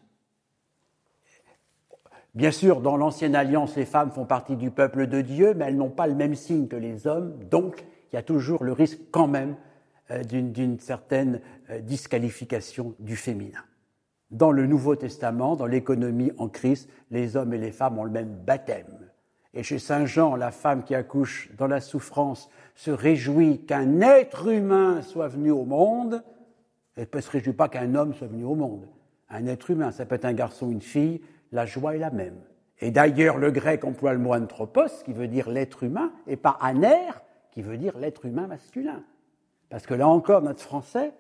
Bien 2.34 2.52
sûr, 2.52 2.80
dans 2.80 2.96
l'Ancienne 2.96 3.36
Alliance, 3.36 3.76
les 3.76 3.86
femmes 3.86 4.12
font 4.12 4.26
partie 4.26 4.56
du 4.56 4.72
peuple 4.72 5.08
de 5.08 5.20
Dieu, 5.20 5.54
mais 5.54 5.66
elles 5.66 5.76
n'ont 5.76 5.90
pas 5.90 6.08
le 6.08 6.16
même 6.16 6.36
signe 6.36 6.68
que 6.68 6.78
les 6.78 7.06
hommes, 7.06 7.38
donc 7.50 7.84
il 8.12 8.16
y 8.16 8.20
a 8.20 8.24
toujours 8.24 8.64
le 8.64 8.72
risque 8.72 9.00
quand 9.12 9.28
même 9.28 9.56
euh, 10.12 10.24
d'une 10.24 10.80
certaine 10.80 11.42
euh, 11.70 11.80
disqualification 11.80 12.96
du 13.00 13.18
féminin. 13.18 13.64
Dans 14.30 14.54
le 14.54 14.66
Nouveau 14.66 14.96
Testament, 14.96 15.58
dans 15.58 15.66
l'économie 15.66 16.32
en 16.38 16.48
Christ, 16.48 16.90
les 17.10 17.36
hommes 17.36 17.54
et 17.54 17.58
les 17.58 17.74
femmes 17.74 18.00
ont 18.00 18.06
le 18.06 18.12
même 18.12 18.34
baptême. 18.46 19.10
Et 19.54 19.64
chez 19.64 19.80
Saint 19.80 20.06
Jean, 20.06 20.38
la 20.38 20.52
femme 20.52 20.84
qui 20.84 20.96
accouche 20.96 21.52
dans 21.58 21.68
la 21.68 21.82
souffrance 21.82 22.50
se 22.76 22.92
réjouit 22.92 23.66
qu'un 23.66 24.00
être 24.00 24.48
humain 24.48 25.02
soit 25.02 25.28
venu 25.28 25.52
au 25.52 25.66
monde. 25.66 26.24
Elle 26.96 27.08
ne 27.14 27.20
se 27.20 27.30
réjouit 27.30 27.52
pas 27.52 27.68
qu'un 27.68 27.94
homme 27.96 28.14
soit 28.14 28.28
venu 28.28 28.46
au 28.46 28.56
monde. 28.56 28.88
Un 29.30 29.48
être 29.48 29.70
humain, 29.70 29.92
ça 29.92 30.06
peut 30.06 30.16
être 30.16 30.26
un 30.26 30.34
garçon 30.34 30.68
ou 30.68 30.72
une 30.72 30.82
fille, 30.82 31.22
la 31.52 31.66
joie 31.66 31.96
est 31.96 32.00
la 32.00 32.12
même. 32.12 32.40
Et 32.80 32.92
d'ailleurs, 32.92 33.38
le 33.38 33.52
grec 33.52 33.84
emploie 33.84 34.14
le 34.14 34.20
mot 34.20 34.34
anthropos, 34.34 35.04
qui 35.06 35.14
veut 35.14 35.28
dire 35.28 35.50
l'être 35.50 35.84
humain, 35.84 36.12
et 36.28 36.36
pas 36.36 36.58
aner, 36.62 37.12
qui 37.52 37.62
veut 37.62 37.78
dire 37.78 37.98
l'être 37.98 38.26
humain 38.26 38.48
masculin. 38.48 39.04
Parce 39.70 39.86
que 39.86 39.94
là 39.94 40.08
encore, 40.08 40.42
notre 40.42 40.62
français 40.62 41.14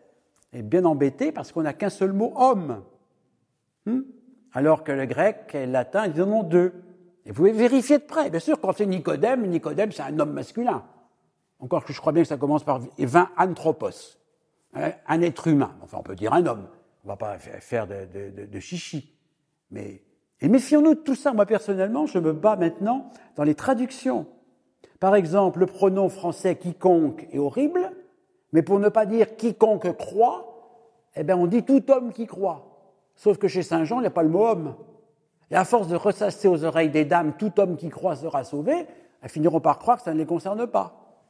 est 0.53 0.61
bien 0.61 0.85
embêté 0.85 1.31
parce 1.31 1.51
qu'on 1.51 1.61
n'a 1.61 1.73
qu'un 1.73 1.89
seul 1.89 2.11
mot 2.11 2.33
homme. 2.35 2.83
Hmm? 3.85 4.01
Alors 4.53 4.83
que 4.83 4.91
le 4.91 5.05
grec 5.05 5.51
et 5.53 5.65
le 5.65 5.71
latin, 5.71 6.07
ils 6.07 6.21
en 6.21 6.29
ont 6.29 6.43
deux. 6.43 6.73
Et 7.25 7.29
vous 7.29 7.35
pouvez 7.35 7.51
vérifier 7.51 7.99
de 7.99 8.03
près. 8.03 8.29
Bien 8.29 8.39
sûr, 8.39 8.59
quand 8.59 8.73
c'est 8.75 8.85
Nicodème, 8.85 9.45
Nicodème, 9.47 9.91
c'est 9.91 10.01
un 10.01 10.19
homme 10.19 10.33
masculin. 10.33 10.83
Encore 11.59 11.85
que 11.85 11.93
je 11.93 12.01
crois 12.01 12.11
bien 12.11 12.23
que 12.23 12.27
ça 12.27 12.37
commence 12.37 12.63
par 12.63 12.81
20 12.97 13.29
anthropos, 13.37 14.17
un 14.73 15.21
être 15.21 15.47
humain. 15.47 15.75
Enfin, 15.81 15.97
on 15.99 16.03
peut 16.03 16.15
dire 16.15 16.33
un 16.33 16.45
homme. 16.45 16.67
On 17.03 17.07
ne 17.07 17.13
va 17.13 17.17
pas 17.17 17.37
faire 17.37 17.87
de, 17.87 18.59
chichi. 18.59 19.15
Mais, 19.69 20.01
et 20.41 20.47
méfions-nous 20.47 20.95
de 20.95 20.99
tout 20.99 21.15
ça. 21.15 21.33
Moi, 21.33 21.45
personnellement, 21.45 22.07
je 22.07 22.19
me 22.19 22.33
bats 22.33 22.55
maintenant 22.55 23.09
dans 23.35 23.43
les 23.43 23.55
traductions. 23.55 24.25
Par 24.99 25.15
exemple, 25.15 25.59
le 25.59 25.65
pronom 25.65 26.09
français 26.09 26.55
quiconque 26.55 27.27
est 27.31 27.39
horrible, 27.39 27.91
mais 28.51 28.61
pour 28.61 28.79
ne 28.79 28.89
pas 28.89 29.05
dire 29.05 29.35
quiconque 29.35 29.95
croit, 29.97 30.47
eh 31.15 31.23
bien, 31.23 31.37
on 31.37 31.47
dit 31.47 31.63
tout 31.63 31.83
homme 31.91 32.11
qui 32.11 32.25
croit. 32.25 32.67
Sauf 33.15 33.37
que 33.37 33.47
chez 33.47 33.63
Saint 33.63 33.83
Jean, 33.83 33.97
il 33.97 34.01
n'y 34.01 34.07
a 34.07 34.11
pas 34.11 34.23
le 34.23 34.29
mot 34.29 34.47
homme. 34.47 34.75
Et 35.51 35.55
à 35.55 35.65
force 35.65 35.87
de 35.87 35.95
ressasser 35.95 36.47
aux 36.47 36.63
oreilles 36.63 36.89
des 36.89 37.05
dames 37.05 37.33
tout 37.37 37.59
homme 37.59 37.75
qui 37.75 37.89
croit 37.89 38.15
sera 38.15 38.43
sauvé, 38.43 38.87
elles 39.21 39.29
finiront 39.29 39.59
par 39.59 39.79
croire 39.79 39.97
que 39.97 40.03
ça 40.03 40.13
ne 40.13 40.17
les 40.17 40.25
concerne 40.25 40.65
pas. 40.65 41.21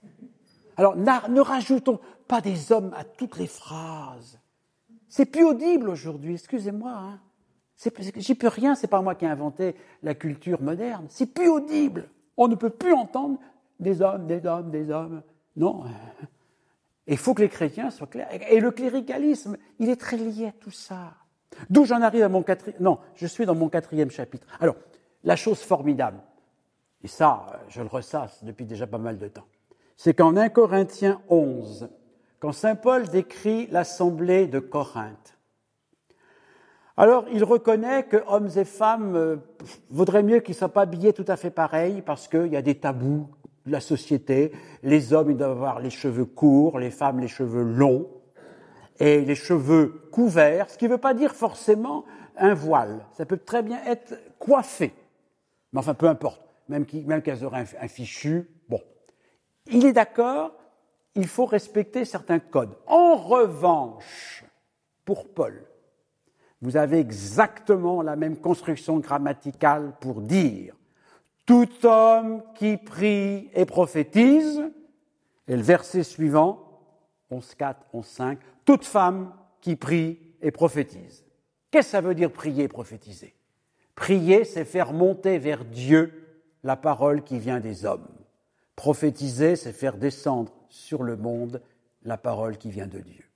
Alors 0.77 0.95
ne 0.95 1.41
rajoutons 1.41 1.99
pas 2.27 2.39
des 2.39 2.71
hommes 2.71 2.93
à 2.95 3.03
toutes 3.03 3.37
les 3.37 3.47
phrases. 3.47 4.39
C'est 5.09 5.25
plus 5.25 5.43
audible 5.43 5.89
aujourd'hui, 5.89 6.35
excusez-moi. 6.35 6.91
Hein. 6.91 7.19
J'y 8.15 8.35
peux 8.35 8.47
rien, 8.47 8.75
c'est 8.75 8.87
pas 8.87 9.01
moi 9.01 9.15
qui 9.15 9.25
ai 9.25 9.27
inventé 9.27 9.75
la 10.03 10.13
culture 10.13 10.61
moderne. 10.61 11.05
C'est 11.09 11.33
plus 11.33 11.49
audible. 11.49 12.09
On 12.37 12.47
ne 12.47 12.55
peut 12.55 12.69
plus 12.69 12.93
entendre 12.93 13.39
des 13.79 14.01
hommes, 14.01 14.27
des 14.27 14.45
hommes, 14.45 14.69
des 14.69 14.91
hommes. 14.91 15.23
Non. 15.55 15.83
Il 17.07 17.17
faut 17.17 17.33
que 17.33 17.41
les 17.41 17.49
chrétiens 17.49 17.89
soient 17.89 18.07
clairs. 18.07 18.29
Et 18.49 18.59
le 18.59 18.71
cléricalisme, 18.71 19.57
il 19.79 19.89
est 19.89 19.99
très 19.99 20.17
lié 20.17 20.47
à 20.47 20.51
tout 20.51 20.71
ça. 20.71 21.13
D'où 21.69 21.85
j'en 21.85 22.01
arrive 22.01 22.23
à 22.23 22.29
mon 22.29 22.43
quatrième. 22.43 22.81
Non, 22.81 22.99
je 23.15 23.27
suis 23.27 23.45
dans 23.45 23.55
mon 23.55 23.67
quatrième 23.67 24.11
chapitre. 24.11 24.47
Alors, 24.59 24.75
la 25.23 25.35
chose 25.35 25.59
formidable, 25.59 26.19
et 27.03 27.07
ça, 27.07 27.59
je 27.67 27.81
le 27.81 27.87
ressasse 27.87 28.43
depuis 28.43 28.65
déjà 28.65 28.87
pas 28.87 28.97
mal 28.97 29.17
de 29.17 29.27
temps, 29.27 29.47
c'est 29.97 30.13
qu'en 30.13 30.37
1 30.37 30.49
Corinthiens 30.49 31.21
11, 31.29 31.89
quand 32.39 32.51
saint 32.51 32.75
Paul 32.75 33.07
décrit 33.09 33.67
l'assemblée 33.67 34.47
de 34.47 34.59
Corinthe, 34.59 35.37
alors 37.01 37.25
il 37.33 37.43
reconnaît 37.43 38.03
que 38.03 38.17
hommes 38.27 38.49
et 38.55 38.63
femmes 38.63 39.15
euh, 39.15 39.37
vaudrait 39.89 40.21
mieux 40.21 40.39
qu'ils 40.39 40.53
ne 40.53 40.59
soient 40.59 40.69
pas 40.69 40.81
habillés 40.81 41.13
tout 41.13 41.25
à 41.27 41.35
fait 41.35 41.49
pareils 41.49 42.03
parce 42.03 42.27
qu'il 42.27 42.45
y 42.45 42.55
a 42.55 42.61
des 42.61 42.75
tabous 42.75 43.27
de 43.65 43.71
la 43.71 43.79
société. 43.79 44.51
Les 44.83 45.11
hommes, 45.11 45.31
ils 45.31 45.37
doivent 45.37 45.49
avoir 45.49 45.79
les 45.79 45.89
cheveux 45.89 46.25
courts, 46.25 46.77
les 46.77 46.91
femmes 46.91 47.19
les 47.19 47.27
cheveux 47.27 47.63
longs 47.63 48.07
et 48.99 49.21
les 49.21 49.33
cheveux 49.33 50.09
couverts, 50.11 50.69
ce 50.69 50.77
qui 50.77 50.85
ne 50.85 50.91
veut 50.91 50.99
pas 50.99 51.15
dire 51.15 51.33
forcément 51.33 52.05
un 52.37 52.53
voile. 52.53 53.07
Ça 53.13 53.25
peut 53.25 53.37
très 53.37 53.63
bien 53.63 53.79
être 53.87 54.13
coiffé. 54.37 54.93
Mais 55.73 55.79
enfin, 55.79 55.95
peu 55.95 56.07
importe. 56.07 56.43
Même 56.69 56.85
qu'elles 56.85 57.43
auraient 57.43 57.65
un, 57.81 57.87
fichu, 57.87 58.47
bon. 58.69 58.79
Il 59.65 59.87
est 59.87 59.93
d'accord, 59.93 60.53
il 61.15 61.25
faut 61.25 61.47
respecter 61.47 62.05
certains 62.05 62.37
codes. 62.37 62.77
En 62.85 63.15
revanche, 63.15 64.45
pour 65.03 65.27
Paul, 65.33 65.65
vous 66.61 66.77
avez 66.77 66.99
exactement 66.99 68.01
la 68.01 68.15
même 68.15 68.37
construction 68.37 68.99
grammaticale 68.99 69.93
pour 69.99 70.21
dire 70.21 70.75
tout 71.45 71.85
homme 71.85 72.43
qui 72.55 72.77
prie 72.77 73.49
et 73.53 73.65
prophétise, 73.65 74.61
et 75.47 75.55
le 75.55 75.61
verset 75.61 76.03
suivant, 76.03 76.79
11.4, 77.31 77.75
11.5, 77.93 78.37
toute 78.63 78.85
femme 78.85 79.33
qui 79.59 79.75
prie 79.75 80.19
et 80.41 80.51
prophétise. 80.51 81.25
Qu'est-ce 81.71 81.87
que 81.87 81.91
ça 81.91 82.01
veut 82.01 82.15
dire 82.15 82.31
prier 82.31 82.65
et 82.65 82.67
prophétiser? 82.67 83.33
Prier, 83.95 84.45
c'est 84.45 84.65
faire 84.65 84.93
monter 84.93 85.39
vers 85.39 85.65
Dieu 85.65 86.13
la 86.63 86.75
parole 86.75 87.23
qui 87.23 87.39
vient 87.39 87.59
des 87.59 87.85
hommes. 87.85 88.07
Prophétiser, 88.75 89.55
c'est 89.55 89.73
faire 89.73 89.97
descendre 89.97 90.53
sur 90.69 91.03
le 91.03 91.17
monde 91.17 91.61
la 92.03 92.17
parole 92.17 92.57
qui 92.57 92.71
vient 92.71 92.87
de 92.87 92.99
Dieu. 92.99 93.30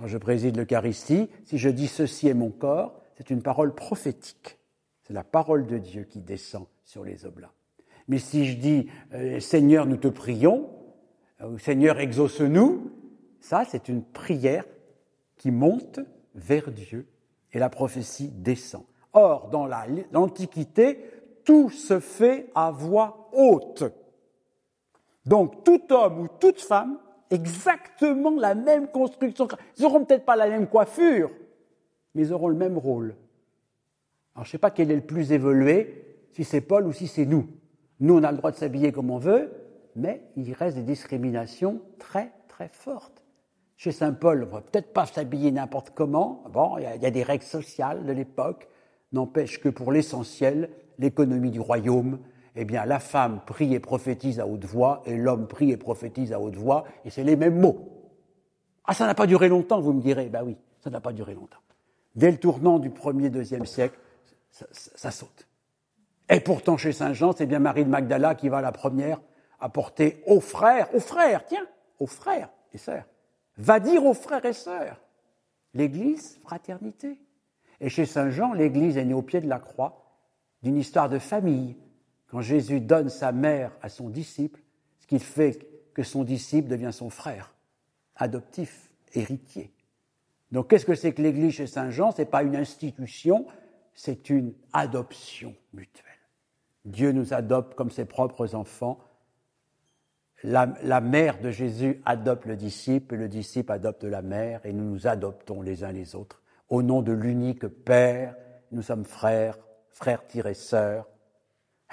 Quand 0.00 0.06
je 0.06 0.16
préside 0.16 0.56
l'Eucharistie, 0.56 1.28
si 1.44 1.58
je 1.58 1.68
dis 1.68 1.86
ceci 1.86 2.28
est 2.28 2.34
mon 2.34 2.48
corps, 2.48 3.02
c'est 3.18 3.28
une 3.28 3.42
parole 3.42 3.74
prophétique. 3.74 4.58
C'est 5.02 5.12
la 5.12 5.24
parole 5.24 5.66
de 5.66 5.76
Dieu 5.76 6.04
qui 6.04 6.20
descend 6.20 6.64
sur 6.84 7.04
les 7.04 7.26
oblats. 7.26 7.52
Mais 8.08 8.16
si 8.16 8.46
je 8.46 8.56
dis 8.56 8.88
euh, 9.12 9.40
Seigneur, 9.40 9.84
nous 9.84 9.98
te 9.98 10.08
prions, 10.08 10.70
ou 11.46 11.58
Seigneur, 11.58 12.00
exauce-nous, 12.00 12.90
ça, 13.40 13.66
c'est 13.68 13.90
une 13.90 14.02
prière 14.02 14.64
qui 15.36 15.50
monte 15.50 16.00
vers 16.34 16.70
Dieu 16.70 17.06
et 17.52 17.58
la 17.58 17.68
prophétie 17.68 18.30
descend. 18.30 18.84
Or, 19.12 19.50
dans 19.50 19.66
l'Antiquité, 19.66 21.04
tout 21.44 21.68
se 21.68 22.00
fait 22.00 22.46
à 22.54 22.70
voix 22.70 23.28
haute. 23.34 23.84
Donc, 25.26 25.62
tout 25.62 25.92
homme 25.92 26.20
ou 26.20 26.28
toute 26.40 26.62
femme, 26.62 26.98
exactement 27.30 28.38
la 28.38 28.54
même 28.54 28.88
construction. 28.88 29.48
Ils 29.78 29.82
n'auront 29.82 30.04
peut-être 30.04 30.24
pas 30.24 30.36
la 30.36 30.48
même 30.48 30.66
coiffure, 30.66 31.30
mais 32.14 32.22
ils 32.22 32.32
auront 32.32 32.48
le 32.48 32.56
même 32.56 32.76
rôle. 32.76 33.14
Alors, 34.34 34.44
je 34.44 34.50
ne 34.50 34.52
sais 34.52 34.58
pas 34.58 34.70
quel 34.70 34.90
est 34.90 34.96
le 34.96 35.00
plus 35.00 35.32
évolué, 35.32 36.04
si 36.32 36.44
c'est 36.44 36.60
Paul 36.60 36.86
ou 36.86 36.92
si 36.92 37.06
c'est 37.06 37.26
nous. 37.26 37.48
Nous, 38.00 38.16
on 38.16 38.22
a 38.22 38.30
le 38.30 38.38
droit 38.38 38.50
de 38.50 38.56
s'habiller 38.56 38.92
comme 38.92 39.10
on 39.10 39.18
veut, 39.18 39.52
mais 39.96 40.22
il 40.36 40.52
reste 40.52 40.76
des 40.76 40.82
discriminations 40.82 41.82
très, 41.98 42.32
très 42.48 42.68
fortes. 42.68 43.24
Chez 43.76 43.92
Saint 43.92 44.12
Paul, 44.12 44.42
on 44.42 44.46
ne 44.46 44.52
va 44.52 44.60
peut-être 44.60 44.92
pas 44.92 45.06
s'habiller 45.06 45.50
n'importe 45.50 45.90
comment. 45.90 46.44
Bon, 46.52 46.76
il 46.78 46.82
y, 46.82 47.06
a 47.06 47.10
des 47.10 47.22
règles 47.22 47.44
sociales 47.44 48.04
de 48.04 48.12
l'époque. 48.12 48.68
N'empêche 49.12 49.60
que 49.60 49.68
pour 49.68 49.90
l'essentiel, 49.90 50.70
l'économie 50.98 51.50
du 51.50 51.60
royaume, 51.60 52.18
eh 52.56 52.64
bien, 52.64 52.84
la 52.84 52.98
femme 52.98 53.40
prie 53.46 53.74
et 53.74 53.80
prophétise 53.80 54.40
à 54.40 54.46
haute 54.46 54.64
voix 54.64 55.02
et 55.06 55.16
l'homme 55.16 55.46
prie 55.46 55.70
et 55.70 55.76
prophétise 55.76 56.32
à 56.32 56.40
haute 56.40 56.56
voix, 56.56 56.84
et 57.04 57.10
c'est 57.10 57.24
les 57.24 57.36
mêmes 57.36 57.60
mots. 57.60 57.88
Ah, 58.84 58.94
ça 58.94 59.06
n'a 59.06 59.14
pas 59.14 59.26
duré 59.26 59.48
longtemps, 59.48 59.80
vous 59.80 59.92
me 59.92 60.00
direz. 60.00 60.28
Ben 60.28 60.42
oui, 60.44 60.56
ça 60.80 60.90
n'a 60.90 61.00
pas 61.00 61.12
duré 61.12 61.34
longtemps. 61.34 61.60
Dès 62.16 62.30
le 62.30 62.38
tournant 62.38 62.78
du 62.78 62.90
1er, 62.90 63.30
2e 63.30 63.64
siècle, 63.64 63.98
ça, 64.50 64.66
ça 64.72 65.10
saute. 65.10 65.46
Et 66.28 66.40
pourtant, 66.40 66.76
chez 66.76 66.92
Saint 66.92 67.12
Jean, 67.12 67.32
c'est 67.32 67.46
bien 67.46 67.58
Marie 67.58 67.84
de 67.84 67.90
Magdala 67.90 68.34
qui 68.34 68.48
va 68.48 68.60
la 68.60 68.72
première 68.72 69.20
apporter 69.60 70.22
aux 70.26 70.40
frères, 70.40 70.92
aux 70.94 71.00
frères, 71.00 71.44
tiens, 71.44 71.66
aux 71.98 72.06
frères 72.06 72.48
et 72.72 72.78
sœurs, 72.78 73.04
va 73.58 73.78
dire 73.78 74.04
aux 74.04 74.14
frères 74.14 74.44
et 74.44 74.52
sœurs, 74.52 75.00
l'Église, 75.74 76.38
fraternité. 76.42 77.18
Et 77.80 77.88
chez 77.88 78.06
Saint 78.06 78.30
Jean, 78.30 78.52
l'Église 78.52 78.96
est 78.96 79.04
née 79.04 79.14
au 79.14 79.22
pied 79.22 79.40
de 79.40 79.48
la 79.48 79.58
croix 79.58 80.04
d'une 80.62 80.76
histoire 80.76 81.08
de 81.08 81.18
famille. 81.18 81.76
Quand 82.30 82.40
Jésus 82.40 82.80
donne 82.80 83.08
sa 83.08 83.32
mère 83.32 83.72
à 83.82 83.88
son 83.88 84.08
disciple, 84.08 84.60
ce 85.00 85.06
qui 85.06 85.18
fait 85.18 85.66
que 85.94 86.02
son 86.02 86.24
disciple 86.24 86.68
devient 86.68 86.92
son 86.92 87.10
frère, 87.10 87.52
adoptif, 88.16 88.90
héritier. 89.14 89.72
Donc 90.52 90.70
qu'est-ce 90.70 90.86
que 90.86 90.94
c'est 90.94 91.12
que 91.12 91.22
l'Église 91.22 91.54
chez 91.54 91.66
Saint 91.66 91.90
Jean? 91.90 92.12
Ce 92.12 92.18
n'est 92.18 92.26
pas 92.26 92.42
une 92.42 92.56
institution, 92.56 93.46
c'est 93.94 94.30
une 94.30 94.52
adoption 94.72 95.54
mutuelle. 95.72 96.06
Dieu 96.84 97.12
nous 97.12 97.34
adopte 97.34 97.74
comme 97.74 97.90
ses 97.90 98.04
propres 98.04 98.54
enfants 98.54 99.00
la, 100.42 101.00
mère 101.00 101.40
de 101.40 101.50
Jésus 101.50 102.00
adopte 102.04 102.46
le 102.46 102.56
disciple, 102.56 103.16
le 103.16 103.28
disciple 103.28 103.72
adopte 103.72 104.04
la 104.04 104.22
mère, 104.22 104.64
et 104.64 104.72
nous 104.72 104.84
nous 104.84 105.06
adoptons 105.06 105.62
les 105.62 105.84
uns 105.84 105.92
les 105.92 106.14
autres. 106.14 106.42
Au 106.68 106.82
nom 106.82 107.02
de 107.02 107.12
l'unique 107.12 107.66
Père, 107.66 108.34
nous 108.72 108.82
sommes 108.82 109.04
frères, 109.04 109.58
frères-sœurs. 109.90 111.06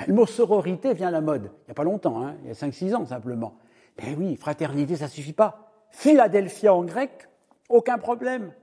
Le 0.05 0.13
mot 0.13 0.25
sororité 0.25 0.93
vient 0.93 1.07
à 1.07 1.11
la 1.11 1.21
mode. 1.21 1.51
Il 1.63 1.67
n'y 1.67 1.71
a 1.71 1.73
pas 1.73 1.83
longtemps, 1.83 2.21
hein, 2.23 2.35
il 2.43 2.49
y 2.49 2.51
a 2.51 2.53
5-6 2.53 2.93
ans 2.95 3.05
simplement. 3.05 3.55
Mais 3.99 4.15
oui, 4.15 4.35
fraternité, 4.35 4.95
ça 4.95 5.07
suffit 5.07 5.33
pas. 5.33 5.71
Philadelphia 5.89 6.73
en 6.73 6.83
grec, 6.83 7.27
aucun 7.69 7.97
problème. 7.97 8.53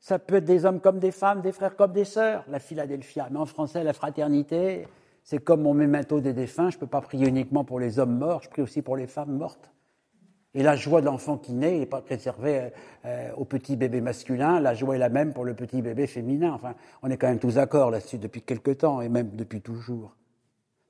Ça 0.00 0.18
peut 0.18 0.36
être 0.36 0.44
des 0.44 0.64
hommes 0.64 0.80
comme 0.80 0.98
des 0.98 1.12
femmes, 1.12 1.42
des 1.42 1.52
frères 1.52 1.76
comme 1.76 1.92
des 1.92 2.04
sœurs, 2.04 2.44
la 2.48 2.58
Philadelphia. 2.58 3.28
Mais 3.30 3.38
en 3.38 3.46
français, 3.46 3.84
la 3.84 3.92
fraternité, 3.92 4.88
c'est 5.22 5.38
comme 5.38 5.62
mon 5.62 5.74
mémento 5.74 6.20
des 6.20 6.32
défunts, 6.32 6.70
je 6.70 6.76
ne 6.76 6.80
peux 6.80 6.86
pas 6.86 7.02
prier 7.02 7.28
uniquement 7.28 7.64
pour 7.64 7.78
les 7.78 7.98
hommes 7.98 8.18
morts, 8.18 8.42
je 8.42 8.48
prie 8.48 8.62
aussi 8.62 8.82
pour 8.82 8.96
les 8.96 9.06
femmes 9.06 9.36
mortes. 9.36 9.70
Et 10.54 10.64
la 10.64 10.74
joie 10.74 11.00
de 11.00 11.06
l'enfant 11.06 11.36
qui 11.36 11.52
naît 11.52 11.78
n'est 11.78 11.86
pas 11.86 12.02
réservée 12.08 12.72
euh, 13.04 13.30
au 13.36 13.44
petit 13.44 13.76
bébé 13.76 14.00
masculin, 14.00 14.58
la 14.58 14.74
joie 14.74 14.96
est 14.96 14.98
la 14.98 15.08
même 15.08 15.32
pour 15.32 15.44
le 15.44 15.54
petit 15.54 15.80
bébé 15.80 16.08
féminin. 16.08 16.52
Enfin, 16.52 16.74
on 17.02 17.10
est 17.10 17.16
quand 17.16 17.28
même 17.28 17.38
tous 17.38 17.54
d'accord 17.54 17.90
là-dessus 17.90 18.18
depuis 18.18 18.42
quelque 18.42 18.72
temps 18.72 19.00
et 19.00 19.08
même 19.08 19.30
depuis 19.36 19.60
toujours. 19.60 20.16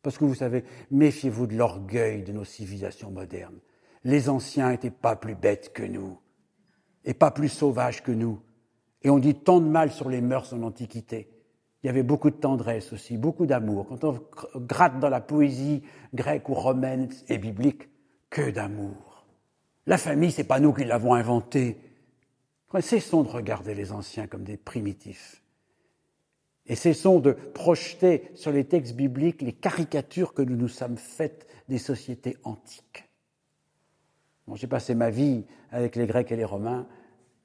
Parce 0.03 0.19
que 0.19 0.25
vous 0.25 0.35
savez, 0.35 0.65
méfiez-vous 0.91 1.47
de 1.47 1.57
l'orgueil 1.57 2.23
de 2.23 2.33
nos 2.33 2.45
civilisations 2.45 3.11
modernes. 3.11 3.59
Les 4.05 4.29
anciens 4.29 4.71
n'étaient 4.71 4.91
pas 4.91 5.17
plus 5.17 5.35
bêtes 5.35 5.73
que 5.73 5.83
nous 5.83 6.19
et 7.05 7.15
pas 7.15 7.31
plus 7.31 7.49
sauvages 7.49 8.03
que 8.03 8.13
nous. 8.13 8.41
Et 9.03 9.11
on 9.11 9.19
dit 9.19 9.35
tant 9.35 9.61
de 9.61 9.67
mal 9.67 9.91
sur 9.91 10.09
les 10.09 10.21
mœurs 10.21 10.53
en 10.53 10.63
Antiquité. 10.63 11.29
Il 11.83 11.87
y 11.87 11.91
avait 11.91 12.03
beaucoup 12.03 12.31
de 12.31 12.37
tendresse 12.37 12.93
aussi, 12.93 13.17
beaucoup 13.17 13.47
d'amour. 13.47 13.87
Quand 13.89 14.05
on 14.05 14.21
gratte 14.57 15.01
dans 15.01 15.09
la 15.09 15.21
poésie 15.21 15.83
grecque 16.15 16.49
ou 16.49 16.55
romaine 16.55 17.09
et 17.29 17.39
biblique, 17.39 17.89
que 18.29 18.51
d'amour. 18.51 19.27
La 19.87 19.99
famille, 19.99 20.31
c'est 20.31 20.45
pas 20.45 20.61
nous 20.61 20.73
qui 20.73 20.85
l'avons 20.85 21.15
inventée. 21.15 21.79
Cessons 22.81 23.23
de 23.23 23.29
regarder 23.29 23.75
les 23.75 23.91
anciens 23.91 24.29
comme 24.29 24.45
des 24.45 24.57
primitifs. 24.57 25.43
Et 26.71 26.77
cessons 26.77 27.19
de 27.19 27.33
projeter 27.33 28.31
sur 28.35 28.53
les 28.53 28.65
textes 28.65 28.95
bibliques 28.95 29.43
les 29.43 29.53
caricatures 29.53 30.33
que 30.33 30.41
nous 30.41 30.57
nous 30.57 30.69
sommes 30.69 30.97
faites 30.97 31.47
des 31.69 31.79
sociétés 31.79 32.37
antiques. 32.45 33.11
Bon, 34.47 34.55
J'ai 34.55 34.69
passé 34.69 34.95
ma 34.95 35.11
vie 35.11 35.45
avec 35.73 35.97
les 35.97 36.07
Grecs 36.07 36.31
et 36.33 36.37
les 36.37 36.45
Romains 36.45 36.87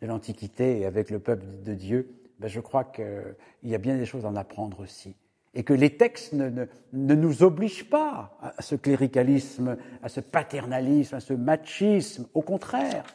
de 0.01 0.07
l'Antiquité 0.07 0.80
et 0.80 0.86
avec 0.86 1.09
le 1.09 1.19
peuple 1.19 1.45
de 1.63 1.73
Dieu 1.73 2.21
ben 2.39 2.47
je 2.47 2.59
crois 2.59 2.84
qu'il 2.84 3.36
y 3.63 3.76
a 3.76 3.78
bien 3.78 3.97
des 3.97 4.05
choses 4.05 4.26
à 4.26 4.30
en 4.30 4.36
apprendre 4.36 4.80
aussi. 4.82 5.15
Et 5.53 5.63
que 5.63 5.73
les 5.73 5.95
textes 5.95 6.34
ne, 6.34 6.49
ne, 6.49 6.65
ne, 6.91 7.15
nous 7.15 7.43
obligent 7.43 7.89
pas 7.89 8.38
à 8.41 8.61
ce 8.61 8.76
cléricalisme, 8.76 9.78
à 10.03 10.09
ce 10.09 10.19
paternalisme, 10.19 11.15
à 11.15 11.19
ce 11.21 11.34
machisme. 11.34 12.28
Au 12.34 12.41
contraire. 12.41 13.05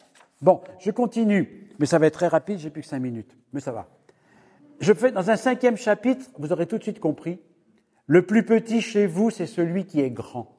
Bon, 0.41 0.61
je 0.79 0.89
continue, 0.89 1.69
mais 1.77 1.85
ça 1.85 1.99
va 1.99 2.07
être 2.07 2.15
très 2.15 2.27
rapide, 2.27 2.57
j'ai 2.57 2.71
plus 2.71 2.81
que 2.81 2.87
cinq 2.87 2.99
minutes, 2.99 3.37
mais 3.53 3.59
ça 3.59 3.71
va. 3.71 3.87
Je 4.81 4.93
fais 4.93 5.11
dans 5.11 5.29
un 5.29 5.35
cinquième 5.35 5.77
chapitre, 5.77 6.25
vous 6.39 6.51
aurez 6.51 6.65
tout 6.65 6.79
de 6.79 6.83
suite 6.83 6.99
compris, 6.99 7.39
le 8.07 8.25
plus 8.25 8.43
petit 8.43 8.81
chez 8.81 9.05
vous, 9.05 9.29
c'est 9.29 9.45
celui 9.45 9.85
qui 9.85 10.01
est 10.01 10.09
grand. 10.09 10.57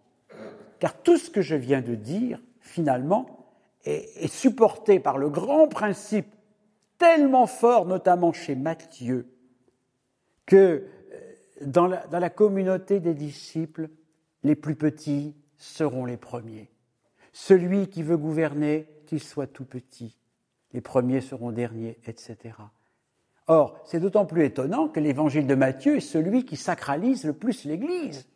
Car 0.79 1.03
tout 1.03 1.19
ce 1.19 1.29
que 1.29 1.43
je 1.43 1.57
viens 1.57 1.83
de 1.83 1.97
dire, 1.97 2.41
finalement, 2.61 3.49
est, 3.85 4.29
supporté 4.29 5.01
par 5.01 5.19
le 5.19 5.29
grand 5.29 5.67
principe 5.67 6.33
tellement 6.99 7.49
fort, 7.49 7.85
notamment 7.85 8.33
chez 8.33 8.55
Matthieu, 8.55 9.27
que 10.47 10.57
euh, 10.57 10.87
dans 11.63 11.89
la 11.89 12.31
communauté 12.31 13.01
des 13.01 13.15
disciples, 13.15 13.89
les 14.45 14.55
plus 14.55 14.77
petits 14.77 15.35
seront 15.57 16.05
les 16.05 16.17
premiers. 16.17 16.71
Celui 17.33 17.89
qui 17.89 18.05
veut 18.05 18.17
gouverner, 18.17 18.87
qu'il 19.07 19.21
soit 19.21 19.49
tout 19.49 19.65
petit. 19.65 20.17
Les 20.73 20.81
premiers 20.81 21.21
seront 21.21 21.51
derniers, 21.51 21.99
etc. 22.07 22.55
Or, 23.53 23.79
c'est 23.85 24.01
d'autant 24.01 24.25
plus 24.25 24.47
étonnant 24.47 24.89
que 24.89 24.99
l'évangile 24.99 25.47
de 25.47 25.55
Matthieu 25.55 25.97
est 25.97 26.01
celui 26.01 26.47
qui 26.47 26.57
sacralise 26.57 27.25
le 27.25 27.35
plus 27.35 27.67
l'Église. 27.67 28.27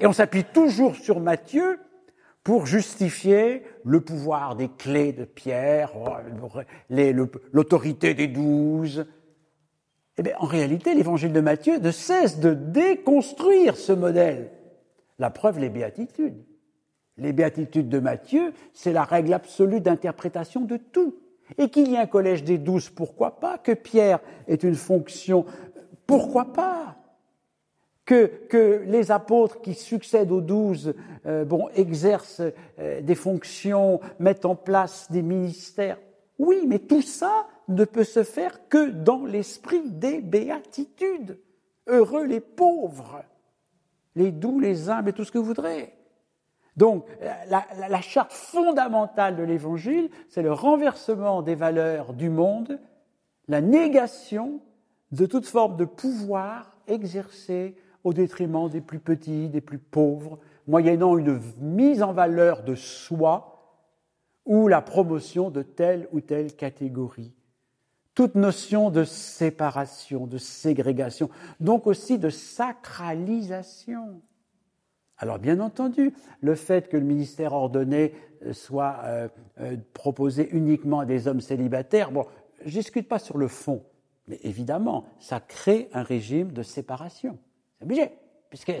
Et 0.00 0.08
on 0.08 0.12
s'appuie 0.12 0.42
toujours 0.42 0.96
sur 0.96 1.20
Matthieu 1.20 1.78
pour 2.42 2.66
justifier 2.66 3.62
le 3.84 4.00
pouvoir 4.00 4.56
des 4.56 4.68
clés 4.68 5.12
de 5.12 5.24
Pierre, 5.24 5.92
l'autorité 7.52 8.14
des 8.14 8.26
douze. 8.26 9.06
Eh 10.18 10.22
bien, 10.24 10.34
en 10.40 10.46
réalité, 10.46 10.94
l'évangile 10.94 11.32
de 11.32 11.40
Matthieu 11.40 11.78
ne 11.78 11.92
cesse 11.92 12.40
de 12.40 12.52
déconstruire 12.52 13.76
ce 13.76 13.92
modèle. 13.92 14.50
La 15.20 15.30
preuve, 15.30 15.60
les 15.60 15.70
béatitudes. 15.70 16.44
Les 17.18 17.32
béatitudes 17.32 17.88
de 17.88 18.00
Matthieu, 18.00 18.52
c'est 18.72 18.92
la 18.92 19.04
règle 19.04 19.32
absolue 19.32 19.80
d'interprétation 19.80 20.62
de 20.62 20.76
tout. 20.76 21.14
Et 21.58 21.68
qu'il 21.68 21.88
y 21.88 21.94
ait 21.94 21.98
un 21.98 22.06
collège 22.06 22.44
des 22.44 22.58
douze, 22.58 22.88
pourquoi 22.88 23.40
pas 23.40 23.58
Que 23.58 23.72
Pierre 23.72 24.20
ait 24.48 24.54
une 24.54 24.74
fonction, 24.74 25.44
pourquoi 26.06 26.52
pas 26.52 26.96
que, 28.04 28.82
les 28.86 29.10
apôtres 29.10 29.60
qui 29.60 29.74
succèdent 29.74 30.32
aux 30.32 30.40
douze 30.40 30.94
euh, 31.26 31.44
bon, 31.44 31.68
exercent 31.74 32.42
euh, 32.78 33.00
des 33.00 33.14
fonctions, 33.14 34.00
mettent 34.18 34.44
en 34.44 34.56
place 34.56 35.10
des 35.10 35.22
ministères. 35.22 35.98
Oui, 36.38 36.64
mais 36.66 36.78
tout 36.78 37.02
ça 37.02 37.46
ne 37.68 37.84
peut 37.84 38.04
se 38.04 38.24
faire 38.24 38.68
que 38.68 38.90
dans 38.90 39.24
l'esprit 39.24 39.90
des 39.90 40.20
béatitudes. 40.20 41.38
Heureux 41.86 42.24
les 42.24 42.40
pauvres, 42.40 43.22
les 44.16 44.32
doux, 44.32 44.58
les 44.58 44.88
humbles 44.88 45.10
et 45.10 45.12
tout 45.12 45.24
ce 45.24 45.32
que 45.32 45.38
vous 45.38 45.44
voudrez. 45.44 45.92
Donc, 46.76 47.06
la, 47.48 48.00
charte 48.00 48.32
fondamentale 48.32 49.36
de 49.36 49.42
l'Évangile, 49.42 50.10
c'est 50.28 50.42
le 50.42 50.52
renversement 50.52 51.42
des 51.42 51.54
valeurs 51.54 52.14
du 52.14 52.30
monde, 52.30 52.78
la 53.48 53.60
négation 53.60 54.60
de 55.12 55.26
toute 55.26 55.46
forme 55.46 55.76
de 55.76 55.84
pouvoir 55.84 56.76
exercé 56.86 57.74
au 58.04 58.12
détriment 58.12 58.68
des 58.68 58.80
plus 58.80 59.00
petits, 59.00 59.48
des 59.48 59.60
plus 59.60 59.78
pauvres, 59.78 60.38
moyennant 60.66 61.18
une 61.18 61.40
mise 61.58 62.02
en 62.02 62.12
valeur 62.12 62.62
de 62.62 62.74
soi, 62.74 63.50
ou 64.46 64.68
la 64.68 64.80
promotion 64.80 65.50
de 65.50 65.62
telle 65.62 66.08
ou 66.12 66.20
telle 66.20 66.54
catégorie. 66.56 67.34
Toute 68.14 68.34
notion 68.34 68.90
de 68.90 69.04
séparation, 69.04 70.26
de 70.26 70.38
ségrégation, 70.38 71.30
donc 71.60 71.86
aussi 71.86 72.18
de 72.18 72.30
sacralisation. 72.30 74.20
Alors 75.20 75.38
bien 75.38 75.60
entendu, 75.60 76.14
le 76.40 76.54
fait 76.54 76.88
que 76.88 76.96
le 76.96 77.04
ministère 77.04 77.52
ordonné 77.52 78.14
euh, 78.46 78.54
soit 78.54 79.00
euh, 79.04 79.28
euh, 79.60 79.76
proposé 79.92 80.48
uniquement 80.50 81.00
à 81.00 81.04
des 81.04 81.28
hommes 81.28 81.42
célibataires, 81.42 82.10
bon, 82.10 82.24
je 82.64 82.70
discute 82.70 83.06
pas 83.06 83.18
sur 83.18 83.36
le 83.36 83.46
fond, 83.46 83.84
mais 84.28 84.40
évidemment, 84.44 85.04
ça 85.18 85.38
crée 85.38 85.90
un 85.92 86.02
régime 86.02 86.52
de 86.52 86.62
séparation. 86.62 87.38
C'est 87.78 87.84
obligé. 87.84 88.10
Puisque 88.48 88.72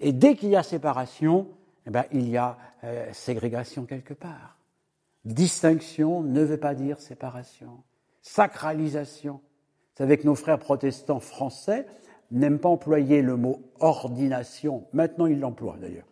et 0.00 0.12
dès 0.12 0.36
qu'il 0.36 0.50
y 0.50 0.56
a 0.56 0.62
séparation, 0.62 1.48
eh 1.86 1.90
ben, 1.90 2.04
il 2.12 2.28
y 2.28 2.36
a 2.36 2.56
ségrégation 3.12 3.84
quelque 3.84 4.14
part. 4.14 4.56
Distinction 5.24 6.22
ne 6.22 6.42
veut 6.42 6.56
pas 6.56 6.74
dire 6.74 7.00
séparation. 7.00 7.82
Sacralisation. 8.22 9.34
Vous 9.34 10.04
savez 10.04 10.16
que 10.16 10.24
nos 10.24 10.36
frères 10.36 10.60
protestants 10.60 11.20
français 11.20 11.86
n'aiment 12.30 12.58
pas 12.58 12.68
employer 12.68 13.22
le 13.22 13.36
mot 13.36 13.62
ordination. 13.80 14.84
Maintenant, 14.92 15.26
ils 15.26 15.40
l'emploient 15.40 15.76
d'ailleurs. 15.80 16.06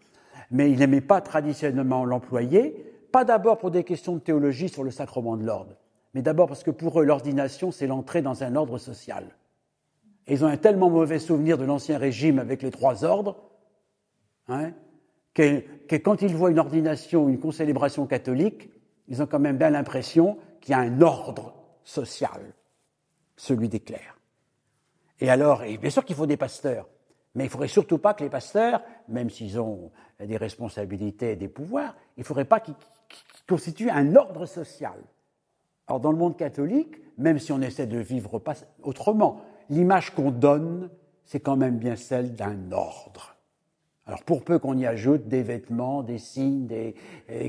Mais 0.51 0.71
ils 0.71 0.79
n'aimaient 0.79 1.01
pas 1.01 1.21
traditionnellement 1.21 2.05
l'employer, 2.05 2.95
pas 3.13 3.25
d'abord 3.25 3.59
pour 3.59 3.71
des 3.71 3.85
questions 3.85 4.15
de 4.15 4.21
théologie 4.21 4.69
sur 4.69 4.85
le 4.85 4.91
sacrement 4.91 5.37
de 5.37 5.45
l'ordre, 5.45 5.77
mais 6.15 6.23
d'abord 6.23 6.49
parce 6.49 6.63
que 6.63 6.71
pour 6.71 7.01
eux, 7.01 7.05
l'ordination, 7.05 7.71
c'est 7.71 7.87
l'entrée 7.87 8.23
dans 8.23 8.43
un 8.43 8.57
ordre 8.57 8.79
social. 8.79 9.37
Et 10.27 10.35
ils 10.35 10.45
ont 10.45 10.49
un 10.49 10.57
tellement 10.57 10.91
mauvais 10.91 11.19
souvenir 11.19 11.59
de 11.59 11.65
l'ancien 11.65 11.99
régime 11.99 12.39
avec 12.39 12.63
les 12.63 12.71
trois 12.71 13.05
ordres, 13.05 13.37
hein, 14.49 14.73
que, 15.35 15.61
que, 15.87 15.97
quand 15.97 16.23
ils 16.23 16.35
voient 16.35 16.51
une 16.51 16.59
ordination 16.59 17.29
une 17.29 17.39
concélébration 17.39 18.07
catholique, 18.07 18.71
ils 19.09 19.23
ont 19.23 19.27
quand 19.27 19.39
même 19.39 19.59
bien 19.59 19.71
l'impression 19.71 20.39
qu'il 20.61 20.73
y 20.73 20.75
a 20.75 20.79
un 20.81 21.01
ordre 21.01 21.55
social, 21.85 22.55
celui 23.37 23.69
des 23.69 23.81
clercs. 23.81 24.16
Et 25.21 25.31
alors, 25.31 25.63
et 25.63 25.79
bien 25.79 25.91
sûr 25.91 26.05
qu'il 26.05 26.17
faut 26.17 26.27
des 26.27 26.37
pasteurs, 26.37 26.89
mais 27.35 27.45
il 27.45 27.47
ne 27.47 27.51
faudrait 27.51 27.69
surtout 27.69 27.99
pas 27.99 28.15
que 28.15 28.25
les 28.25 28.31
pasteurs, 28.31 28.83
même 29.09 29.31
s'ils 29.31 29.61
ont 29.61 29.91
des 30.21 30.37
responsabilités 30.37 31.33
et 31.33 31.37
des 31.37 31.49
pouvoirs, 31.49 31.95
il 32.17 32.21
ne 32.21 32.25
faudrait 32.25 32.45
pas 32.45 32.61
qu'ils 32.61 32.75
constituent 33.47 33.91
un 33.91 34.17
ordre 34.17 34.47
social. 34.47 34.99
Alors 35.87 36.01
dans 36.01 36.13
le 36.13 36.19
monde 36.19 36.37
catholique, 36.37 36.97
même 37.19 37.39
si 37.39 37.53
on 37.53 37.61
essaie 37.61 37.87
de 37.87 37.99
vivre 37.99 38.43
autrement, 38.83 39.41
l'image 39.71 40.15
qu'on 40.15 40.31
donne, 40.31 40.91
c'est 41.25 41.41
quand 41.41 41.57
même 41.57 41.79
bien 41.79 41.97
celle 41.97 42.35
d'un 42.35 42.73
ordre. 42.73 43.37
Alors 44.07 44.23
pour 44.23 44.45
peu 44.45 44.59
qu'on 44.59 44.79
y 44.79 44.87
ajoute 44.87 45.27
des 45.27 45.43
vêtements, 45.43 46.03
des 46.03 46.19
signes, 46.19 46.67
des, 46.67 46.95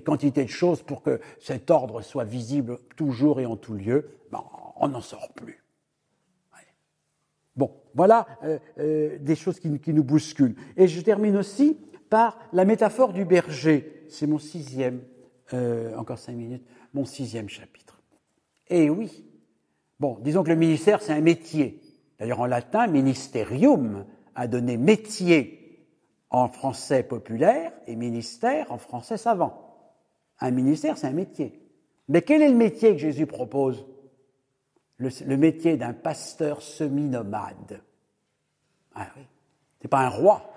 quantités 0.04 0.44
de 0.44 0.50
choses 0.50 0.82
pour 0.82 1.04
que 1.04 1.22
cet 1.40 1.70
ordre 1.70 2.02
soit 2.02 2.24
visible 2.24 2.80
toujours 2.96 3.40
et 3.40 3.46
en 3.46 3.56
tout 3.56 3.76
lieu, 3.76 4.10
ben, 4.32 4.44
on 4.76 4.88
n'en 4.90 5.02
sort 5.02 5.32
plus. 5.34 5.64
Voilà 7.98 8.28
euh, 8.44 8.60
euh, 8.78 9.18
des 9.20 9.36
choses 9.36 9.60
qui, 9.60 9.92
nous 9.92 10.04
bousculent. 10.04 10.56
Et 10.78 10.88
je 10.88 11.02
termine 11.02 11.36
aussi 11.36 11.78
par 12.12 12.38
la 12.54 12.64
métaphore 12.64 13.12
du 13.12 13.26
berger. 13.26 14.06
C'est 14.08 14.28
mon 14.28 14.38
sixième, 14.38 15.02
euh, 15.54 15.98
encore 15.98 16.20
cinq 16.20 16.34
minutes, 16.34 16.64
mon 16.94 17.06
sixième 17.06 17.50
chapitre. 17.50 18.00
Et 18.70 18.92
oui, 18.92 19.26
bon, 20.00 20.20
disons 20.22 20.44
que 20.44 20.50
le 20.50 20.56
ministère, 20.56 21.02
c'est 21.02 21.12
un 21.12 21.22
métier. 21.22 21.82
D'ailleurs, 22.20 22.42
en 22.42 22.46
latin, 22.46 22.86
ministerium 22.86 24.06
a 24.36 24.48
donné 24.48 24.78
métier 24.78 25.88
en 26.30 26.50
français 26.50 27.02
populaire 27.02 27.74
et 27.88 27.96
ministère 27.96 28.72
en 28.72 28.78
français 28.78 29.18
savant. 29.18 29.90
Un 30.40 30.52
ministère, 30.52 31.00
c'est 31.00 31.08
un 31.08 31.14
métier. 31.14 31.64
Mais 32.10 32.22
quel 32.22 32.44
est 32.44 32.50
le 32.50 32.56
métier 32.56 32.92
que 32.92 33.00
Jésus 33.00 33.26
propose? 33.26 33.88
Le, 34.98 35.38
métier 35.38 35.78
d'un 35.78 35.94
pasteur 35.94 36.62
semi-nomade. 36.62 37.82
Ah 38.96 39.08
oui. 39.16 39.24
C'est 39.82 39.88
pas 39.88 40.00
un 40.00 40.10
roi, 40.10 40.52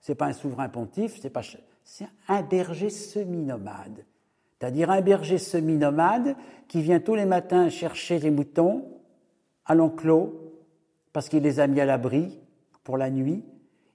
c'est 0.00 0.14
pas 0.14 0.26
un 0.26 0.32
souverain 0.32 0.68
pontife, 0.68 1.18
c'est 1.20 1.30
pas, 1.30 1.42
c'est 1.84 2.08
un 2.28 2.42
berger 2.42 2.90
semi-nomade. 2.90 4.04
C'est-à-dire 4.58 4.90
un 4.90 5.00
berger 5.00 5.38
semi-nomade 5.38 6.36
qui 6.68 6.80
vient 6.80 7.00
tous 7.00 7.14
les 7.14 7.26
matins 7.26 7.68
chercher 7.68 8.18
les 8.18 8.30
moutons 8.30 8.88
à 9.66 9.74
l'enclos 9.74 10.52
parce 11.12 11.28
qu'il 11.28 11.42
les 11.42 11.60
a 11.60 11.66
mis 11.66 11.80
à 11.80 11.84
l'abri 11.84 12.40
pour 12.84 12.96
la 12.96 13.10
nuit. 13.10 13.44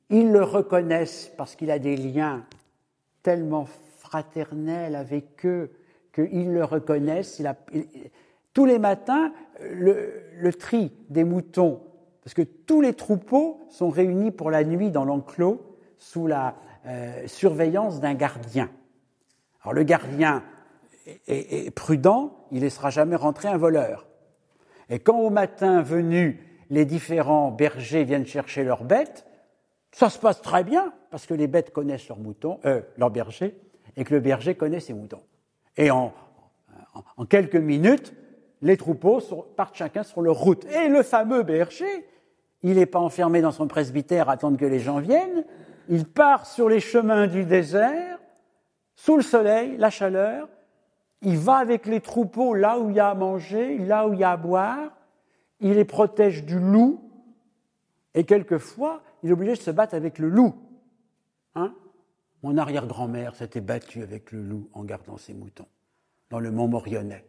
Ils 0.10 0.32
le 0.32 0.44
reconnaissent 0.44 1.32
parce 1.38 1.56
qu'il 1.56 1.72
a 1.72 1.80
des 1.80 1.98
liens 1.98 2.46
tellement 3.24 3.66
fraternels 3.98 4.96
avec 4.96 5.46
eux 5.46 5.72
qu'ils 6.14 6.54
le 6.54 6.64
reconnaissent. 6.64 7.42
Tous 8.58 8.66
les 8.66 8.80
matins, 8.80 9.34
le, 9.62 10.50
tri 10.52 10.92
des 11.10 11.24
moutons, 11.24 11.80
parce 12.24 12.34
que 12.34 12.42
tous 12.42 12.82
les 12.82 12.96
troupeaux 12.96 13.68
sont 13.70 13.92
réunis 13.92 14.32
pour 14.32 14.50
la 14.50 14.64
nuit 14.64 14.90
dans 14.90 15.06
l'enclos 15.06 15.78
sous 16.00 16.26
la 16.26 16.56
euh, 16.88 17.28
surveillance 17.28 18.00
d'un 18.00 18.16
gardien. 18.16 18.72
Alors 19.62 19.76
le 19.76 19.84
gardien 19.84 20.44
est, 21.28 21.70
prudent, 21.70 22.48
il 22.50 22.58
ne 22.58 22.62
laissera 22.64 22.90
jamais 22.90 23.16
rentrer 23.16 23.48
un 23.48 23.58
voleur. 23.58 24.08
Et 24.90 24.98
quand 24.98 25.20
au 25.20 25.30
matin 25.30 25.84
venu, 25.84 26.44
les 26.72 26.86
différents 26.86 27.52
bergers 27.52 28.06
viennent 28.06 28.26
chercher 28.26 28.64
leurs 28.64 28.86
bêtes, 28.86 29.28
ça 29.92 30.10
se 30.10 30.18
passe 30.18 30.42
très 30.42 30.64
bien, 30.64 30.94
parce 31.12 31.28
que 31.28 31.36
les 31.36 31.46
bêtes 31.46 31.72
connaissent 31.72 32.08
leurs 32.08 32.18
moutons, 32.18 32.60
euh, 32.66 32.82
leurs 32.98 33.12
bergers, 33.12 33.56
et 33.98 34.04
que 34.04 34.16
le 34.16 34.20
berger 34.20 34.56
connaît 34.56 34.80
ses 34.80 34.96
moutons. 34.96 35.22
Et 35.78 35.92
en 35.92 36.12
quelques 37.30 37.56
minutes, 37.56 38.16
les 38.62 38.78
troupeaux 38.78 39.20
partent 39.56 39.76
chacun 39.76 40.04
sur 40.04 40.22
leur 40.22 40.36
route. 40.36 40.66
Et 40.66 40.88
le 40.88 41.04
fameux 41.04 41.44
berger, 41.44 42.08
il 42.64 42.76
n'est 42.76 42.86
pas 42.86 43.00
enfermé 43.00 43.42
dans 43.42 43.52
son 43.52 43.68
presbytère 43.68 44.30
à 44.30 44.34
attendre 44.34 44.58
que 44.58 44.66
les 44.66 44.80
gens 44.80 45.00
viennent, 45.00 45.46
il 45.90 46.06
part 46.06 46.46
sur 46.46 46.70
les 46.70 46.80
chemins 46.80 47.28
du 47.28 47.46
désert, 47.46 48.20
sous 48.96 49.16
le 49.16 49.22
soleil, 49.22 49.78
la 49.78 49.90
chaleur, 49.90 50.50
il 51.22 51.38
va 51.38 51.58
avec 51.58 51.86
les 51.86 52.02
troupeaux 52.02 52.54
là 52.54 52.80
où 52.80 52.90
il 52.90 52.96
y 52.96 53.00
a 53.00 53.10
à 53.10 53.16
manger, 53.16 53.78
là 53.78 54.08
où 54.08 54.14
il 54.14 54.20
y 54.20 54.24
a 54.24 54.32
à 54.32 54.38
boire, 54.38 54.98
il 55.60 55.74
les 55.74 55.86
protège 55.86 56.46
du 56.46 56.60
loup, 56.60 57.02
et 58.14 58.24
quelquefois, 58.24 59.02
il 59.24 59.30
est 59.30 59.34
obligé 59.34 59.54
de 59.54 59.60
se 59.60 59.72
battre 59.72 59.94
avec 59.94 60.20
le 60.20 60.30
loup. 60.30 60.56
Hein? 61.56 61.74
Mon 62.44 62.58
arrière-grand-mère 62.58 63.36
s'était 63.36 63.62
battue 63.62 64.04
avec 64.04 64.32
le 64.32 64.42
loup 64.42 64.70
en 64.74 64.84
gardant 64.84 65.18
ses 65.18 65.34
moutons, 65.34 65.68
dans 66.30 66.40
le 66.40 66.52
mont 66.52 66.68
Morionnet. 66.68 67.26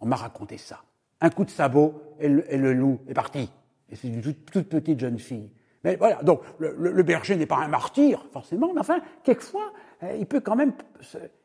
On 0.00 0.06
m'a 0.06 0.16
raconté 0.16 0.58
ça. 0.58 0.82
Un 1.20 1.30
coup 1.30 1.44
de 1.44 1.50
sabot 1.50 2.02
et 2.20 2.28
le, 2.28 2.72
loup 2.72 3.00
est 3.08 3.14
parti. 3.14 3.50
Et 3.90 3.96
c'est 3.96 4.08
une 4.08 4.22
toute, 4.22 4.68
petite 4.68 5.00
jeune 5.00 5.18
fille. 5.18 5.50
Mais 5.84 5.96
voilà, 5.96 6.22
donc 6.22 6.42
le, 6.58 7.02
berger 7.02 7.36
n'est 7.36 7.46
pas 7.46 7.58
un 7.58 7.68
martyr, 7.68 8.26
forcément, 8.32 8.72
mais 8.74 8.80
enfin, 8.80 9.00
quelquefois, 9.22 9.72
euh, 10.02 10.16
il 10.18 10.26
peut 10.26 10.40
quand 10.40 10.56
même. 10.56 10.72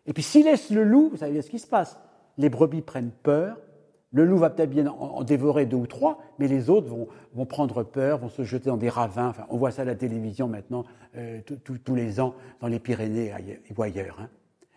Et 0.06 0.14
puis 0.14 0.24
s'il 0.24 0.46
laisse 0.46 0.70
le 0.70 0.84
loup, 0.84 1.10
vous 1.12 1.18
savez 1.18 1.42
ce 1.42 1.50
qui 1.50 1.60
se 1.60 1.68
passe. 1.68 1.98
Les 2.38 2.50
brebis 2.50 2.82
prennent 2.82 3.12
peur, 3.12 3.58
le 4.12 4.26
loup 4.26 4.38
va 4.38 4.52
peut-être 4.52 4.70
bien 4.70 4.88
en, 4.88 5.24
dévorer 5.24 5.66
deux 5.66 5.78
ou 5.78 5.88
trois, 5.88 6.20
mais 6.38 6.48
les 6.48 6.70
autres 6.70 6.88
vont, 7.34 7.46
prendre 7.46 7.84
peur, 7.84 8.20
vont 8.20 8.30
se 8.30 8.44
jeter 8.44 8.70
dans 8.70 8.78
des 8.78 8.90
ravins. 8.90 9.30
Enfin, 9.30 9.46
on 9.50 9.58
voit 9.58 9.72
ça 9.72 9.82
à 9.82 9.86
la 9.86 9.96
télévision 9.96 10.48
maintenant, 10.48 10.86
euh, 11.16 11.42
tous 11.64 11.96
les 11.96 12.20
ans, 12.20 12.36
dans 12.60 12.68
les 12.68 12.80
Pyrénées 12.80 13.34
ou 13.76 13.82
ailleurs. 13.82 14.18
Hein. 14.20 14.30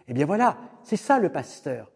Eh 0.08 0.14
bien 0.14 0.24
voilà, 0.24 0.56
c'est 0.82 0.96
ça 0.96 1.18
le 1.18 1.28
pasteur. 1.28 1.90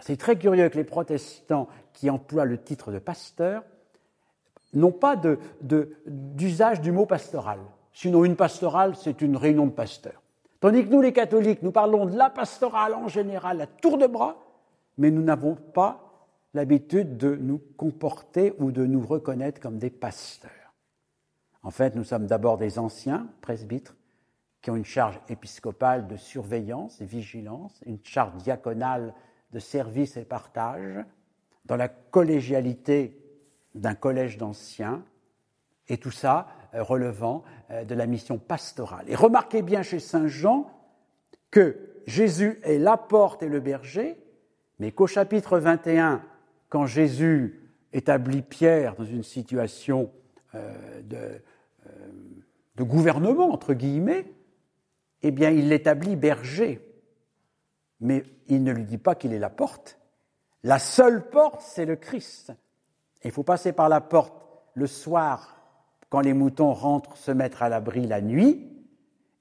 C'est 0.00 0.16
très 0.16 0.38
curieux 0.38 0.68
que 0.68 0.76
les 0.76 0.84
protestants 0.84 1.68
qui 1.92 2.10
emploient 2.10 2.44
le 2.44 2.58
titre 2.58 2.92
de 2.92 2.98
pasteur 2.98 3.64
n'ont 4.74 4.92
pas 4.92 5.16
d'usage 5.60 6.80
du 6.80 6.92
mot 6.92 7.06
pastoral. 7.06 7.58
Sinon, 7.92 8.24
une 8.24 8.36
pastorale, 8.36 8.94
c'est 8.96 9.22
une 9.22 9.36
réunion 9.36 9.66
de 9.66 9.72
pasteurs. 9.72 10.22
Tandis 10.60 10.84
que 10.84 10.90
nous, 10.90 11.00
les 11.00 11.12
catholiques, 11.12 11.62
nous 11.62 11.72
parlons 11.72 12.06
de 12.06 12.16
la 12.16 12.30
pastorale 12.30 12.94
en 12.94 13.08
général 13.08 13.60
à 13.60 13.66
tour 13.66 13.98
de 13.98 14.06
bras, 14.06 14.36
mais 14.98 15.10
nous 15.10 15.22
n'avons 15.22 15.54
pas 15.54 16.08
l'habitude 16.54 17.16
de 17.16 17.36
nous 17.36 17.60
comporter 17.76 18.54
ou 18.58 18.70
de 18.70 18.84
nous 18.84 19.04
reconnaître 19.04 19.60
comme 19.60 19.78
des 19.78 19.90
pasteurs. 19.90 20.50
En 21.62 21.70
fait, 21.70 21.94
nous 21.94 22.04
sommes 22.04 22.26
d'abord 22.26 22.56
des 22.56 22.78
anciens 22.78 23.28
presbytres 23.40 23.94
qui 24.60 24.70
ont 24.70 24.76
une 24.76 24.84
charge 24.84 25.20
épiscopale 25.28 26.08
de 26.08 26.16
surveillance 26.16 27.00
et 27.00 27.04
vigilance, 27.04 27.80
une 27.86 27.98
charge 28.02 28.34
diaconale 28.42 29.14
de 29.52 29.58
service 29.58 30.16
et 30.16 30.24
partage, 30.24 31.04
dans 31.64 31.76
la 31.76 31.88
collégialité 31.88 33.18
d'un 33.74 33.94
collège 33.94 34.38
d'anciens, 34.38 35.04
et 35.88 35.96
tout 35.98 36.10
ça 36.10 36.48
euh, 36.74 36.82
relevant 36.82 37.44
euh, 37.70 37.84
de 37.84 37.94
la 37.94 38.06
mission 38.06 38.38
pastorale. 38.38 39.04
Et 39.08 39.14
remarquez 39.14 39.62
bien 39.62 39.82
chez 39.82 40.00
Saint 40.00 40.28
Jean 40.28 40.70
que 41.50 41.76
Jésus 42.06 42.60
est 42.62 42.78
la 42.78 42.96
porte 42.96 43.42
et 43.42 43.48
le 43.48 43.60
berger, 43.60 44.16
mais 44.78 44.92
qu'au 44.92 45.06
chapitre 45.06 45.58
21, 45.58 46.22
quand 46.68 46.86
Jésus 46.86 47.70
établit 47.92 48.42
Pierre 48.42 48.94
dans 48.96 49.04
une 49.04 49.22
situation 49.22 50.10
euh, 50.54 51.00
de, 51.02 51.42
de 52.76 52.82
gouvernement, 52.82 53.50
entre 53.50 53.74
guillemets, 53.74 54.26
eh 55.22 55.30
bien, 55.30 55.50
il 55.50 55.68
l'établit 55.68 56.16
berger. 56.16 56.80
Mais 58.00 58.24
il 58.46 58.62
ne 58.62 58.72
lui 58.72 58.84
dit 58.84 58.98
pas 58.98 59.14
qu'il 59.14 59.32
est 59.32 59.38
la 59.38 59.50
porte. 59.50 59.98
La 60.62 60.78
seule 60.78 61.28
porte, 61.30 61.60
c'est 61.62 61.86
le 61.86 61.96
Christ. 61.96 62.52
Il 63.24 63.30
faut 63.30 63.42
passer 63.42 63.72
par 63.72 63.88
la 63.88 64.00
porte 64.00 64.34
le 64.74 64.86
soir, 64.86 65.56
quand 66.08 66.20
les 66.20 66.32
moutons 66.32 66.72
rentrent 66.72 67.16
se 67.16 67.30
mettre 67.30 67.62
à 67.62 67.68
l'abri 67.68 68.06
la 68.06 68.20
nuit, 68.20 68.68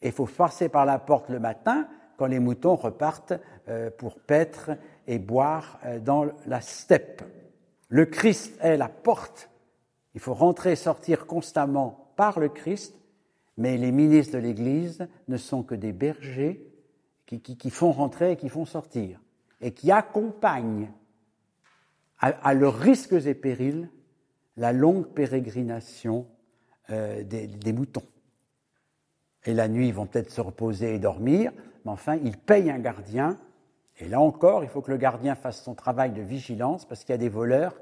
il 0.01 0.11
faut 0.11 0.25
passer 0.25 0.69
par 0.69 0.85
la 0.85 0.99
porte 0.99 1.29
le 1.29 1.39
matin, 1.39 1.87
quand 2.17 2.25
les 2.25 2.39
moutons 2.39 2.75
repartent 2.75 3.33
euh, 3.69 3.89
pour 3.91 4.19
paître 4.19 4.71
et 5.07 5.19
boire 5.19 5.79
euh, 5.85 5.99
dans 5.99 6.25
la 6.45 6.61
steppe. 6.61 7.21
Le 7.89 8.05
Christ 8.05 8.57
est 8.61 8.77
la 8.77 8.89
porte. 8.89 9.49
Il 10.13 10.19
faut 10.19 10.33
rentrer 10.33 10.73
et 10.73 10.75
sortir 10.75 11.25
constamment 11.25 12.11
par 12.15 12.39
le 12.39 12.49
Christ, 12.49 12.95
mais 13.55 13.77
les 13.77 13.91
ministres 13.91 14.33
de 14.33 14.39
l'Église 14.39 15.07
ne 15.27 15.37
sont 15.37 15.63
que 15.63 15.75
des 15.75 15.93
bergers 15.93 16.67
qui, 17.27 17.69
font 17.69 17.91
rentrer 17.91 18.31
et 18.31 18.35
qui 18.37 18.49
font 18.49 18.65
sortir, 18.65 19.19
et 19.59 19.71
qui 19.71 19.91
accompagnent 19.91 20.89
à, 22.19 22.53
leurs 22.53 22.79
risques 22.79 23.13
et 23.13 23.35
périls 23.35 23.89
la 24.55 24.71
longue 24.71 25.05
pérégrination 25.07 26.25
euh, 26.89 27.23
des, 27.23 27.73
moutons. 27.73 28.05
Et 29.45 29.53
la 29.53 29.67
nuit, 29.67 29.89
ils 29.89 29.93
vont 29.93 30.07
peut-être 30.07 30.31
se 30.31 30.41
reposer 30.41 30.95
et 30.95 30.99
dormir, 30.99 31.51
mais 31.85 31.91
enfin, 31.91 32.15
ils 32.15 32.37
payent 32.37 32.71
un 32.71 32.79
gardien. 32.79 33.37
Et 33.99 34.07
là 34.07 34.19
encore, 34.19 34.63
il 34.63 34.69
faut 34.69 34.81
que 34.81 34.91
le 34.91 34.97
gardien 34.97 35.35
fasse 35.35 35.61
son 35.61 35.75
travail 35.75 36.11
de 36.11 36.21
vigilance, 36.21 36.85
parce 36.85 37.01
qu'il 37.01 37.13
y 37.13 37.15
a 37.15 37.19
des 37.19 37.29
voleurs. 37.29 37.75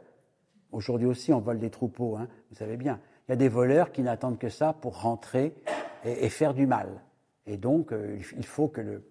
Aujourd'hui 0.71 1.07
aussi, 1.07 1.31
on 1.31 1.39
vole 1.39 1.59
des 1.59 1.69
troupeaux, 1.69 2.17
hein, 2.17 2.27
vous 2.49 2.57
savez 2.57 2.75
bien. 2.75 2.99
Il 3.27 3.31
y 3.31 3.33
a 3.33 3.37
des 3.37 3.47
voleurs 3.47 3.91
qui 3.91 4.01
n'attendent 4.01 4.37
que 4.37 4.49
ça 4.49 4.73
pour 4.73 5.01
rentrer 5.01 5.55
et, 6.03 6.29
faire 6.29 6.53
du 6.53 6.67
mal. 6.67 6.89
Et 7.47 7.57
donc, 7.57 7.93
euh, 7.93 8.19
il 8.37 8.45
faut 8.45 8.67
que 8.67 8.81
le, 8.81 9.03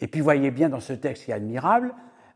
et 0.00 0.08
puis 0.08 0.20
voyez 0.20 0.50
bien 0.50 0.68
dans 0.68 0.80
ce 0.80 0.92
texte 0.92 1.24
qui 1.24 1.30
est 1.30 1.34
admirable, 1.34 1.94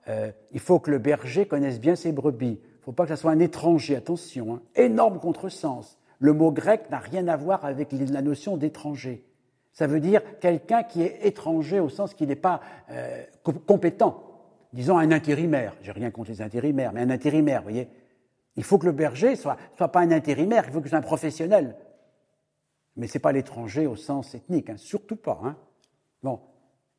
euh, 0.09 0.31
il 0.53 0.61
faut 0.61 0.79
que 0.79 0.91
le 0.91 0.99
berger 0.99 1.47
connaisse 1.47 1.81
bien 1.81 1.97
ses 1.97 2.13
brebis. 2.13 2.61
Il 2.63 2.79
ne 2.79 2.85
faut 2.85 2.93
pas 2.93 3.05
que 3.05 3.15
ce 3.15 3.21
soit 3.21 3.31
un 3.31 3.39
étranger, 3.39 3.97
attention, 3.97 4.55
hein. 4.55 4.63
énorme 4.75 5.21
contresens. 5.21 5.99
Le 6.19 6.33
mot 6.33 6.51
grec 6.53 6.91
n'a 6.91 6.99
rien 6.99 7.29
à 7.29 7.37
voir 7.37 7.65
avec 7.65 7.93
la 7.93 8.23
notion 8.23 8.57
d'étranger. 8.57 9.25
Ça 9.73 9.87
veut 9.87 10.01
dire 10.01 10.23
quelqu'un 10.41 10.83
qui 10.83 11.03
est 11.03 11.27
étranger 11.27 11.81
au 11.81 11.89
sens 11.89 12.15
qu'il 12.15 12.29
n'est 12.29 12.37
pas 12.37 12.61
euh, 12.91 13.25
compétent. 13.67 14.25
Disons 14.73 14.99
un 14.99 15.11
intérimaire. 15.13 15.77
J'ai 15.83 15.93
rien 15.93 16.11
contre 16.11 16.31
les 16.31 16.43
intérimaires, 16.43 16.93
mais 16.93 17.01
un 17.01 17.11
intérimaire, 17.11 17.61
vous 17.61 17.71
voyez. 17.71 17.89
Il 18.57 18.65
faut 18.65 18.79
que 18.79 18.87
le 18.87 18.93
berger 18.93 19.37
soit, 19.37 19.57
soit 19.77 19.89
pas 19.89 20.01
un 20.01 20.11
intérimaire, 20.11 20.65
il 20.67 20.73
faut 20.73 20.81
que 20.81 20.89
soit 20.89 20.99
un 20.99 21.03
professionnel. 21.03 21.77
Mais 22.97 23.07
ce 23.07 23.17
n'est 23.17 23.23
pas 23.23 23.33
l'étranger 23.33 23.87
au 23.87 23.97
sens 23.97 24.35
ethnique, 24.35 24.71
hein, 24.71 24.77
surtout 24.77 25.17
pas. 25.17 25.41
Hein. 25.45 25.57
Bon, 26.23 26.41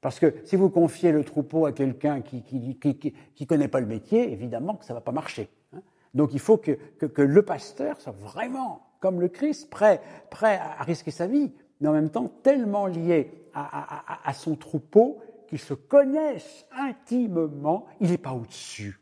parce 0.01 0.19
que 0.19 0.33
si 0.43 0.55
vous 0.55 0.69
confiez 0.69 1.11
le 1.11 1.23
troupeau 1.23 1.67
à 1.67 1.71
quelqu'un 1.71 2.21
qui 2.21 2.43
ne 2.53 2.73
qui, 2.73 3.47
connaît 3.47 3.67
pas 3.67 3.79
le 3.79 3.85
métier, 3.85 4.31
évidemment 4.31 4.75
que 4.75 4.83
ça 4.83 4.93
ne 4.93 4.97
va 4.97 5.01
pas 5.01 5.11
marcher. 5.11 5.47
Hein. 5.73 5.81
Donc 6.15 6.33
il 6.33 6.39
faut 6.39 6.57
que, 6.57 6.71
que, 6.71 7.21
le 7.21 7.41
pasteur 7.43 8.01
soit 8.01 8.11
vraiment, 8.11 8.81
comme 8.99 9.21
le 9.21 9.29
Christ, 9.29 9.69
prêt, 9.69 10.01
prêt 10.31 10.57
à 10.57 10.83
risquer 10.83 11.11
sa 11.11 11.27
vie, 11.27 11.53
mais 11.79 11.87
en 11.87 11.93
même 11.93 12.09
temps 12.09 12.31
tellement 12.41 12.87
lié 12.87 13.31
à, 13.53 14.23
à, 14.25 14.29
à 14.29 14.33
son 14.33 14.55
troupeau 14.55 15.19
qu'il 15.47 15.59
se 15.59 15.75
connaisse 15.75 16.65
intimement, 16.71 17.85
il 17.99 18.09
n'est 18.09 18.17
pas 18.17 18.33
au-dessus. 18.33 18.99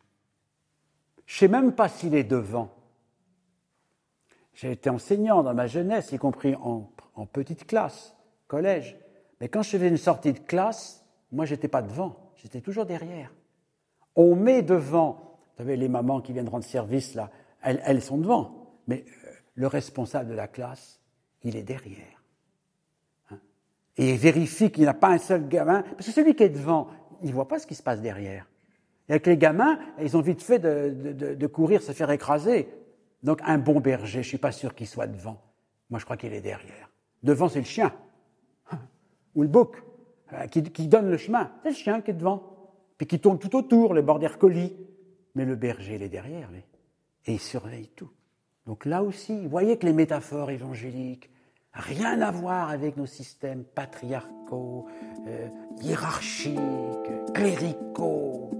Je 1.26 1.36
ne 1.36 1.40
sais 1.40 1.48
même 1.48 1.74
pas 1.74 1.88
s'il 1.88 2.16
est 2.16 2.24
devant. 2.24 2.72
J'ai 4.54 4.72
été 4.72 4.90
enseignant 4.90 5.44
dans 5.44 5.54
ma 5.54 5.68
jeunesse, 5.68 6.12
y 6.12 6.18
compris 6.18 6.56
en, 6.56 6.92
en 7.16 7.26
petite 7.26 7.66
classe, 7.66 8.16
collège. 8.48 8.98
Mais 9.40 9.48
quand 9.48 9.62
je 9.62 9.70
faisais 9.70 9.88
une 9.88 9.98
sortie 9.98 10.34
de 10.34 10.40
classe, 10.40 11.06
moi, 11.32 11.46
j'étais 11.46 11.68
pas 11.68 11.82
devant, 11.82 12.32
j'étais 12.36 12.62
toujours 12.62 12.86
derrière. 12.86 13.34
On 14.16 14.36
met 14.36 14.62
devant, 14.62 15.38
vous 15.52 15.58
savez, 15.58 15.78
les 15.78 15.88
mamans 15.88 16.22
qui 16.22 16.34
viennent 16.34 16.50
rendre 16.50 16.66
service, 16.66 17.14
là, 17.14 17.30
elles, 17.62 18.02
sont 18.02 18.18
devant, 18.18 18.74
mais 18.88 19.06
euh, 19.08 19.30
le 19.56 19.68
responsable 19.68 20.30
de 20.30 20.36
la 20.36 20.48
classe, 20.48 21.00
il 21.44 21.56
est 21.56 21.64
derrière. 21.64 22.24
Hein. 23.32 23.40
Et 23.98 24.12
il 24.12 24.18
vérifie 24.18 24.72
qu'il 24.72 24.84
n'y 24.84 24.90
a 24.90 24.94
pas 24.94 25.10
un 25.10 25.18
seul 25.18 25.48
gamin, 25.48 25.84
parce 25.84 26.08
que 26.08 26.12
celui 26.12 26.36
qui 26.36 26.44
est 26.44 26.50
devant, 26.50 26.88
il 27.22 27.30
ne 27.30 27.34
voit 27.34 27.48
pas 27.48 27.60
ce 27.60 27.68
qui 27.68 27.76
se 27.76 27.84
passe 27.84 28.02
derrière. 28.02 28.48
Et 29.08 29.14
avec 29.14 29.28
les 29.28 29.38
gamins, 29.38 29.80
ils 30.02 30.16
ont 30.18 30.22
vite 30.22 30.42
fait 30.42 30.60
de, 30.60 31.36
de 31.36 31.48
courir, 31.48 31.82
se 31.82 31.92
faire 31.94 32.12
écraser. 32.12 32.70
Donc 33.24 33.40
un 33.44 33.58
bon 33.58 33.80
berger, 33.80 34.12
je 34.12 34.18
ne 34.20 34.24
suis 34.24 34.38
pas 34.38 34.52
sûr 34.52 34.76
qu'il 34.76 34.88
soit 34.88 35.08
devant. 35.08 35.42
Moi, 35.90 36.00
je 36.00 36.06
crois 36.06 36.16
qu'il 36.16 36.32
est 36.34 36.42
derrière. 36.42 36.90
Devant, 37.24 37.50
c'est 37.50 37.60
le 37.60 37.66
chien 37.66 37.92
ou 39.40 39.44
le 39.44 39.48
bouc, 39.48 39.82
euh, 40.34 40.48
qui, 40.48 40.88
donne 40.88 41.10
le 41.10 41.18
chemin. 41.18 41.50
C'est 41.64 41.70
le 41.70 41.76
chien 41.76 42.02
qui 42.02 42.12
est 42.12 42.14
devant, 42.14 42.44
puis 42.98 43.08
qui 43.08 43.20
tourne 43.20 43.40
tout 43.40 43.56
autour, 43.56 43.94
le 43.94 44.02
bord 44.02 44.20
colis. 44.38 44.76
Mais 45.36 45.46
le 45.46 45.56
berger, 45.56 45.96
il 45.96 46.04
est 46.04 46.10
derrière, 46.10 46.50
et 47.26 47.34
il 47.34 47.40
surveille 47.40 47.90
tout. 47.96 48.10
Donc 48.68 48.86
là 48.86 49.02
aussi, 49.02 49.44
vous 49.44 49.50
voyez 49.50 49.78
que 49.78 49.86
les 49.86 49.94
métaphores 49.94 50.52
évangéliques, 50.52 51.30
rien 51.74 52.20
à 52.22 52.32
voir 52.32 52.70
avec 52.70 52.98
nos 52.98 53.06
systèmes 53.06 53.64
patriarcaux, 53.64 54.88
euh, 55.28 55.48
hiérarchiques, 55.82 56.60
cléricaux 57.34 58.52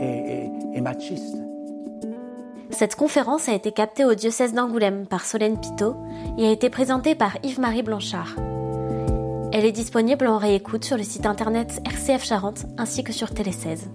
et 0.00 0.80
machistes. 0.80 1.36
Cette 2.70 2.94
conférence 2.94 3.48
a 3.48 3.54
été 3.54 3.72
captée 3.72 4.04
au 4.04 4.14
diocèse 4.14 4.54
d'Angoulême 4.54 5.06
par 5.06 5.26
Solène 5.26 5.60
Pitot 5.60 5.96
et 6.38 6.46
a 6.46 6.52
été 6.52 6.70
présentée 6.70 7.14
par 7.14 7.36
Yves-Marie 7.42 7.82
Blanchard. 7.82 8.36
Elle 9.60 9.66
est 9.66 9.72
disponible 9.72 10.26
en 10.26 10.38
réécoute 10.38 10.86
sur 10.86 10.96
le 10.96 11.02
site 11.02 11.26
internet 11.26 11.82
RCF 11.84 12.24
Charente 12.24 12.64
ainsi 12.78 13.04
que 13.04 13.12
sur 13.12 13.28
Télé 13.34 13.52
16. 13.52 13.90